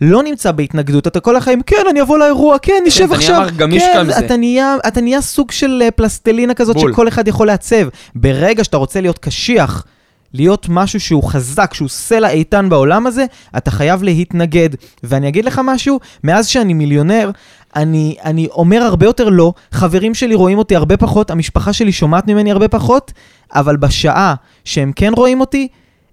לא 0.00 0.22
נמצא 0.22 0.52
בהתנגדות, 0.52 1.06
אתה 1.06 1.20
כל 1.20 1.36
החיים, 1.36 1.62
כן, 1.62 1.84
אני 1.90 2.02
אבוא 2.02 2.18
לאירוע, 2.18 2.58
כן, 2.58 2.82
נשב 2.86 3.12
עכשיו. 3.12 3.34
אתה 3.36 3.42
נהיה 3.46 3.58
גמיש 3.58 3.82
כן. 3.82 4.24
אתה 4.24 4.36
נהיה, 4.36 4.76
אתה 4.88 5.00
נהיה 5.00 5.20
סוג 5.20 5.50
של 5.50 5.82
אה, 5.82 5.90
פלסטלינה 5.90 6.54
כזאת 6.54 6.76
בול. 6.76 6.92
שכל 6.92 7.08
אחד 7.08 7.28
יכול 7.28 7.46
לעצב. 7.46 7.88
ברגע 8.14 8.64
שאתה 8.64 8.76
רוצה 8.76 9.00
להיות 9.00 9.18
קשיח, 9.18 9.84
להיות 10.34 10.66
משהו 10.70 11.00
שהוא 11.00 11.22
חזק, 11.22 11.74
שהוא 11.74 11.88
סלע 11.88 12.30
איתן 12.30 12.68
בעולם 12.68 13.06
הזה, 13.06 13.24
אתה 13.56 13.70
חייב 13.70 14.02
להתנגד. 14.02 14.68
ואני 15.02 15.28
אגיד 15.28 15.44
לך 15.44 15.60
משהו, 15.64 16.00
מאז 16.24 16.46
שאני 16.46 16.74
מיליונר, 16.74 17.30
אני, 17.76 18.16
אני 18.24 18.48
אומר 18.50 18.82
הרבה 18.82 19.06
יותר 19.06 19.28
לא, 19.28 19.52
חברים 19.72 20.14
שלי 20.14 20.34
רואים 20.34 20.58
אותי 20.58 20.76
הרבה 20.76 20.96
פחות, 20.96 21.30
המשפחה 21.30 21.72
שלי 21.72 21.92
שומעת 21.92 22.26
ממני 22.26 22.52
הרבה 22.52 22.68
פחות, 22.68 23.12
אבל 23.54 23.76
בשעה 23.76 24.34
שהם 24.64 24.92
כן 24.96 25.12
רואים 25.16 25.40
אותי, 25.40 25.68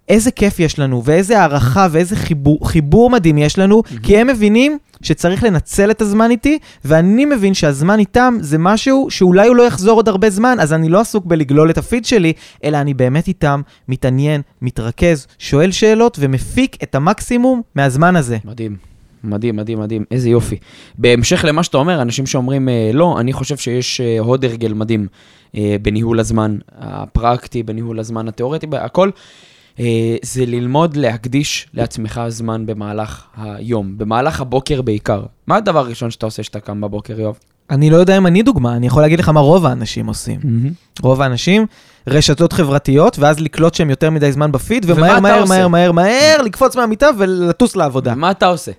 איזה 0.09 0.31
כיף 0.31 0.59
יש 0.59 0.79
לנו, 0.79 1.01
ואיזה 1.05 1.39
הערכה 1.39 1.87
ואיזה 1.91 2.15
חיבור, 2.15 2.67
חיבור 2.67 3.09
מדהים 3.09 3.37
יש 3.37 3.59
לנו, 3.59 3.83
mm-hmm. 3.85 3.99
כי 4.03 4.17
הם 4.17 4.27
מבינים 4.27 4.77
שצריך 5.01 5.43
לנצל 5.43 5.91
את 5.91 6.01
הזמן 6.01 6.31
איתי, 6.31 6.59
ואני 6.85 7.25
מבין 7.25 7.53
שהזמן 7.53 7.99
איתם 7.99 8.37
זה 8.39 8.57
משהו 8.57 9.07
שאולי 9.09 9.47
הוא 9.47 9.55
לא 9.55 9.63
יחזור 9.63 9.95
עוד 9.95 10.09
הרבה 10.09 10.29
זמן, 10.29 10.57
אז 10.59 10.73
אני 10.73 10.89
לא 10.89 10.99
עסוק 10.99 11.25
בלגלול 11.25 11.69
את 11.69 11.77
הפיד 11.77 12.05
שלי, 12.05 12.33
אלא 12.63 12.77
אני 12.77 12.93
באמת 12.93 13.27
איתם 13.27 13.61
מתעניין, 13.87 14.41
מתרכז, 14.61 15.27
שואל 15.39 15.71
שאלות 15.71 16.17
ומפיק 16.19 16.77
את 16.83 16.95
המקסימום 16.95 17.61
מהזמן 17.75 18.15
הזה. 18.15 18.37
מדהים. 18.45 18.92
מדהים, 19.23 19.55
מדהים, 19.55 19.79
מדהים, 19.79 20.05
איזה 20.11 20.29
יופי. 20.29 20.57
בהמשך 20.97 21.45
למה 21.47 21.63
שאתה 21.63 21.77
אומר, 21.77 22.01
אנשים 22.01 22.25
שאומרים 22.25 22.69
אה, 22.69 22.91
לא, 22.93 23.19
אני 23.19 23.33
חושב 23.33 23.57
שיש 23.57 24.01
אה, 24.01 24.19
הוד 24.19 24.45
הרגל 24.45 24.73
מדהים 24.73 25.07
אה, 25.55 25.75
בניהול 25.81 26.19
הזמן 26.19 26.57
הפרקטי, 26.77 27.63
בניהול 27.63 27.99
הזמן 27.99 28.27
התיאורטי, 28.27 28.67
הכל. 28.71 29.09
אה, 29.79 30.15
זה 30.21 30.45
ללמוד 30.45 30.95
להקדיש 30.95 31.67
לעצמך 31.73 32.21
זמן 32.27 32.65
במהלך 32.65 33.23
היום, 33.37 33.97
במהלך 33.97 34.41
הבוקר 34.41 34.81
בעיקר. 34.81 35.23
מה 35.47 35.55
הדבר 35.55 35.79
הראשון 35.79 36.11
שאתה 36.11 36.25
עושה 36.25 36.41
כשאתה 36.41 36.59
קם 36.59 36.81
בבוקר, 36.81 37.19
יואב? 37.19 37.37
אני 37.69 37.89
לא 37.89 37.97
יודע 37.97 38.17
אם 38.17 38.27
אני 38.27 38.43
דוגמה, 38.43 38.75
אני 38.75 38.87
יכול 38.87 39.01
להגיד 39.01 39.19
לך 39.19 39.29
מה 39.29 39.39
רוב 39.39 39.65
האנשים 39.65 40.07
עושים. 40.07 40.39
Mm-hmm. 40.43 41.01
רוב 41.01 41.21
האנשים, 41.21 41.65
רשתות 42.07 42.53
חברתיות, 42.53 43.19
ואז 43.19 43.39
לקלוט 43.39 43.73
שהם 43.73 43.89
יותר 43.89 44.09
מדי 44.09 44.31
זמן 44.31 44.51
בפיד, 44.51 44.85
ומהר, 44.87 45.19
מהר, 45.19 45.45
מהר, 45.45 45.67
מהר, 45.67 45.91
מהר, 45.91 46.41
לקפוץ 46.45 46.75
מהמיטה 46.75 47.09
ולטוס 47.17 47.75
לעבודה. 47.75 48.15
מה 48.15 48.31
אתה 48.31 48.45
עושה? 48.47 48.71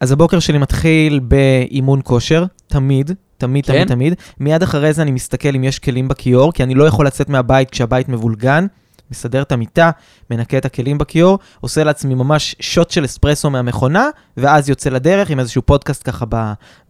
אז 0.00 0.12
הבוקר 0.12 0.38
שלי 0.38 0.58
מתחיל 0.58 1.20
באימון 1.20 2.00
כושר, 2.04 2.44
תמיד, 2.66 3.10
תמיד, 3.38 3.66
כן? 3.66 3.72
תמיד, 3.72 3.88
תמיד. 3.88 4.14
מיד 4.40 4.62
אחרי 4.62 4.92
זה 4.92 5.02
אני 5.02 5.10
מסתכל 5.10 5.48
אם 5.54 5.64
יש 5.64 5.78
כלים 5.78 6.08
בכיור, 6.08 6.52
כי 6.52 6.62
אני 6.62 6.74
לא 6.74 6.84
יכול 6.84 7.06
לצאת 7.06 7.28
מהבית 7.28 7.70
כשהבית 7.70 8.08
מבולגן. 8.08 8.66
מסדר 9.10 9.42
את 9.42 9.52
המיטה, 9.52 9.90
מנקה 10.30 10.58
את 10.58 10.64
הכלים 10.64 10.98
בכיור, 10.98 11.38
עושה 11.60 11.84
לעצמי 11.84 12.14
ממש 12.14 12.56
שוט 12.60 12.90
של 12.90 13.04
אספרסו 13.04 13.50
מהמכונה, 13.50 14.08
ואז 14.36 14.68
יוצא 14.68 14.90
לדרך 14.90 15.30
עם 15.30 15.40
איזשהו 15.40 15.62
פודקאסט 15.62 16.02
ככה 16.04 16.24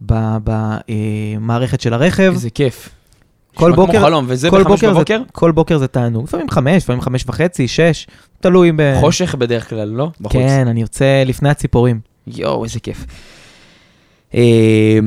במערכת 0.01 1.81
של 1.81 1.93
הרכב. 1.93 2.31
איזה 2.33 2.49
כיף. 2.49 2.89
כל 3.55 3.71
בוקר, 3.71 4.01
חלום, 4.01 4.25
וזה 4.27 4.51
בחמש 4.51 4.83
בבוקר? 4.83 5.19
זה, 5.19 5.31
כל 5.31 5.51
בוקר 5.51 5.77
זה 5.77 5.87
תענוג, 5.87 6.23
לפעמים 6.23 6.49
חמש, 6.49 6.83
לפעמים 6.83 7.01
חמש 7.01 7.23
וחצי, 7.27 7.67
שש, 7.67 8.07
תלוי 8.39 8.71
ב... 8.75 8.99
חושך 8.99 9.35
בדרך 9.35 9.69
כלל, 9.69 9.89
לא? 9.89 10.09
בחוץ. 10.21 10.33
כן, 10.33 10.67
אני 10.67 10.81
יוצא 10.81 11.23
לפני 11.25 11.49
הציפורים. 11.49 12.12
יואו, 12.27 12.63
איזה 12.63 12.79
כיף. 12.79 13.05
אה, 14.35 14.99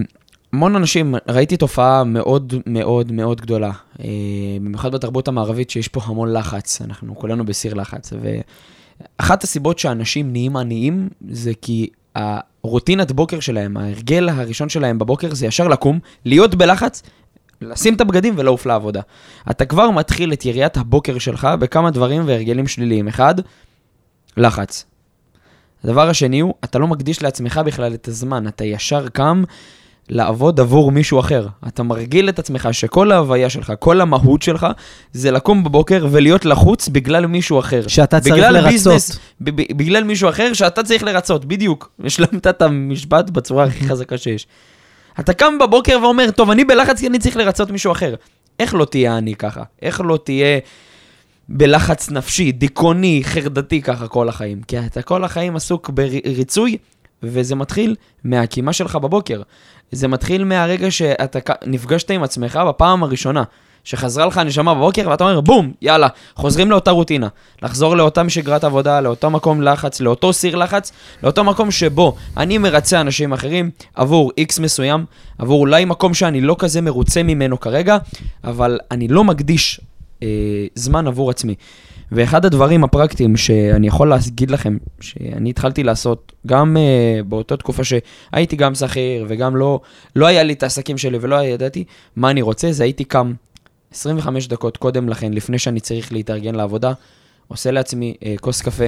המון 0.53 0.77
אנשים, 0.77 1.15
ראיתי 1.29 1.57
תופעה 1.57 2.05
מאוד 2.05 2.55
מאוד 2.67 3.13
מאוד 3.13 3.41
גדולה, 3.41 3.71
אה, 4.01 4.07
במיוחד 4.61 4.93
בתרבות 4.93 5.29
המערבית 5.29 5.71
שיש 5.71 5.89
פה 5.89 6.01
המון 6.05 6.33
לחץ, 6.33 6.83
אנחנו 6.83 7.17
כולנו 7.17 7.45
בסיר 7.45 7.75
לחץ, 7.75 8.13
ואחת 9.21 9.45
הסיבות 9.45 9.79
שאנשים 9.79 10.33
נהיים 10.33 10.57
עניים 10.57 11.09
זה 11.31 11.53
כי 11.63 11.89
הרוטינת 12.15 13.13
בוקר 13.13 13.41
שלהם, 13.41 13.77
ההרגל 13.77 14.29
הראשון 14.29 14.69
שלהם 14.69 14.99
בבוקר 14.99 15.35
זה 15.35 15.47
ישר 15.47 15.69
לקום, 15.69 15.99
להיות 16.25 16.55
בלחץ, 16.55 17.03
לשים 17.61 17.95
את 17.95 18.01
הבגדים 18.01 18.35
ולעוף 18.37 18.67
לעבודה. 18.67 19.01
אתה 19.51 19.65
כבר 19.65 19.91
מתחיל 19.91 20.33
את 20.33 20.45
יריית 20.45 20.77
הבוקר 20.77 21.19
שלך 21.19 21.49
בכמה 21.61 21.91
דברים 21.91 22.23
והרגלים 22.27 22.67
שליליים. 22.67 23.09
אחד, 23.09 23.35
לחץ. 24.37 24.85
הדבר 25.87 26.09
השני 26.09 26.41
הוא, 26.41 26.55
אתה 26.65 26.79
לא 26.79 26.87
מקדיש 26.87 27.23
לעצמך 27.23 27.61
בכלל 27.67 27.95
את 27.95 28.09
הזמן, 28.09 28.49
אתה 28.49 28.65
ישר 28.65 29.09
קם 29.09 29.45
לעבוד 30.09 30.61
עבור 30.61 30.93
מישהו 30.93 31.21
אחר. 31.21 31.47
אתה 31.69 31.83
מרגיל 31.83 32.29
את 32.29 32.39
עצמך 32.39 32.69
שכל 32.73 33.13
ההוויה 33.13 33.51
שלך, 33.51 33.73
כל 33.79 34.01
המהות 34.01 34.43
שלך, 34.43 34.67
זה 35.13 35.31
לקום 35.31 35.65
בבוקר 35.65 36.07
ולהיות 36.11 36.45
לחוץ 36.45 36.89
בגלל 36.89 37.27
מישהו 37.27 37.59
אחר. 37.59 37.89
שאתה 37.89 38.21
צריך 38.21 38.37
לרצות. 38.37 38.73
ביזנס, 38.73 39.19
בגלל 39.77 40.05
מישהו 40.05 40.29
אחר 40.29 40.53
שאתה 40.53 40.83
צריך 40.83 41.03
לרצות, 41.03 41.45
בדיוק. 41.45 41.91
השלמת 42.05 42.47
את 42.47 42.63
המשפט 42.63 43.31
בצורה 43.31 43.65
הכי 43.65 43.85
חזקה 43.89 44.19
שיש. 44.19 44.47
אתה 45.21 45.33
קם 45.33 45.59
בבוקר 45.59 45.99
ואומר, 46.03 46.31
טוב, 46.31 46.51
אני 46.51 46.65
בלחץ 46.65 47.01
כי 47.01 47.07
אני 47.07 47.19
צריך 47.19 47.37
לרצות 47.37 47.71
מישהו 47.71 47.93
אחר. 47.93 48.15
איך 48.61 48.75
לא 48.75 48.85
תהיה 48.85 49.19
אני 49.19 49.35
ככה? 49.35 49.63
איך 49.83 50.01
לא 50.05 50.19
תהיה 50.25 50.59
בלחץ 51.49 52.11
נפשי, 52.11 52.53
דיכאוני, 52.53 53.21
חרדתי 53.25 53.83
ככה 53.83 54.09
כל 54.09 54.29
החיים? 54.29 54.63
כי 54.63 54.79
אתה 54.79 55.03
כל 55.03 55.25
החיים 55.25 55.57
עסוק 55.57 55.91
בריצוי, 55.91 56.77
וזה 57.23 57.55
מתחיל 57.55 57.95
מהקימה 58.25 58.73
שלך 58.73 58.97
בבוקר. 58.97 59.43
זה 59.93 60.09
מתחיל 60.09 60.45
מהרגע 60.45 60.91
שאתה 60.91 61.39
נפגשת 61.67 62.11
עם 62.11 62.23
עצמך 62.23 62.61
בפעם 62.69 63.03
הראשונה. 63.03 63.43
שחזרה 63.85 64.27
לך 64.27 64.39
הנשמה 64.39 64.75
בבוקר, 64.75 65.09
ואתה 65.11 65.25
אומר, 65.25 65.41
בום, 65.41 65.73
יאללה, 65.83 66.09
חוזרים 66.35 66.71
לאותה 66.71 66.91
רוטינה. 66.91 67.29
לחזור 67.63 67.97
לאותה 67.97 68.23
שגרת 68.29 68.65
עבודה, 68.65 69.01
לאותו 69.01 69.31
מקום 69.31 69.63
לחץ, 69.63 70.01
לאותו 70.01 70.33
סיר 70.33 70.57
לחץ, 70.57 70.93
לאותו 71.23 71.45
מקום 71.45 71.71
שבו 71.71 72.17
אני 72.37 72.59
מרצה 72.59 73.01
אנשים 73.01 73.33
אחרים 73.33 73.71
עבור 73.95 74.33
איקס 74.39 74.59
מסוים, 74.59 75.05
עבור 75.39 75.61
אולי 75.61 75.85
מקום 75.85 76.15
שאני 76.15 76.41
לא 76.41 76.57
כזה 76.59 76.81
מרוצה 76.81 77.23
ממנו 77.23 77.61
כרגע, 77.61 77.99
אבל 78.45 78.79
אני 78.91 79.09
לא 79.09 79.25
מקדיש 79.25 79.81
זמן 80.75 81.07
עבור 81.07 81.31
עצמי. 81.31 81.55
ואחד 82.13 82.45
הדברים 82.45 82.85
הפרקטיים 82.85 83.37
שאני 83.37 83.87
יכול 83.87 84.09
להגיד 84.09 84.51
לכם, 84.51 84.77
שאני 85.01 85.51
התחלתי 85.51 85.83
לעשות, 85.83 86.33
גם 86.47 86.77
uh, 86.77 87.25
באותה 87.25 87.57
תקופה 87.57 87.83
שהייתי 87.85 88.57
גם 88.57 88.75
שכיר 88.75 89.25
וגם 89.29 89.57
לא, 89.57 89.81
לא 90.17 90.27
היה 90.27 90.43
לי 90.43 90.53
את 90.53 90.63
העסקים 90.63 90.99
שלי 90.99 91.19
ולא 91.21 91.45
ידעתי 91.45 91.85
מה 92.17 92.31
אני 92.31 92.43
רוצה, 92.43 92.73
זה 92.73 92.85
הייתי 92.85 93.05
קם 93.05 93.33
25 93.93 94.49
דקות 94.49 94.77
קודם 94.77 95.09
לכן, 95.09 95.33
לפני 95.33 95.59
שאני 95.59 95.81
צריך 95.81 96.13
להתארגן 96.13 96.55
לעבודה, 96.55 96.93
עושה 97.49 97.71
לעצמי 97.71 98.15
uh, 98.21 98.27
כוס 98.41 98.63
קפה, 98.63 98.87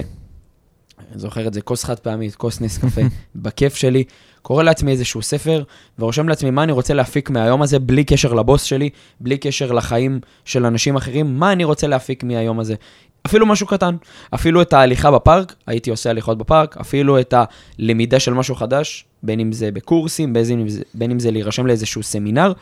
אני 0.98 1.18
זוכר 1.18 1.46
את 1.46 1.54
זה, 1.54 1.60
כוס 1.60 1.84
חד 1.84 1.98
פעמית, 1.98 2.34
כוס 2.34 2.60
נס 2.60 2.78
קפה, 2.78 3.00
בכיף 3.34 3.74
שלי, 3.74 4.04
קורא 4.48 4.62
לעצמי 4.62 4.92
איזשהו 4.92 5.22
ספר, 5.22 5.62
ורושם 5.98 6.28
לעצמי 6.28 6.50
מה 6.50 6.62
אני 6.62 6.72
רוצה 6.72 6.94
להפיק 6.94 7.30
מהיום 7.30 7.62
הזה, 7.62 7.78
בלי 7.78 8.04
קשר 8.04 8.32
לבוס 8.32 8.62
שלי, 8.62 8.90
בלי 9.20 9.38
קשר 9.38 9.72
לחיים 9.72 10.20
של 10.44 10.66
אנשים 10.66 10.96
אחרים, 10.96 11.38
מה 11.38 11.52
אני 11.52 11.64
רוצה 11.64 11.86
להפיק 11.86 12.24
מהיום 12.24 12.60
הזה. 12.60 12.74
אפילו 13.26 13.46
משהו 13.46 13.66
קטן, 13.66 13.96
אפילו 14.34 14.62
את 14.62 14.72
ההליכה 14.72 15.10
בפארק, 15.10 15.54
הייתי 15.66 15.90
עושה 15.90 16.10
הליכות 16.10 16.38
בפארק, 16.38 16.76
אפילו 16.76 17.20
את 17.20 17.34
הלמידה 17.78 18.20
של 18.20 18.34
משהו 18.34 18.54
חדש, 18.54 19.04
בין 19.22 19.40
אם 19.40 19.52
זה 19.52 19.70
בקורסים, 19.70 20.32
בין 20.32 20.60
אם 20.60 20.68
זה, 20.68 20.82
בין 20.94 21.10
אם 21.10 21.18
זה 21.18 21.30
להירשם 21.30 21.66
לאיזשהו 21.66 22.02
סמינר, 22.02 22.52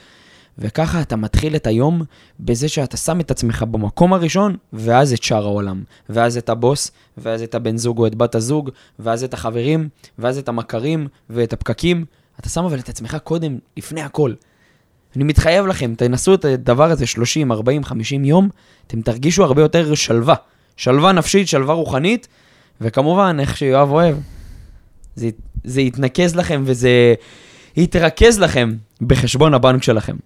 וככה 0.59 1.01
אתה 1.01 1.17
מתחיל 1.17 1.57
את 1.57 1.67
היום 1.67 2.03
בזה 2.41 2.69
שאתה 2.69 2.97
שם 2.97 3.21
את 3.21 3.31
עצמך 3.31 3.63
במקום 3.63 4.13
הראשון, 4.13 4.57
ואז 4.73 5.13
את 5.13 5.23
שאר 5.23 5.45
העולם. 5.45 5.83
ואז 6.09 6.37
את 6.37 6.49
הבוס, 6.49 6.91
ואז 7.19 7.43
את 7.43 7.55
הבן 7.55 7.77
זוג 7.77 7.99
או 7.99 8.07
את 8.07 8.15
בת 8.15 8.35
הזוג, 8.35 8.71
ואז 8.99 9.25
את 9.25 9.35
החברים, 9.35 9.89
ואז 10.19 10.39
את 10.39 10.49
המכרים 10.49 11.09
ואת 11.31 11.53
הפקקים. 11.53 12.05
אתה 12.41 12.49
שם 12.49 12.65
אבל 12.65 12.79
את 12.79 12.89
עצמך 12.89 13.17
קודם, 13.25 13.59
לפני 13.77 14.03
הכל. 14.03 14.33
אני 15.17 15.25
מתחייב 15.25 15.67
לכם, 15.67 15.95
תנסו 15.95 16.35
את 16.35 16.45
הדבר 16.45 16.91
הזה 16.91 17.07
30, 17.07 17.53
40, 17.53 17.85
50 17.85 18.25
יום, 18.25 18.49
אתם 18.87 19.01
תרגישו 19.01 19.45
הרבה 19.45 19.63
יותר 19.63 19.95
שלווה. 19.95 20.35
שלווה 20.77 21.13
נפשית, 21.13 21.49
שלווה 21.49 21.75
רוחנית, 21.75 22.29
וכמובן, 22.81 23.37
איך 23.41 23.57
שיואב 23.57 23.91
אוהב, 23.91 24.17
זה, 25.15 25.31
זה 25.65 25.81
יתנקז 25.81 26.37
לכם 26.37 26.63
וזה 26.67 27.15
יתרכז 27.77 28.39
לכם 28.39 28.75
בחשבון 29.01 29.55
הבנק 29.55 29.83
שלכם. 29.83 30.17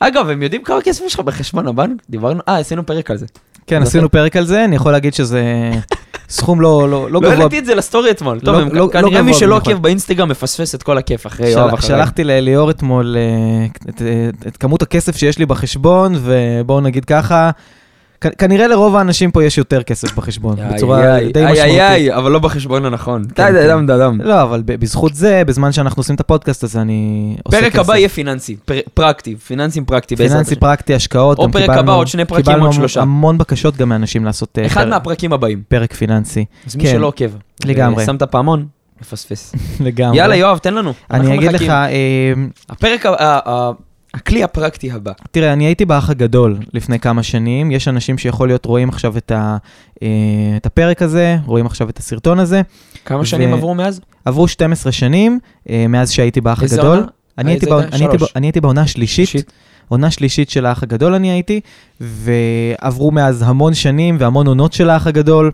אגב, 0.00 0.28
הם 0.28 0.42
יודעים 0.42 0.62
כמה 0.62 0.80
כסף 0.82 1.04
יש 1.06 1.14
לך 1.14 1.20
בחשבון 1.20 1.66
הבנק? 1.68 2.02
דיברנו, 2.10 2.40
אה, 2.48 2.58
עשינו 2.58 2.86
פרק 2.86 3.10
על 3.10 3.16
זה. 3.16 3.26
כן, 3.66 3.80
זה 3.82 3.88
עשינו 3.88 4.10
פרק 4.10 4.36
על 4.36 4.44
זה, 4.46 4.64
אני 4.64 4.76
יכול 4.76 4.92
להגיד 4.92 5.14
שזה 5.14 5.42
סכום 6.28 6.60
לא 6.60 6.80
לא- 6.80 6.90
לא 6.90 7.10
לא 7.10 7.20
גבוה. 7.20 7.34
העליתי 7.34 7.58
את 7.58 7.66
זה 7.66 7.74
לסטורי 7.74 8.10
אתמול. 8.10 8.40
טוב, 8.40 8.54
לא- 8.56 8.64
לא- 8.66 8.74
לא 8.86 8.88
כנראה 8.92 9.22
מי 9.22 9.34
שלא. 9.34 9.56
עוקב 9.56 9.72
באינסטגרם 9.82 10.28
מפספס 10.28 10.74
את 10.74 10.82
כל 10.82 10.98
הכיף 10.98 11.26
אחרי 11.26 11.48
יואב 11.48 11.74
אחריי. 11.74 11.82
שלחתי 11.98 12.24
לאליאור 12.24 12.70
אתמול 12.70 13.16
אה, 13.18 13.66
את, 13.88 14.02
את, 14.02 14.46
את 14.46 14.56
כמות 14.56 14.82
הכסף 14.82 15.16
שיש 15.16 15.38
לי 15.38 15.46
בחשבון, 15.46 16.14
ובואו 16.20 16.80
נגיד 16.80 17.04
ככה, 17.04 17.50
כנראה 18.38 18.66
לרוב 18.66 18.96
האנשים 18.96 19.30
פה 19.30 19.44
יש 19.44 19.58
יותר 19.58 19.82
כסף 19.82 20.14
בחשבון, 20.16 20.56
בצורה 20.74 21.16
איי, 21.16 21.32
די 21.32 21.40
איי, 21.40 21.52
משמעותית. 21.52 21.74
איי, 21.80 21.88
איי, 21.88 22.14
אבל 22.16 22.30
לא 22.32 22.38
בחשבון 22.38 22.84
הנכון. 22.84 23.22
די, 23.22 23.34
כן, 23.34 23.52
די, 23.52 23.58
כן. 23.58 23.68
דם, 23.68 23.86
דם. 23.86 24.18
לא, 24.24 24.42
אבל 24.42 24.62
בזכות 24.66 25.14
זה, 25.14 25.42
בזמן 25.46 25.72
שאנחנו 25.72 26.00
עושים 26.00 26.14
את 26.14 26.20
הפודקאסט 26.20 26.64
הזה, 26.64 26.80
אני 26.80 27.00
עושה 27.44 27.58
כסף. 27.60 27.66
פרק 27.72 27.78
הבא 27.78 27.96
יהיה 27.96 28.08
פיננסי, 28.08 28.56
פר- 28.64 28.74
פרקטי, 28.94 29.36
פיננסים 29.36 29.84
פרקטי. 29.84 30.16
פיננסי. 30.16 30.56
פרקטי, 30.56 30.94
השקעות. 30.94 31.38
או 31.38 31.52
פרק 31.52 31.62
קיבלנו- 31.62 31.80
הבא, 31.80 31.92
עוד 31.92 32.06
שני 32.06 32.24
פרקים, 32.24 32.44
קיבלנו 32.44 32.64
עוד 32.64 32.74
שלושה. 32.74 33.00
המון 33.00 33.38
בקשות 33.38 33.76
גם 33.76 33.88
מאנשים 33.88 34.24
לעשות 34.24 34.58
אה, 34.58 34.66
אחד 34.66 34.80
פרק- 34.80 34.88
מהפרקים 34.90 35.32
הבאים. 35.32 35.62
פרק 35.68 35.92
פיננסי, 35.92 36.44
אז 36.66 36.76
מי 36.76 36.82
כן. 36.82 36.90
שלא 36.90 37.06
עוקב. 37.06 37.30
לגמרי. 37.64 38.04
שם 38.06 38.16
את 38.16 38.22
הפעמון, 38.22 38.66
מפספס. 39.00 39.54
לגמרי. 39.86 40.18
יאללה, 40.18 40.36
יואב, 40.36 40.58
תן 40.58 40.74
לנו. 40.74 40.92
אני 41.10 41.34
אגיד 41.34 41.52
לך. 41.52 41.62
אה, 41.70 42.32
הפרק, 42.70 43.06
הכלי 44.14 44.44
הפרקטי 44.44 44.92
הבא. 44.92 45.12
תראה, 45.30 45.52
אני 45.52 45.64
הייתי 45.64 45.84
באח 45.84 46.10
הגדול 46.10 46.56
לפני 46.72 46.98
כמה 46.98 47.22
שנים, 47.22 47.70
יש 47.70 47.88
אנשים 47.88 48.18
שיכול 48.18 48.48
להיות 48.48 48.64
רואים 48.64 48.88
עכשיו 48.88 49.16
את, 49.16 49.30
ה, 49.30 49.56
אה, 50.02 50.08
את 50.56 50.66
הפרק 50.66 51.02
הזה, 51.02 51.36
רואים 51.46 51.66
עכשיו 51.66 51.88
את 51.90 51.98
הסרטון 51.98 52.38
הזה. 52.38 52.62
כמה 53.04 53.20
ו- 53.20 53.26
שנים 53.26 53.52
עברו 53.54 53.74
מאז? 53.74 54.00
עברו 54.24 54.48
12 54.48 54.92
שנים 54.92 55.38
אה, 55.68 55.86
מאז 55.88 56.10
שהייתי 56.10 56.40
באח 56.40 56.62
איזה 56.62 56.76
הגדול. 56.76 56.96
עונה? 56.96 57.06
אני 57.38 57.50
הייתי, 57.50 57.66
בא? 57.66 57.78
אני, 57.78 58.06
הייתי, 58.06 58.24
אני 58.36 58.46
הייתי 58.46 58.60
בעונה 58.60 58.82
השלישית. 58.82 59.52
עונה 59.88 60.10
שלישית 60.10 60.50
של 60.50 60.66
האח 60.66 60.82
הגדול 60.82 61.14
אני 61.14 61.30
הייתי, 61.30 61.60
ועברו 62.00 63.10
מאז 63.10 63.42
המון 63.46 63.74
שנים 63.74 64.16
והמון 64.20 64.46
עונות 64.46 64.72
של 64.72 64.90
האח 64.90 65.06
הגדול, 65.06 65.50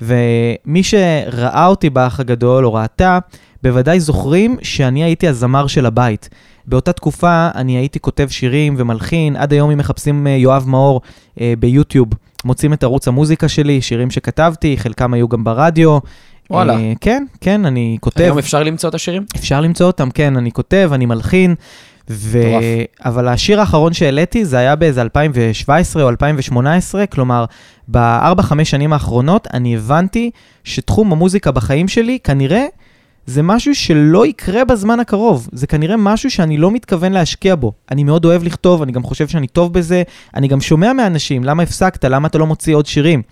ומי 0.00 0.82
שראה 0.82 1.66
אותי 1.66 1.90
באח 1.90 2.20
הגדול 2.20 2.66
או 2.66 2.74
ראתה, 2.74 3.18
בוודאי 3.62 4.00
זוכרים 4.00 4.56
שאני 4.62 5.04
הייתי 5.04 5.28
הזמר 5.28 5.66
של 5.66 5.86
הבית. 5.86 6.28
באותה 6.66 6.92
תקופה 6.92 7.48
אני 7.54 7.76
הייתי 7.76 8.00
כותב 8.00 8.28
שירים 8.30 8.74
ומלחין, 8.78 9.36
עד 9.36 9.52
היום 9.52 9.70
אם 9.70 9.78
מחפשים 9.78 10.26
אה, 10.26 10.32
יואב 10.32 10.64
מאור 10.68 11.00
אה, 11.40 11.54
ביוטיוב, 11.58 12.08
מוצאים 12.44 12.72
את 12.72 12.82
ערוץ 12.82 13.08
המוזיקה 13.08 13.48
שלי, 13.48 13.80
שירים 13.80 14.10
שכתבתי, 14.10 14.76
חלקם 14.78 15.14
היו 15.14 15.28
גם 15.28 15.44
ברדיו. 15.44 15.98
וואלה. 16.50 16.76
אה, 16.76 16.92
כן, 17.00 17.24
כן, 17.40 17.64
אני 17.64 17.96
כותב. 18.00 18.20
היום 18.20 18.38
אפשר 18.38 18.62
למצוא 18.62 18.88
את 18.88 18.94
השירים? 18.94 19.24
אפשר 19.36 19.60
למצוא 19.60 19.86
אותם, 19.86 20.10
כן, 20.10 20.36
אני 20.36 20.52
כותב, 20.52 20.90
אני 20.94 21.06
מלחין. 21.06 21.54
ו... 22.10 22.42
אבל 23.04 23.28
השיר 23.28 23.60
האחרון 23.60 23.92
שהעליתי 23.92 24.44
זה 24.44 24.58
היה 24.58 24.76
באיזה 24.76 25.02
2017 25.02 26.02
או 26.02 26.08
2018, 26.08 27.06
כלומר, 27.06 27.44
בארבע-חמש 27.88 28.70
שנים 28.70 28.92
האחרונות 28.92 29.48
אני 29.54 29.76
הבנתי 29.76 30.30
שתחום 30.64 31.12
המוזיקה 31.12 31.50
בחיים 31.50 31.88
שלי 31.88 32.18
כנראה 32.24 32.66
זה 33.26 33.42
משהו 33.42 33.74
שלא 33.74 34.26
יקרה 34.26 34.64
בזמן 34.64 35.00
הקרוב. 35.00 35.48
זה 35.52 35.66
כנראה 35.66 35.96
משהו 35.96 36.30
שאני 36.30 36.56
לא 36.56 36.70
מתכוון 36.70 37.12
להשקיע 37.12 37.54
בו. 37.54 37.72
אני 37.90 38.04
מאוד 38.04 38.24
אוהב 38.24 38.42
לכתוב, 38.42 38.82
אני 38.82 38.92
גם 38.92 39.02
חושב 39.02 39.28
שאני 39.28 39.46
טוב 39.46 39.72
בזה, 39.72 40.02
אני 40.34 40.48
גם 40.48 40.60
שומע 40.60 40.92
מאנשים, 40.92 41.44
למה 41.44 41.62
הפסקת, 41.62 42.04
למה 42.04 42.28
אתה 42.28 42.38
לא 42.38 42.46
מוציא 42.46 42.74
עוד 42.74 42.86
שירים. 42.86 43.22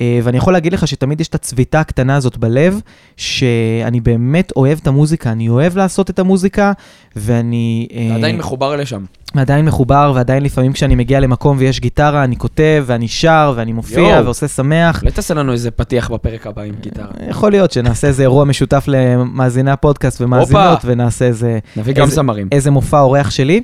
אה, 0.00 0.20
ואני 0.22 0.36
יכול 0.36 0.52
להגיד 0.52 0.72
לך 0.72 0.88
שתמיד 0.88 1.20
יש 1.20 1.28
את 1.28 1.34
הצביטה 1.34 1.80
הקטנה 1.80 2.16
הזאת 2.16 2.36
בלב, 2.36 2.80
שאני 3.16 4.00
באמת 4.00 4.52
אוהב 4.56 4.78
את 4.82 4.86
המוזיקה, 4.86 5.32
אני 5.32 5.48
אוהב 5.48 5.76
לעשות 5.76 6.10
את 6.10 6.18
המוזיקה, 6.18 6.72
ואני... 7.16 7.88
אתה 8.06 8.14
עדיין 8.14 8.36
מחובר 8.38 8.76
לשם. 8.76 9.04
עדיין 9.36 9.64
מחובר, 9.64 10.12
ועדיין 10.14 10.42
לפעמים 10.42 10.72
כשאני 10.72 10.94
מגיע 10.94 11.20
למקום 11.20 11.56
ויש 11.60 11.80
גיטרה, 11.80 12.24
אני 12.24 12.36
כותב, 12.36 12.84
ואני 12.86 13.08
שר, 13.08 13.52
ואני 13.56 13.72
מופיע, 13.72 13.98
יואו. 13.98 14.24
ועושה 14.24 14.48
שמח. 14.48 15.00
אולי 15.02 15.12
תעשה 15.12 15.34
לנו 15.34 15.52
איזה 15.52 15.70
פתיח 15.70 16.10
בפרק 16.10 16.46
הבא 16.46 16.62
עם 16.62 16.74
גיטרה. 16.80 17.06
יכול 17.28 17.50
להיות 17.50 17.72
שנעשה 17.72 18.06
איזה 18.06 18.22
אירוע 18.22 18.44
משותף 18.44 18.84
למאזיני 18.88 19.70
הפודקאסט 19.70 20.20
ומאזינות, 20.20 20.62
הופה. 20.74 20.88
ונעשה 20.88 21.24
איזה, 21.24 21.58
נביא 21.76 21.94
גם 21.94 22.04
איזה- 22.04 22.14
זמרים. 22.14 22.48
איזה 22.52 22.70
מופע 22.70 23.00
אורח 23.00 23.30
שלי. 23.30 23.62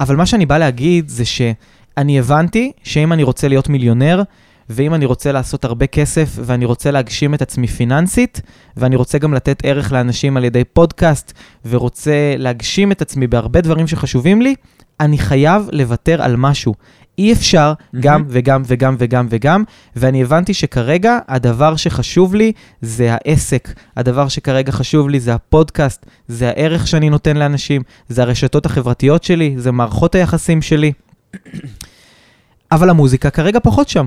אבל 0.00 0.16
מה 0.16 0.26
שאני 0.26 0.46
בא 0.46 0.58
להגיד 0.58 1.08
זה 1.08 1.24
שאני 1.24 2.18
הבנתי 2.18 2.72
שאם 2.82 3.12
אני 3.12 3.22
רוצה 3.22 3.48
להיות 3.48 3.68
מיליונר, 3.68 4.22
ואם 4.70 4.94
אני 4.94 5.04
רוצה 5.04 5.32
לעשות 5.32 5.64
הרבה 5.64 5.86
כסף, 5.86 6.28
ואני 6.38 6.64
רוצה 6.64 6.90
להגשים 6.90 7.34
את 7.34 7.42
עצמי 7.42 7.66
פיננסית, 7.66 8.40
ואני 8.76 8.96
רוצה 8.96 9.18
גם 9.18 9.34
לתת 9.34 9.60
ערך 9.64 9.92
לאנשים 9.92 10.36
על 10.36 10.44
ידי 10.44 10.64
פודקאסט, 10.64 11.32
ורוצה 11.68 12.12
להגשים 12.38 12.92
את 12.92 13.02
עצמי 13.02 13.26
בהרבה 13.26 13.60
דברים 13.60 13.86
שחשובים 13.86 14.42
לי, 14.42 14.54
אני 15.00 15.18
חייב 15.18 15.68
לוותר 15.72 16.22
על 16.22 16.36
משהו. 16.36 16.74
אי 17.18 17.32
אפשר 17.32 17.72
גם 18.00 18.20
מהמם. 18.20 18.26
וגם 18.30 18.62
וגם 18.66 18.96
וגם 18.98 19.26
וגם, 19.30 19.64
ואני 19.96 20.22
הבנתי 20.22 20.54
שכרגע 20.54 21.18
הדבר 21.28 21.76
שחשוב 21.76 22.34
לי 22.34 22.52
זה 22.82 23.08
העסק. 23.10 23.72
הדבר 23.96 24.28
שכרגע 24.28 24.72
חשוב 24.72 25.08
לי 25.08 25.20
זה 25.20 25.34
הפודקאסט, 25.34 26.06
זה 26.28 26.48
הערך 26.48 26.86
שאני 26.86 27.10
נותן 27.10 27.36
לאנשים, 27.36 27.82
זה 28.08 28.22
הרשתות 28.22 28.66
החברתיות 28.66 29.24
שלי, 29.24 29.54
זה 29.58 29.72
מערכות 29.72 30.14
היחסים 30.14 30.62
שלי. 30.62 30.92
אבל 32.72 32.90
המוזיקה 32.90 33.30
כרגע 33.30 33.58
פחות 33.62 33.88
שם. 33.88 34.06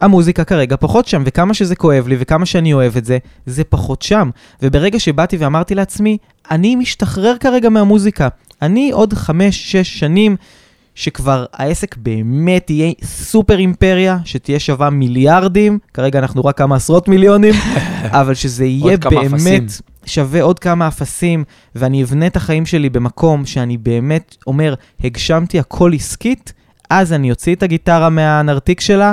המוזיקה 0.00 0.44
כרגע 0.44 0.76
פחות 0.76 1.06
שם, 1.06 1.22
וכמה 1.26 1.54
שזה 1.54 1.76
כואב 1.76 2.08
לי 2.08 2.16
וכמה 2.18 2.46
שאני 2.46 2.72
אוהב 2.72 2.96
את 2.96 3.04
זה, 3.04 3.18
זה 3.46 3.64
פחות 3.64 4.02
שם. 4.02 4.30
וברגע 4.62 5.00
שבאתי 5.00 5.36
ואמרתי 5.36 5.74
לעצמי, 5.74 6.18
אני 6.50 6.76
משתחרר 6.76 7.34
כרגע 7.40 7.68
מהמוזיקה. 7.68 8.28
אני 8.62 8.90
עוד 8.90 9.12
חמש, 9.14 9.72
שש 9.72 9.98
שנים, 9.98 10.36
שכבר 10.94 11.44
העסק 11.52 11.96
באמת 11.96 12.70
יהיה 12.70 12.92
סופר 13.04 13.58
אימפריה, 13.58 14.18
שתהיה 14.24 14.60
שווה 14.60 14.90
מיליארדים, 14.90 15.78
כרגע 15.94 16.18
אנחנו 16.18 16.44
רק 16.44 16.58
כמה 16.58 16.76
עשרות 16.76 17.08
מיליונים, 17.08 17.54
אבל 18.20 18.34
שזה 18.34 18.64
יהיה 18.64 18.96
באמת 18.96 19.34
אפסים. 19.34 19.66
שווה 20.06 20.42
עוד 20.42 20.58
כמה 20.58 20.88
אפסים, 20.88 21.44
ואני 21.74 22.02
אבנה 22.02 22.26
את 22.26 22.36
החיים 22.36 22.66
שלי 22.66 22.90
במקום 22.90 23.46
שאני 23.46 23.76
באמת 23.76 24.36
אומר, 24.46 24.74
הגשמתי 25.04 25.58
הכל 25.58 25.92
עסקית, 25.94 26.52
אז 26.90 27.12
אני 27.12 27.30
אוציא 27.30 27.54
את 27.54 27.62
הגיטרה 27.62 28.08
מהנרתיק 28.08 28.80
שלה, 28.80 29.12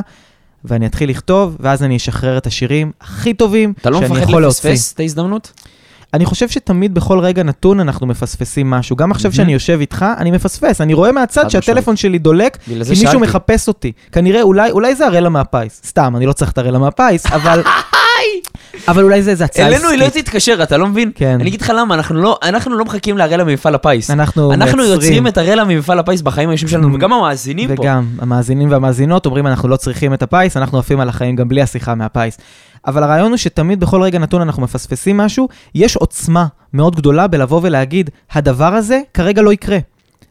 ואני 0.66 0.86
אתחיל 0.86 1.10
לכתוב, 1.10 1.58
ואז 1.60 1.84
אני 1.84 1.98
אשחרר 1.98 2.38
את 2.38 2.48
השירים 2.48 2.92
הכי 3.02 3.34
טובים 3.34 3.74
אתה 3.82 3.90
לא 3.90 4.00
שאני 4.00 4.12
מפחד 4.12 4.30
יכול 4.30 4.42
להוציא. 4.42 4.72
לפספס 4.72 4.94
את 4.94 5.00
ההזדמנות? 5.00 5.54
אני 6.14 6.26
חושב 6.26 6.50
שתמיד 6.50 6.94
בכל 6.94 7.20
רגע 7.20 7.44
נתון 7.44 7.80
אנחנו 7.80 8.08
מפספסים 8.08 8.70
משהו. 8.70 8.96
גם 8.96 9.12
עכשיו. 9.12 9.32
שאני 9.32 9.54
יושב 9.54 9.78
איתך, 9.80 10.06
אני 10.18 10.32
מפספס. 10.32 10.82
אני 10.82 10.94
רואה 10.94 11.12
מהצד 11.12 11.50
שהטלפון 11.50 11.96
שלי 11.96 12.18
דולק, 12.18 12.58
כי 12.66 12.80
מישהו. 12.90 13.20
מחפש 13.20 13.68
אותי. 13.68 13.92
כנראה, 14.12 14.42
אולי, 14.42 14.72
אולי 14.72 14.96
זה 14.96 15.06
הראלה 15.06 15.30
מהפיס. 15.30 15.82
סתם, 15.86 16.14
אני 16.16 16.26
לא 16.26 16.34
צריך 16.34 16.52
את 16.52 16.58
הראלה 16.58 16.80
מהפיס, 16.80 17.26
אבל... 17.36 17.62
אבל 18.88 19.04
אולי 19.04 19.24
זה 19.24 19.32
איזה 19.32 19.44
הצעה 19.46 19.68
אלינו 19.68 19.90
היא 19.90 20.00
לא 20.00 20.06
עסקית. 20.06 20.26
תתקשר, 20.26 20.60
אתה 20.64 20.78
לא 20.78 20.88
מבין? 20.88 21.12
כן. 21.16 21.38
אני 21.42 21.50
אגיד 21.50 21.62
לך 21.62 21.74
למה, 21.78 21.96
אנחנו 21.96 22.22
לא- 22.22 22.40
אנחנו 22.44 22.78
לא 22.78 22.86
מחכים 22.86 23.18
להראלה 23.18 23.44
ממפעל 23.44 23.76
הפיס. 23.76 24.12
אנחנו 24.12 24.54
אנחנו 24.54 24.78
מייצרים. 24.78 24.94
יוצרים 25.02 25.28
את 25.28 25.38
הראלה 25.38 25.64
ממפעל 25.64 26.00
הפיס 26.00 26.22
בחיים 26.22 26.50
האישיים 26.50 26.70
שלנו, 26.70 26.94
וגם 26.94 27.14
המאזינים 27.14 27.76
פה. 27.76 27.82
וגם 27.82 28.06
המאזינים 28.20 28.72
והמאזינות 28.72 29.26
אומרים, 29.26 29.48
אנחנו 29.48 29.70
לא 29.70 29.76
צריכים 29.76 30.14
את 30.14 30.24
הפיס, 30.24 30.58
אנחנו 30.58 30.80
עפים 30.80 31.00
על 31.00 31.10
החיים 31.10 31.36
גם 31.36 31.48
בלי 31.50 31.62
השיחה 31.62 31.96
מהפיס. 31.96 32.38
אבל 32.88 33.04
הרעיון 33.04 33.30
הוא 33.30 33.38
שתמיד 33.38 33.80
בכל 33.80 34.02
רגע 34.02 34.20
נתון 34.20 34.42
אנחנו 34.42 34.64
מפספסים 34.64 35.18
משהו, 35.18 35.48
יש 35.76 35.96
עוצמה 35.96 36.48
מאוד 36.74 36.96
גדולה 36.96 37.28
בלבוא 37.28 37.60
ולהגיד, 37.64 38.10
הדבר 38.32 38.74
הזה 38.74 39.02
כרגע 39.14 39.42
לא 39.42 39.54
יקרה. 39.54 39.78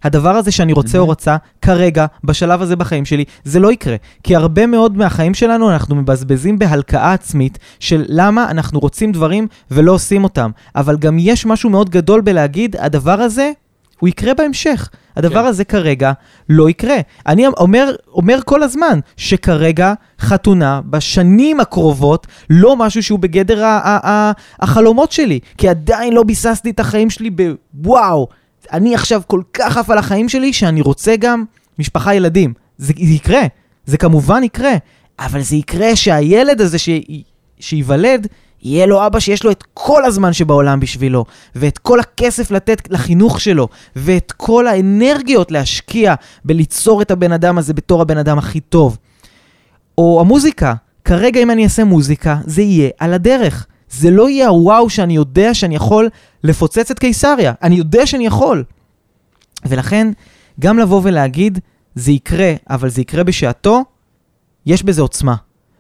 הדבר 0.03 0.31
הזה 0.37 0.51
שאני 0.51 0.73
רוצה 0.73 0.99
או 0.99 1.07
רוצה, 1.07 1.37
כרגע, 1.63 2.07
בשלב 2.25 2.63
הזה 2.63 2.77
בחיים 2.77 3.05
שלי, 3.05 3.25
זה 3.45 3.61
לא 3.61 3.73
יקרה. 3.73 3.97
כי 4.23 4.37
הרבה 4.37 4.67
מאוד 4.67 4.97
מהחיים 4.97 5.35
שלנו 5.35 5.71
אנחנו 5.71 5.97
מבזבזים 5.97 6.59
בהלקאה 6.59 7.13
עצמית 7.13 7.59
של 7.81 8.05
למה 8.09 8.51
אנחנו 8.51 8.81
רוצים 8.81 9.13
דברים 9.13 9.47
ולא 9.71 9.93
עושים 9.93 10.25
אותם. 10.25 10.51
אבל 10.77 10.97
גם 10.97 11.17
יש 11.21 11.47
משהו 11.47 11.71
מאוד 11.71 11.91
גדול 11.91 12.21
בלהגיד, 12.21 12.77
הדבר 12.79 13.21
הזה, 13.21 13.53
הוא 14.01 14.09
יקרה 14.09 14.35
בהמשך. 14.35 14.89
הדבר 15.17 15.43
כן. 15.43 15.47
הזה 15.47 15.65
כרגע 15.65 16.13
לא 16.49 16.71
יקרה. 16.71 16.97
אני 17.27 17.47
אומר, 17.47 17.95
אומר 18.09 18.39
כל 18.45 18.63
הזמן 18.63 19.01
שכרגע 19.17 19.95
חתונה 20.21 20.81
בשנים 20.91 21.61
הקרובות 21.61 22.27
לא 22.51 22.77
משהו 22.77 23.03
שהוא 23.03 23.19
בגדר 23.19 23.65
ה- 23.65 23.81
ה- 23.85 24.09
ה- 24.11 24.33
החלומות 24.61 25.13
שלי, 25.13 25.41
כי 25.59 25.69
עדיין 25.69 26.13
לא 26.13 26.23
ביססתי 26.23 26.71
את 26.71 26.81
החיים 26.81 27.11
שלי 27.11 27.31
בוואו. 27.75 28.29
אני 28.73 28.95
עכשיו 28.95 29.23
כל 29.27 29.43
כך 29.53 29.77
עף 29.77 29.91
על 29.91 29.99
החיים 29.99 30.29
שלי 30.29 30.53
שאני 30.53 30.81
רוצה 30.81 31.17
גם 31.17 31.45
משפחה 31.79 32.15
ילדים. 32.15 32.55
זה, 32.79 32.93
זה 32.97 33.13
יקרה, 33.15 33.43
זה 33.87 33.97
כמובן 33.97 34.43
יקרה, 34.45 34.73
אבל 35.19 35.41
זה 35.41 35.57
יקרה 35.57 35.97
שהילד 35.97 36.61
הזה 36.61 36.79
ש... 36.79 36.89
שייוולד, 37.61 38.27
יהיה 38.63 38.87
לו 38.87 39.07
אבא 39.07 39.21
שיש 39.21 39.45
לו 39.45 39.51
את 39.51 39.65
כל 39.75 40.05
הזמן 40.05 40.33
שבעולם 40.33 40.81
בשבילו, 40.81 41.25
ואת 41.55 41.79
כל 41.79 42.01
הכסף 42.01 42.51
לתת 42.51 42.91
לחינוך 42.91 43.41
שלו, 43.41 43.69
ואת 43.97 44.33
כל 44.33 44.67
האנרגיות 44.67 45.51
להשקיע 45.51 46.15
בליצור 46.45 47.03
את 47.03 47.11
הבן 47.11 47.33
אדם 47.33 47.59
הזה 47.59 47.75
בתור 47.75 48.03
הבן 48.03 48.19
אדם 48.19 48.39
הכי 48.39 48.61
טוב. 48.61 48.99
או 49.99 50.21
המוזיקה, 50.21 50.75
כרגע 51.05 51.43
אם 51.43 51.51
אני 51.51 51.65
אעשה 51.65 51.85
מוזיקה, 51.85 52.37
זה 52.45 52.63
יהיה 52.63 52.91
על 52.99 53.15
הדרך. 53.15 53.67
זה 53.91 54.11
לא 54.11 54.29
יהיה 54.29 54.49
הוואו 54.49 54.91
שאני 54.91 55.17
יודע 55.17 55.55
שאני 55.55 55.75
יכול 55.75 56.09
לפוצץ 56.45 56.91
את 56.91 56.99
קיסריה. 56.99 57.53
אני 57.63 57.75
יודע 57.75 58.07
שאני 58.07 58.27
יכול. 58.27 58.65
ולכן, 59.67 60.13
גם 60.61 60.79
לבוא 60.79 61.01
ולהגיד, 61.05 61.59
זה 61.95 62.13
יקרה, 62.13 62.53
אבל 62.71 62.89
זה 62.89 63.01
יקרה 63.01 63.25
בשעתו, 63.25 63.85
יש 64.67 64.83
בזה 64.83 65.03
עוצמה. 65.03 65.35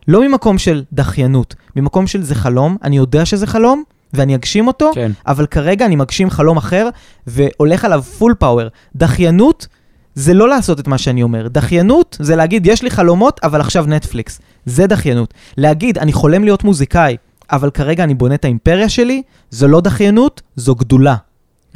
לא 0.09 0.29
ממקום 0.29 0.59
של 0.59 0.85
דחיינות, 0.93 1.55
ממקום 1.77 2.07
של 2.07 2.23
זה 2.23 2.35
חלום, 2.35 2.77
אני 2.83 2.97
יודע 2.97 3.25
שזה 3.25 3.47
חלום, 3.47 3.83
ואני 4.13 4.35
אגשים 4.35 4.67
אותו, 4.67 4.91
כן. 4.95 5.13
אבל 5.27 5.47
כרגע 5.47 5.87
אני 5.87 5.97
מגשים 5.97 6.31
חלום 6.31 6.57
אחר, 6.57 6.89
והולך 7.27 7.85
עליו 7.85 8.03
פול 8.03 8.35
פאוור. 8.39 8.69
דחיינות 8.97 9.67
זה 10.15 10.35
לא 10.35 10.49
לעשות 10.49 10.81
את 10.81 10.89
מה 10.89 10.99
שאני 10.99 11.23
אומר. 11.23 11.49
דחיינות 11.49 12.17
זה 12.21 12.37
להגיד, 12.37 12.67
יש 12.67 12.83
לי 12.83 12.91
חלומות, 12.91 13.41
אבל 13.43 13.61
עכשיו 13.61 13.85
נטפליקס. 13.89 14.41
זה 14.67 14.87
דחיינות. 14.87 15.35
להגיד, 15.57 15.99
אני 15.99 16.13
חולם 16.13 16.45
להיות 16.45 16.65
מוזיקאי, 16.65 17.17
אבל 17.53 17.71
כרגע 17.71 18.05
אני 18.05 18.15
בונה 18.15 18.35
את 18.35 18.45
האימפריה 18.45 18.89
שלי, 18.89 19.23
זו 19.51 19.69
לא 19.69 19.81
דחיינות, 19.81 20.43
זו 20.57 20.75
גדולה. 20.75 21.17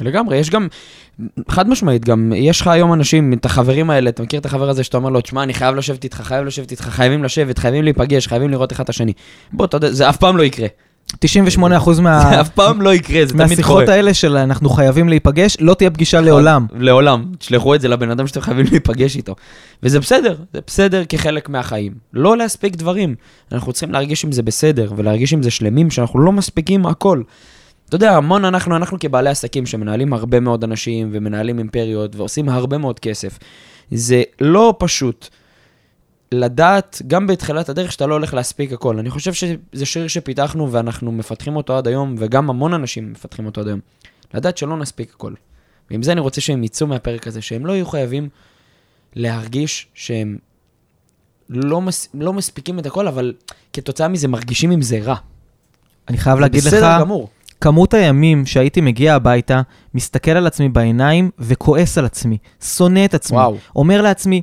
לגמרי, 0.03 0.37
יש 0.37 0.49
גם, 0.49 0.67
חד 1.49 1.69
משמעית, 1.69 2.05
גם 2.05 2.33
יש 2.35 2.61
לך 2.61 2.67
היום 2.67 2.93
אנשים, 2.93 3.33
את 3.33 3.45
החברים 3.45 3.89
האלה, 3.89 4.09
אתה 4.09 4.23
מכיר 4.23 4.39
את 4.39 4.45
החבר 4.45 4.69
הזה 4.69 4.83
שאתה 4.83 4.97
אומר 4.97 5.09
לו, 5.09 5.21
תשמע, 5.21 5.43
אני 5.43 5.53
חייב 5.53 5.75
לשבת 5.75 6.03
איתך, 6.03 6.21
חייב 6.21 6.45
לשבת 6.45 6.71
איתך, 6.71 6.83
חייבים 6.83 7.23
לשבת, 7.23 7.57
חייבים 7.57 7.83
להיפגש, 7.83 8.27
חייבים 8.27 8.49
לראות 8.49 8.71
אחד 8.71 8.83
את 8.83 8.89
השני. 8.89 9.13
בוא, 9.53 9.65
אתה 9.65 9.77
יודע, 9.77 9.91
זה 9.91 10.09
אף 10.09 10.17
פעם 10.17 10.37
לא 10.37 10.43
יקרה. 10.43 10.67
98% 11.13 12.01
מה... 12.01 12.29
זה 12.29 12.41
אף 12.41 12.49
פעם 12.49 12.81
לא 12.81 12.93
יקרה, 12.93 13.25
זה 13.25 13.33
תמיד 13.33 13.43
קורה. 13.43 13.47
מהשיחות 13.47 13.89
האלה 13.89 14.13
של 14.13 14.37
אנחנו 14.37 14.69
חייבים 14.69 15.09
להיפגש, 15.09 15.57
לא 15.59 15.73
תהיה 15.73 15.89
פגישה 15.89 16.21
לעולם. 16.21 16.65
לעולם. 16.75 17.25
תשלחו 17.39 17.75
את 17.75 17.81
זה 17.81 17.87
לבן 17.87 18.09
אדם 18.09 18.27
שאתם 18.27 18.41
חייבים 18.41 18.65
להיפגש 18.71 19.15
איתו. 19.15 19.35
וזה 19.83 19.99
בסדר, 19.99 20.35
זה 20.53 20.59
בסדר 20.67 21.03
כחלק 21.09 21.49
מהחיים. 21.49 21.93
לא 22.13 22.37
להספיק 22.37 22.75
דברים. 22.75 23.15
אנחנו 23.51 23.73
צריכים 23.73 23.91
להרגיש 23.91 24.25
עם 24.25 24.31
זה 24.31 24.43
בסדר, 24.43 24.91
ולהרגיש 24.95 25.33
עם 25.33 25.43
זה 25.43 25.51
שלמים, 25.51 25.91
שאנחנו 25.91 26.19
לא 26.19 26.31
מספיקים 26.31 26.85
הכל. 26.85 27.21
אתה 27.95 28.05
יודע, 28.05 28.17
המון 28.17 28.45
אנחנו, 28.45 28.75
אנחנו 28.75 28.99
כבעלי 28.99 29.29
עסקים 29.29 29.65
שמנהלים 29.65 30.13
הרבה 30.13 30.39
מאוד 30.39 30.63
אנשים, 30.63 31.09
ומנהלים 31.11 31.59
אימפריות, 31.59 32.15
ועושים 32.15 32.49
הרבה 32.49 32.77
מאוד 32.77 32.99
כסף. 32.99 33.39
זה 33.91 34.23
לא 34.41 34.75
פשוט. 34.79 35.27
לדעת, 36.31 37.01
גם 37.07 37.27
בתחילת 37.27 37.69
הדרך, 37.69 37.91
שאתה 37.91 38.05
לא 38.05 38.13
הולך 38.13 38.33
להספיק 38.33 38.73
הכל. 38.73 38.99
אני 38.99 39.09
חושב 39.09 39.33
שזה 39.33 39.85
שריר 39.85 40.07
שפיתחנו 40.07 40.71
ואנחנו 40.71 41.11
מפתחים 41.11 41.55
אותו 41.55 41.77
עד 41.77 41.87
היום, 41.87 42.15
וגם 42.17 42.49
המון 42.49 42.73
אנשים 42.73 43.11
מפתחים 43.11 43.45
אותו 43.45 43.61
עד 43.61 43.67
היום. 43.67 43.79
לדעת 44.33 44.57
שלא 44.57 44.77
נספיק 44.77 45.11
הכל. 45.15 45.33
ועם 45.91 46.03
זה 46.03 46.11
אני 46.11 46.21
רוצה 46.21 46.41
שהם 46.41 46.63
יצאו 46.63 46.87
מהפרק 46.87 47.27
הזה, 47.27 47.41
שהם 47.41 47.65
לא 47.65 47.73
יהיו 47.73 47.85
חייבים 47.85 48.29
להרגיש 49.15 49.87
שהם 49.93 50.37
לא, 51.49 51.81
מס, 51.81 52.09
לא 52.13 52.33
מספיקים 52.33 52.79
את 52.79 52.85
הכל, 52.85 53.07
אבל 53.07 53.33
כתוצאה 53.73 54.07
מזה 54.07 54.27
מרגישים 54.27 54.71
עם 54.71 54.81
זה 54.81 54.99
רע. 54.99 55.15
אני 56.07 56.17
חייב 56.17 56.39
להגיד 56.39 56.63
לך, 56.63 56.73
בסדר 56.73 56.99
גמור. 56.99 57.29
כמות 57.63 57.93
הימים 57.93 58.45
שהייתי 58.45 58.81
מגיע 58.81 59.15
הביתה, 59.15 59.61
מסתכל 59.93 60.31
על 60.31 60.47
עצמי 60.47 60.69
בעיניים 60.69 61.29
וכועס 61.39 61.97
על 61.97 62.05
עצמי, 62.05 62.37
שונא 62.63 63.05
את 63.05 63.13
עצמי. 63.13 63.37
וואו. 63.37 63.57
אומר 63.75 64.01
לעצמי, 64.01 64.41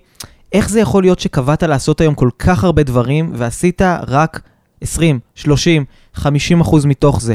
איך 0.53 0.69
זה 0.69 0.81
יכול 0.81 1.03
להיות 1.03 1.21
שקבעת 1.21 1.63
לעשות 1.63 2.01
היום 2.01 2.15
כל 2.15 2.31
כך 2.39 2.65
הרבה 2.65 2.83
דברים, 2.83 3.31
ועשית 3.35 3.83
רק 4.09 4.41
20, 4.81 5.19
30, 5.35 5.85
50 6.15 6.61
אחוז 6.61 6.87
מתוך 6.87 7.21
זה? 7.21 7.35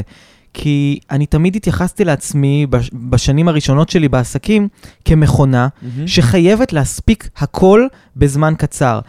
כי 0.54 0.98
אני 1.10 1.26
תמיד 1.26 1.56
התייחסתי 1.56 2.04
לעצמי 2.04 2.66
בש- 2.70 2.90
בשנים 3.10 3.48
הראשונות 3.48 3.88
שלי 3.88 4.08
בעסקים 4.08 4.68
כמכונה 5.04 5.68
מהמם. 5.82 6.06
שחייבת 6.06 6.72
להספיק 6.72 7.28
הכל 7.36 7.86
בזמן 8.16 8.54
קצר. 8.58 9.00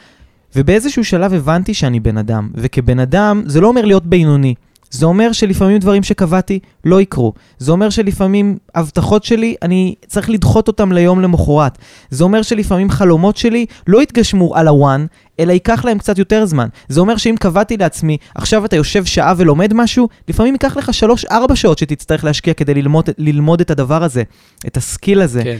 ובאיזשהו 0.55 1.05
שלב 1.05 1.33
הבנתי 1.33 1.73
שאני 1.73 1.99
בן 1.99 2.17
אדם, 2.17 2.49
וכבן 2.55 2.99
אדם 2.99 3.43
זה 3.45 3.61
לא 3.61 3.67
אומר 3.67 3.85
להיות 3.85 4.05
בינוני. 4.05 4.53
זה 4.91 5.05
אומר 5.05 5.31
שלפעמים 5.31 5.77
דברים 5.77 6.03
שקבעתי 6.03 6.59
לא 6.85 7.01
יקרו. 7.01 7.33
זה 7.57 7.71
אומר 7.71 7.89
שלפעמים 7.89 8.57
הבטחות 8.75 9.23
שלי, 9.23 9.55
אני 9.61 9.95
צריך 10.07 10.29
לדחות 10.29 10.67
אותם 10.67 10.91
ליום 10.91 11.21
למחרת. 11.21 11.77
זה 12.09 12.23
אומר 12.23 12.41
שלפעמים 12.41 12.89
חלומות 12.89 13.37
שלי 13.37 13.65
לא 13.87 14.01
יתגשמו 14.01 14.55
על 14.55 14.67
הוואן, 14.67 15.05
אלא 15.39 15.53
ייקח 15.53 15.85
להם 15.85 15.97
קצת 15.97 16.17
יותר 16.17 16.45
זמן. 16.45 16.67
זה 16.87 16.99
אומר 16.99 17.17
שאם 17.17 17.35
קבעתי 17.39 17.77
לעצמי, 17.77 18.17
עכשיו 18.35 18.65
אתה 18.65 18.75
יושב 18.75 19.05
שעה 19.05 19.33
ולומד 19.37 19.73
משהו, 19.73 20.09
לפעמים 20.27 20.53
ייקח 20.53 20.77
לך 20.77 20.91
3-4 21.29 21.55
שעות 21.55 21.77
שתצטרך 21.77 22.23
להשקיע 22.23 22.53
כדי 22.53 22.73
ללמוד, 22.73 23.09
ללמוד 23.17 23.61
את 23.61 23.71
הדבר 23.71 24.03
הזה, 24.03 24.23
את 24.67 24.77
הסקיל 24.77 25.21
הזה. 25.21 25.43
כן. 25.43 25.57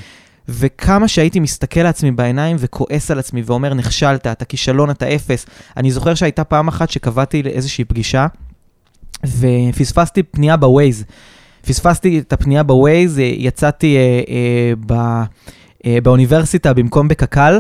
וכמה 0.50 1.08
שהייתי 1.08 1.40
מסתכל 1.40 1.80
לעצמי 1.84 2.12
בעיניים 2.12 2.56
וכועס 2.60 3.12
על 3.12 3.20
עצמי 3.20 3.42
ואומר, 3.46 3.74
נכשלת, 3.74 4.28
אתה 4.28 4.46
כישלון, 4.46 4.90
אתה 4.90 5.16
אפס. 5.16 5.46
אני 5.78 5.92
זוכר 5.92 6.16
שהייתה 6.16 6.44
פעם 6.44 6.68
אחת 6.68 6.90
שקבעתי 6.90 7.44
לאיזושהי 7.44 7.86
פגישה, 7.86 8.28
ופספסתי 9.26 10.24
פנייה 10.24 10.58
בווייז. 10.58 11.06
פספסתי 11.68 12.20
את 12.20 12.34
הפנייה 12.34 12.64
בווייז, 12.64 13.20
אה, 13.20 13.24
יצאתי 13.38 13.98
אה, 13.98 14.22
אה, 14.30 14.74
ב, 14.86 14.94
אה, 15.86 15.98
באוניברסיטה 16.04 16.74
במקום 16.74 17.08
בקק"ל, 17.08 17.60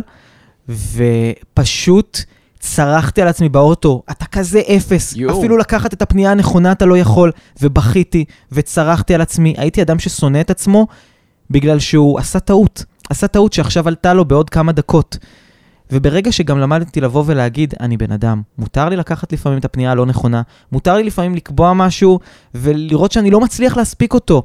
ופשוט 0.69 2.19
צרחתי 2.59 3.21
על 3.21 3.27
עצמי 3.27 3.49
באוטו, 3.49 4.03
אתה 4.11 4.25
כזה 4.25 4.61
אפס, 4.77 5.13
יואו. 5.15 5.39
אפילו 5.39 5.57
לקחת 5.57 5.93
את 5.93 6.01
הפנייה 6.01 6.31
הנכונה 6.31 6.71
אתה 6.71 6.85
לא 6.85 6.97
יכול, 6.97 7.31
ובכיתי, 7.61 8.25
וצרחתי 8.51 9.15
על 9.15 9.21
עצמי. 9.21 9.53
הייתי 9.57 9.81
אדם 9.81 9.99
ששונא 9.99 10.41
את 10.41 10.49
עצמו 10.49 10.87
בגלל 11.49 11.79
שהוא 11.79 12.19
עשה 12.19 12.39
טעות. 12.39 12.85
עשה 13.09 13.27
טעות 13.27 13.53
שעכשיו 13.53 13.87
עלתה 13.87 14.13
לו 14.13 14.25
בעוד 14.25 14.49
כמה 14.49 14.71
דקות. 14.71 15.17
וברגע 15.91 16.31
שגם 16.31 16.59
למדתי 16.59 17.01
לבוא 17.01 17.23
ולהגיד, 17.25 17.73
אני 17.79 17.97
בן 17.97 18.11
אדם, 18.11 18.41
מותר 18.57 18.89
לי 18.89 18.95
לקחת 18.95 19.33
לפעמים 19.33 19.59
את 19.59 19.65
הפנייה 19.65 19.91
הלא 19.91 20.05
נכונה, 20.05 20.41
מותר 20.71 20.95
לי 20.95 21.03
לפעמים 21.03 21.35
לקבוע 21.35 21.73
משהו 21.73 22.19
ולראות 22.55 23.11
שאני 23.11 23.31
לא 23.31 23.39
מצליח 23.39 23.77
להספיק 23.77 24.13
אותו. 24.13 24.43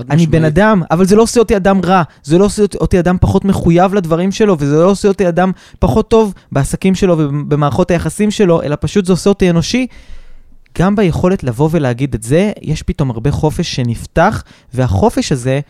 אני 0.00 0.26
בן 0.26 0.38
משמעית. 0.38 0.44
אדם, 0.44 0.82
אבל 0.90 1.04
זה 1.04 1.16
לא 1.16 1.22
עושה 1.22 1.40
אותי 1.40 1.56
אדם 1.56 1.80
רע, 1.84 2.02
זה 2.22 2.38
לא 2.38 2.44
עושה 2.44 2.62
אותי 2.80 2.98
אדם 2.98 3.16
פחות 3.20 3.44
מחויב 3.44 3.94
לדברים 3.94 4.32
שלו, 4.32 4.56
וזה 4.58 4.76
לא 4.76 4.90
עושה 4.90 5.08
אותי 5.08 5.28
אדם 5.28 5.50
פחות 5.78 6.10
טוב 6.10 6.34
בעסקים 6.52 6.94
שלו 6.94 7.18
ובמערכות 7.18 7.90
היחסים 7.90 8.30
שלו, 8.30 8.62
אלא 8.62 8.76
פשוט 8.80 9.04
זה 9.04 9.12
עושה 9.12 9.30
אותי 9.30 9.50
אנושי. 9.50 9.86
גם 10.78 10.96
ביכולת 10.96 11.44
לבוא 11.44 11.68
ולהגיד 11.72 12.14
את 12.14 12.22
זה, 12.22 12.52
יש 12.62 12.82
פתאום 12.82 13.10
הרבה 13.10 13.30
חופש 13.30 13.74
שנפתח, 13.74 14.44
והחופש 14.74 15.32
הזה 15.32 15.60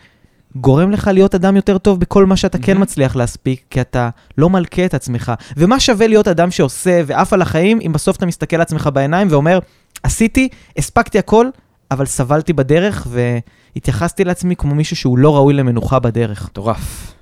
גורם 0.55 0.91
לך 0.91 1.07
להיות 1.13 1.35
אדם 1.35 1.55
יותר 1.55 1.77
טוב 1.77 1.99
בכל 1.99 2.25
מה 2.25 2.35
שאתה 2.37 2.57
כן 2.57 2.71
מהמם. 2.71 2.81
מצליח 2.81 3.15
להספיק, 3.15 3.63
כי 3.69 3.81
אתה 3.81 4.09
לא 4.37 4.49
מלכה 4.49 4.85
את 4.85 4.93
עצמך. 4.93 5.31
ומה 5.57 5.79
שווה 5.79 6.07
להיות 6.07 6.27
אדם 6.27 6.51
שעושה 6.51 7.01
ועף 7.05 7.33
על 7.33 7.41
החיים, 7.41 7.79
אם 7.85 7.93
בסוף 7.93 8.17
אתה 8.17 8.25
מסתכל 8.25 8.57
לעצמך 8.57 8.89
בעיניים 8.93 9.27
ואומר, 9.31 9.59
עשיתי, 10.03 10.49
הספקתי 10.77 11.19
הכל, 11.19 11.49
אבל 11.91 12.05
סבלתי 12.05 12.53
בדרך 12.53 13.07
והתייחסתי 13.09 14.23
לעצמי 14.23 14.55
כמו 14.55 14.75
מישהו 14.75 14.95
שהוא 14.95 15.17
לא 15.17 15.35
ראוי 15.35 15.53
למנוחה 15.53 15.99
בדרך. 15.99 16.45
מטורף. 16.45 17.13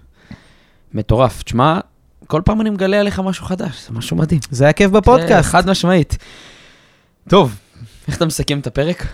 מטורף. 0.94 1.44
תשמע, 1.44 1.80
כל 2.28 2.42
פעם 2.46 2.62
אני 2.62 2.70
מגלה 2.70 3.00
עליך 3.00 3.20
משהו 3.20 3.46
חדש, 3.46 3.88
זה 3.88 3.94
משהו 3.94 4.18
מדהים. 4.18 4.40
זה 4.52 4.64
היה 4.64 4.74
כיף 4.74 4.92
כן, 4.92 4.98
בפודקאסט. 4.98 5.50
חד 5.50 5.70
משמעית. 5.70 6.18
טוב, 7.30 7.56
איך 8.08 8.18
אתה 8.18 8.26
מסכם 8.26 8.60
את 8.60 8.68
הפרק? 8.68 9.08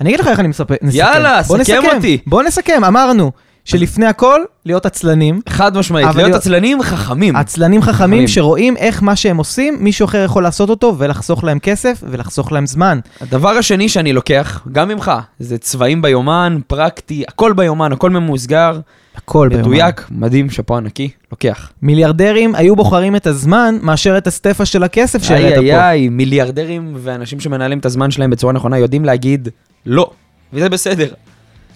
אני 0.00 0.08
אגיד 0.08 0.20
לך 0.20 0.26
איך 0.28 0.40
אני 0.40 0.48
מספר, 0.48 0.74
נסכם. 0.82 0.98
יאללה, 0.98 1.42
בוא 1.42 1.64
סכם 1.64 1.78
נסכם. 1.78 1.96
אותי. 1.96 2.18
בוא 2.26 2.42
נסכם, 2.42 2.84
אמרנו 2.84 3.32
שלפני 3.64 4.06
הכל, 4.06 4.40
להיות 4.66 4.86
עצלנים. 4.86 5.40
חד 5.48 5.78
משמעית, 5.78 6.08
להיות 6.14 6.34
עצלנים 6.34 6.82
חכמים. 6.82 7.36
עצלנים 7.36 7.82
חכמים 7.82 7.96
חכמים. 7.96 8.28
שרואים 8.28 8.76
איך 8.76 9.02
מה 9.02 9.16
שהם 9.16 9.36
עושים, 9.36 9.76
מישהו 9.80 10.04
אחר 10.04 10.24
יכול 10.24 10.42
לעשות 10.42 10.70
אותו 10.70 10.94
ולחסוך 10.98 11.44
להם 11.44 11.58
כסף 11.58 12.02
ולחסוך 12.10 12.52
להם 12.52 12.66
זמן. 12.66 12.98
הדבר 13.20 13.48
השני 13.48 13.88
שאני 13.88 14.12
לוקח, 14.12 14.66
גם 14.72 14.88
ממך, 14.88 15.12
זה 15.38 15.58
צבעים 15.58 16.02
ביומן, 16.02 16.58
פרקטי, 16.66 17.24
הכל 17.28 17.52
ביומן, 17.52 17.92
הכל 17.92 18.10
ממוסגר, 18.10 18.80
הכל 19.16 19.48
ביומן. 19.48 19.64
מדויק, 19.64 20.06
מדהים, 20.10 20.50
שאפו 20.50 20.76
ענקי, 20.76 21.10
לוקח. 21.32 21.70
מיליארדרים 21.82 22.54
היו 22.54 22.76
בוחרים 22.76 23.16
את 23.16 23.26
הזמן 23.26 23.78
מאשר 23.82 24.18
את 24.18 24.26
הסטפה 24.26 24.64
של 24.64 24.82
הכסף 24.82 25.22
שהראית 25.22 25.44
איי 25.44 25.58
איי 25.58 25.72
פה. 25.72 25.88
איי, 25.88 26.08
מיליארדרים 26.08 26.92
ואנשים 26.96 27.40
שמנהלים 27.40 27.78
את 27.78 27.86
הזמן 27.86 28.10
שלהם 28.10 28.30
בצורה 28.30 28.52
נכונה 28.52 28.78
יודעים 28.78 29.04
להגיד 29.04 29.48
לא, 29.86 30.10
וזה 30.52 30.68
בסדר. 30.68 31.08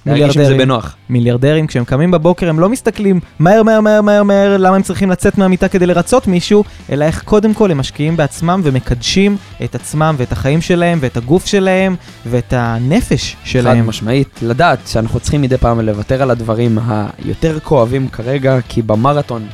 מיליארדרים. 0.07 0.59
בנוח. 0.59 0.97
מיליארדרים, 1.11 1.67
כשהם 1.67 1.85
קמים 1.85 2.11
בבוקר, 2.11 2.49
הם 2.49 2.61
לא 2.61 2.69
מסתכלים 2.69 3.21
מהר, 3.39 3.63
מהר, 3.63 3.81
מהר, 3.81 4.03
מהר, 4.03 4.23
מהר, 4.23 4.57
למה 4.57 4.77
הם 4.77 4.83
צריכים 4.83 5.11
לצאת 5.11 5.39
מהמיטה 5.39 5.69
כדי 5.69 5.87
לרצות 5.87 6.27
מישהו, 6.27 6.65
אלא 6.93 7.05
איך 7.05 7.23
קודם 7.23 7.55
כל 7.55 7.71
הם 7.71 7.79
משקיעים 7.79 8.17
בעצמם 8.17 8.61
ומקדשים 8.65 9.37
את 9.65 9.75
עצמם 9.75 10.15
ואת 10.19 10.33
החיים 10.33 10.61
שלהם 10.61 10.99
ואת 11.03 11.17
הגוף 11.17 11.47
שלהם 11.47 11.97
ואת 12.27 12.53
הנפש 12.53 13.37
חד 13.41 13.47
שלהם. 13.47 13.87
משמעית, 13.87 14.29
לדעת 14.43 14.79
שאנחנו 14.87 15.21
צריכים 15.21 15.43
מדי 15.43 15.57
פעם 15.57 15.81
לוותר 15.81 16.23
על 16.23 16.31
הדברים 16.31 16.79
היותר 17.25 17.61
כואבים 17.61 18.09
כרגע, 18.09 18.59
כי 18.69 18.83
במרתון 18.83 19.47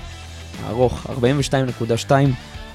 הארוך, 0.66 1.06
42.2, 2.08 2.10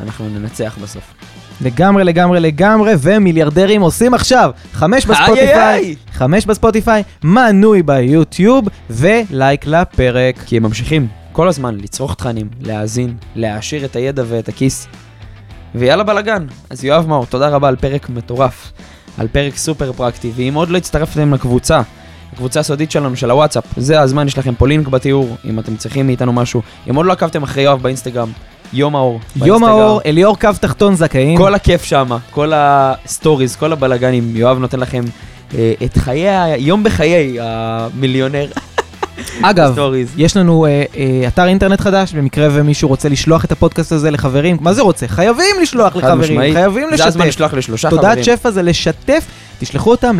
אנחנו 0.01 0.29
ננצח 0.29 0.77
בסוף. 0.83 1.13
לגמרי, 1.61 2.03
לגמרי, 2.03 2.39
לגמרי, 2.39 2.93
ומיליארדרים 2.99 3.81
עושים 3.81 4.13
עכשיו 4.13 4.51
חמש 4.73 5.05
בספוטיפיי. 5.05 5.95
חמש 6.13 6.45
בספוטיפיי, 6.45 7.03
מנוי 7.23 7.83
ביוטיוב 7.83 8.67
ולייק 8.89 9.65
לפרק. 9.65 10.35
כי 10.45 10.57
הם 10.57 10.63
ממשיכים 10.63 11.07
כל 11.31 11.47
הזמן 11.47 11.77
לצרוך 11.77 12.15
תכנים, 12.15 12.49
להאזין, 12.61 13.15
להעשיר 13.35 13.85
את 13.85 13.95
הידע 13.95 14.23
ואת 14.27 14.49
הכיס. 14.49 14.87
ויאללה 15.75 16.03
בלאגן. 16.03 16.45
אז 16.69 16.83
יואב 16.83 17.07
מאור, 17.07 17.25
תודה 17.25 17.49
רבה 17.49 17.67
על 17.67 17.75
פרק 17.75 18.09
מטורף. 18.09 18.71
על 19.17 19.27
פרק 19.27 19.55
סופר 19.55 19.93
פרקטי, 19.93 20.31
ואם 20.35 20.53
עוד 20.53 20.69
לא 20.69 20.77
הצטרפתם 20.77 21.33
לקבוצה, 21.33 21.81
הקבוצה 22.33 22.59
הסודית 22.59 22.91
שלנו 22.91 23.15
של 23.15 23.31
הוואטסאפ, 23.31 23.63
זה 23.77 24.01
הזמן, 24.01 24.27
יש 24.27 24.37
לכם 24.37 24.55
פה 24.55 24.67
לינק 24.67 24.87
בתיאור, 24.87 25.35
אם 25.45 25.59
אתם 25.59 25.75
צריכים 25.75 26.07
מאיתנו 26.07 26.33
משהו. 26.33 26.61
אם 26.89 26.95
עוד 26.95 27.05
לא 27.05 27.11
עקבתם 27.11 27.43
אחרי 27.43 27.63
יואב 27.63 27.81
באינסטגרם, 27.81 28.31
יום 28.73 28.95
האור. 28.95 29.19
יום 29.35 29.63
האור, 29.63 30.01
אליאור 30.05 30.39
קו 30.39 30.49
תחתון 30.59 30.95
זכאים. 30.95 31.37
כל 31.37 31.55
הכיף 31.55 31.83
שם, 31.83 32.07
כל 32.31 32.51
הסטוריז, 32.55 33.55
כל 33.55 33.73
הבלאגנים, 33.73 34.35
יואב 34.35 34.57
נותן 34.57 34.79
לכם 34.79 35.03
אה, 35.57 35.73
את 35.85 35.97
חיי, 35.97 36.57
יום 36.57 36.83
בחיי 36.83 37.37
המיליונר. 37.41 38.47
אגב. 39.41 39.77
יש 40.17 40.37
לנו 40.37 40.65
אה, 40.65 40.83
אה, 40.97 41.27
אתר 41.27 41.47
אינטרנט 41.47 41.81
חדש, 41.81 42.13
במקרה 42.13 42.47
ומישהו 42.51 42.89
רוצה 42.89 43.09
לשלוח 43.09 43.45
את 43.45 43.51
הפודקאסט 43.51 43.91
הזה 43.91 44.11
לחברים. 44.11 44.57
מה 44.61 44.73
זה 44.73 44.81
רוצה? 44.81 45.07
חייבים 45.07 45.55
לשלוח 45.61 45.95
לחברים, 45.95 46.19
משמעית. 46.19 46.53
חייבים 46.53 46.87
זה 46.97 47.05
הזמן 47.05 47.27
לשתף. 47.27 47.27
לשלוח 47.27 47.53
לשלושה 47.53 47.89
חברים. 47.89 48.01
תודעת 48.01 48.23
שפע 48.23 48.51
זה 48.51 48.61
לשתף, 48.61 49.25
תשלחו 49.59 49.91
אותם 49.91 50.17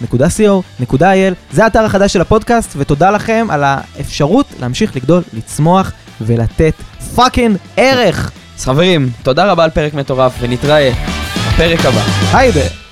ל-www.afim.co.il, 0.00 1.34
זה 1.52 1.64
האתר 1.64 1.84
החדש 1.84 2.12
של 2.12 2.20
הפודקאסט, 2.20 2.74
ותודה 2.76 3.10
לכם 3.10 3.46
על 3.50 3.64
האפשרות 3.64 4.46
להמשיך 4.60 4.96
לגדול, 4.96 5.22
לצמוח 5.32 5.92
ולתת 6.20 6.74
fucking 7.14 7.56
ערך. 7.76 8.30
אז 8.58 8.64
חברים, 8.64 9.10
תודה 9.22 9.52
רבה 9.52 9.64
על 9.64 9.70
פרק 9.70 9.94
מטורף, 9.94 10.32
ונתראה 10.40 10.90
בפרק 11.48 11.86
הבא. 11.86 12.02
היידה. 12.32 12.87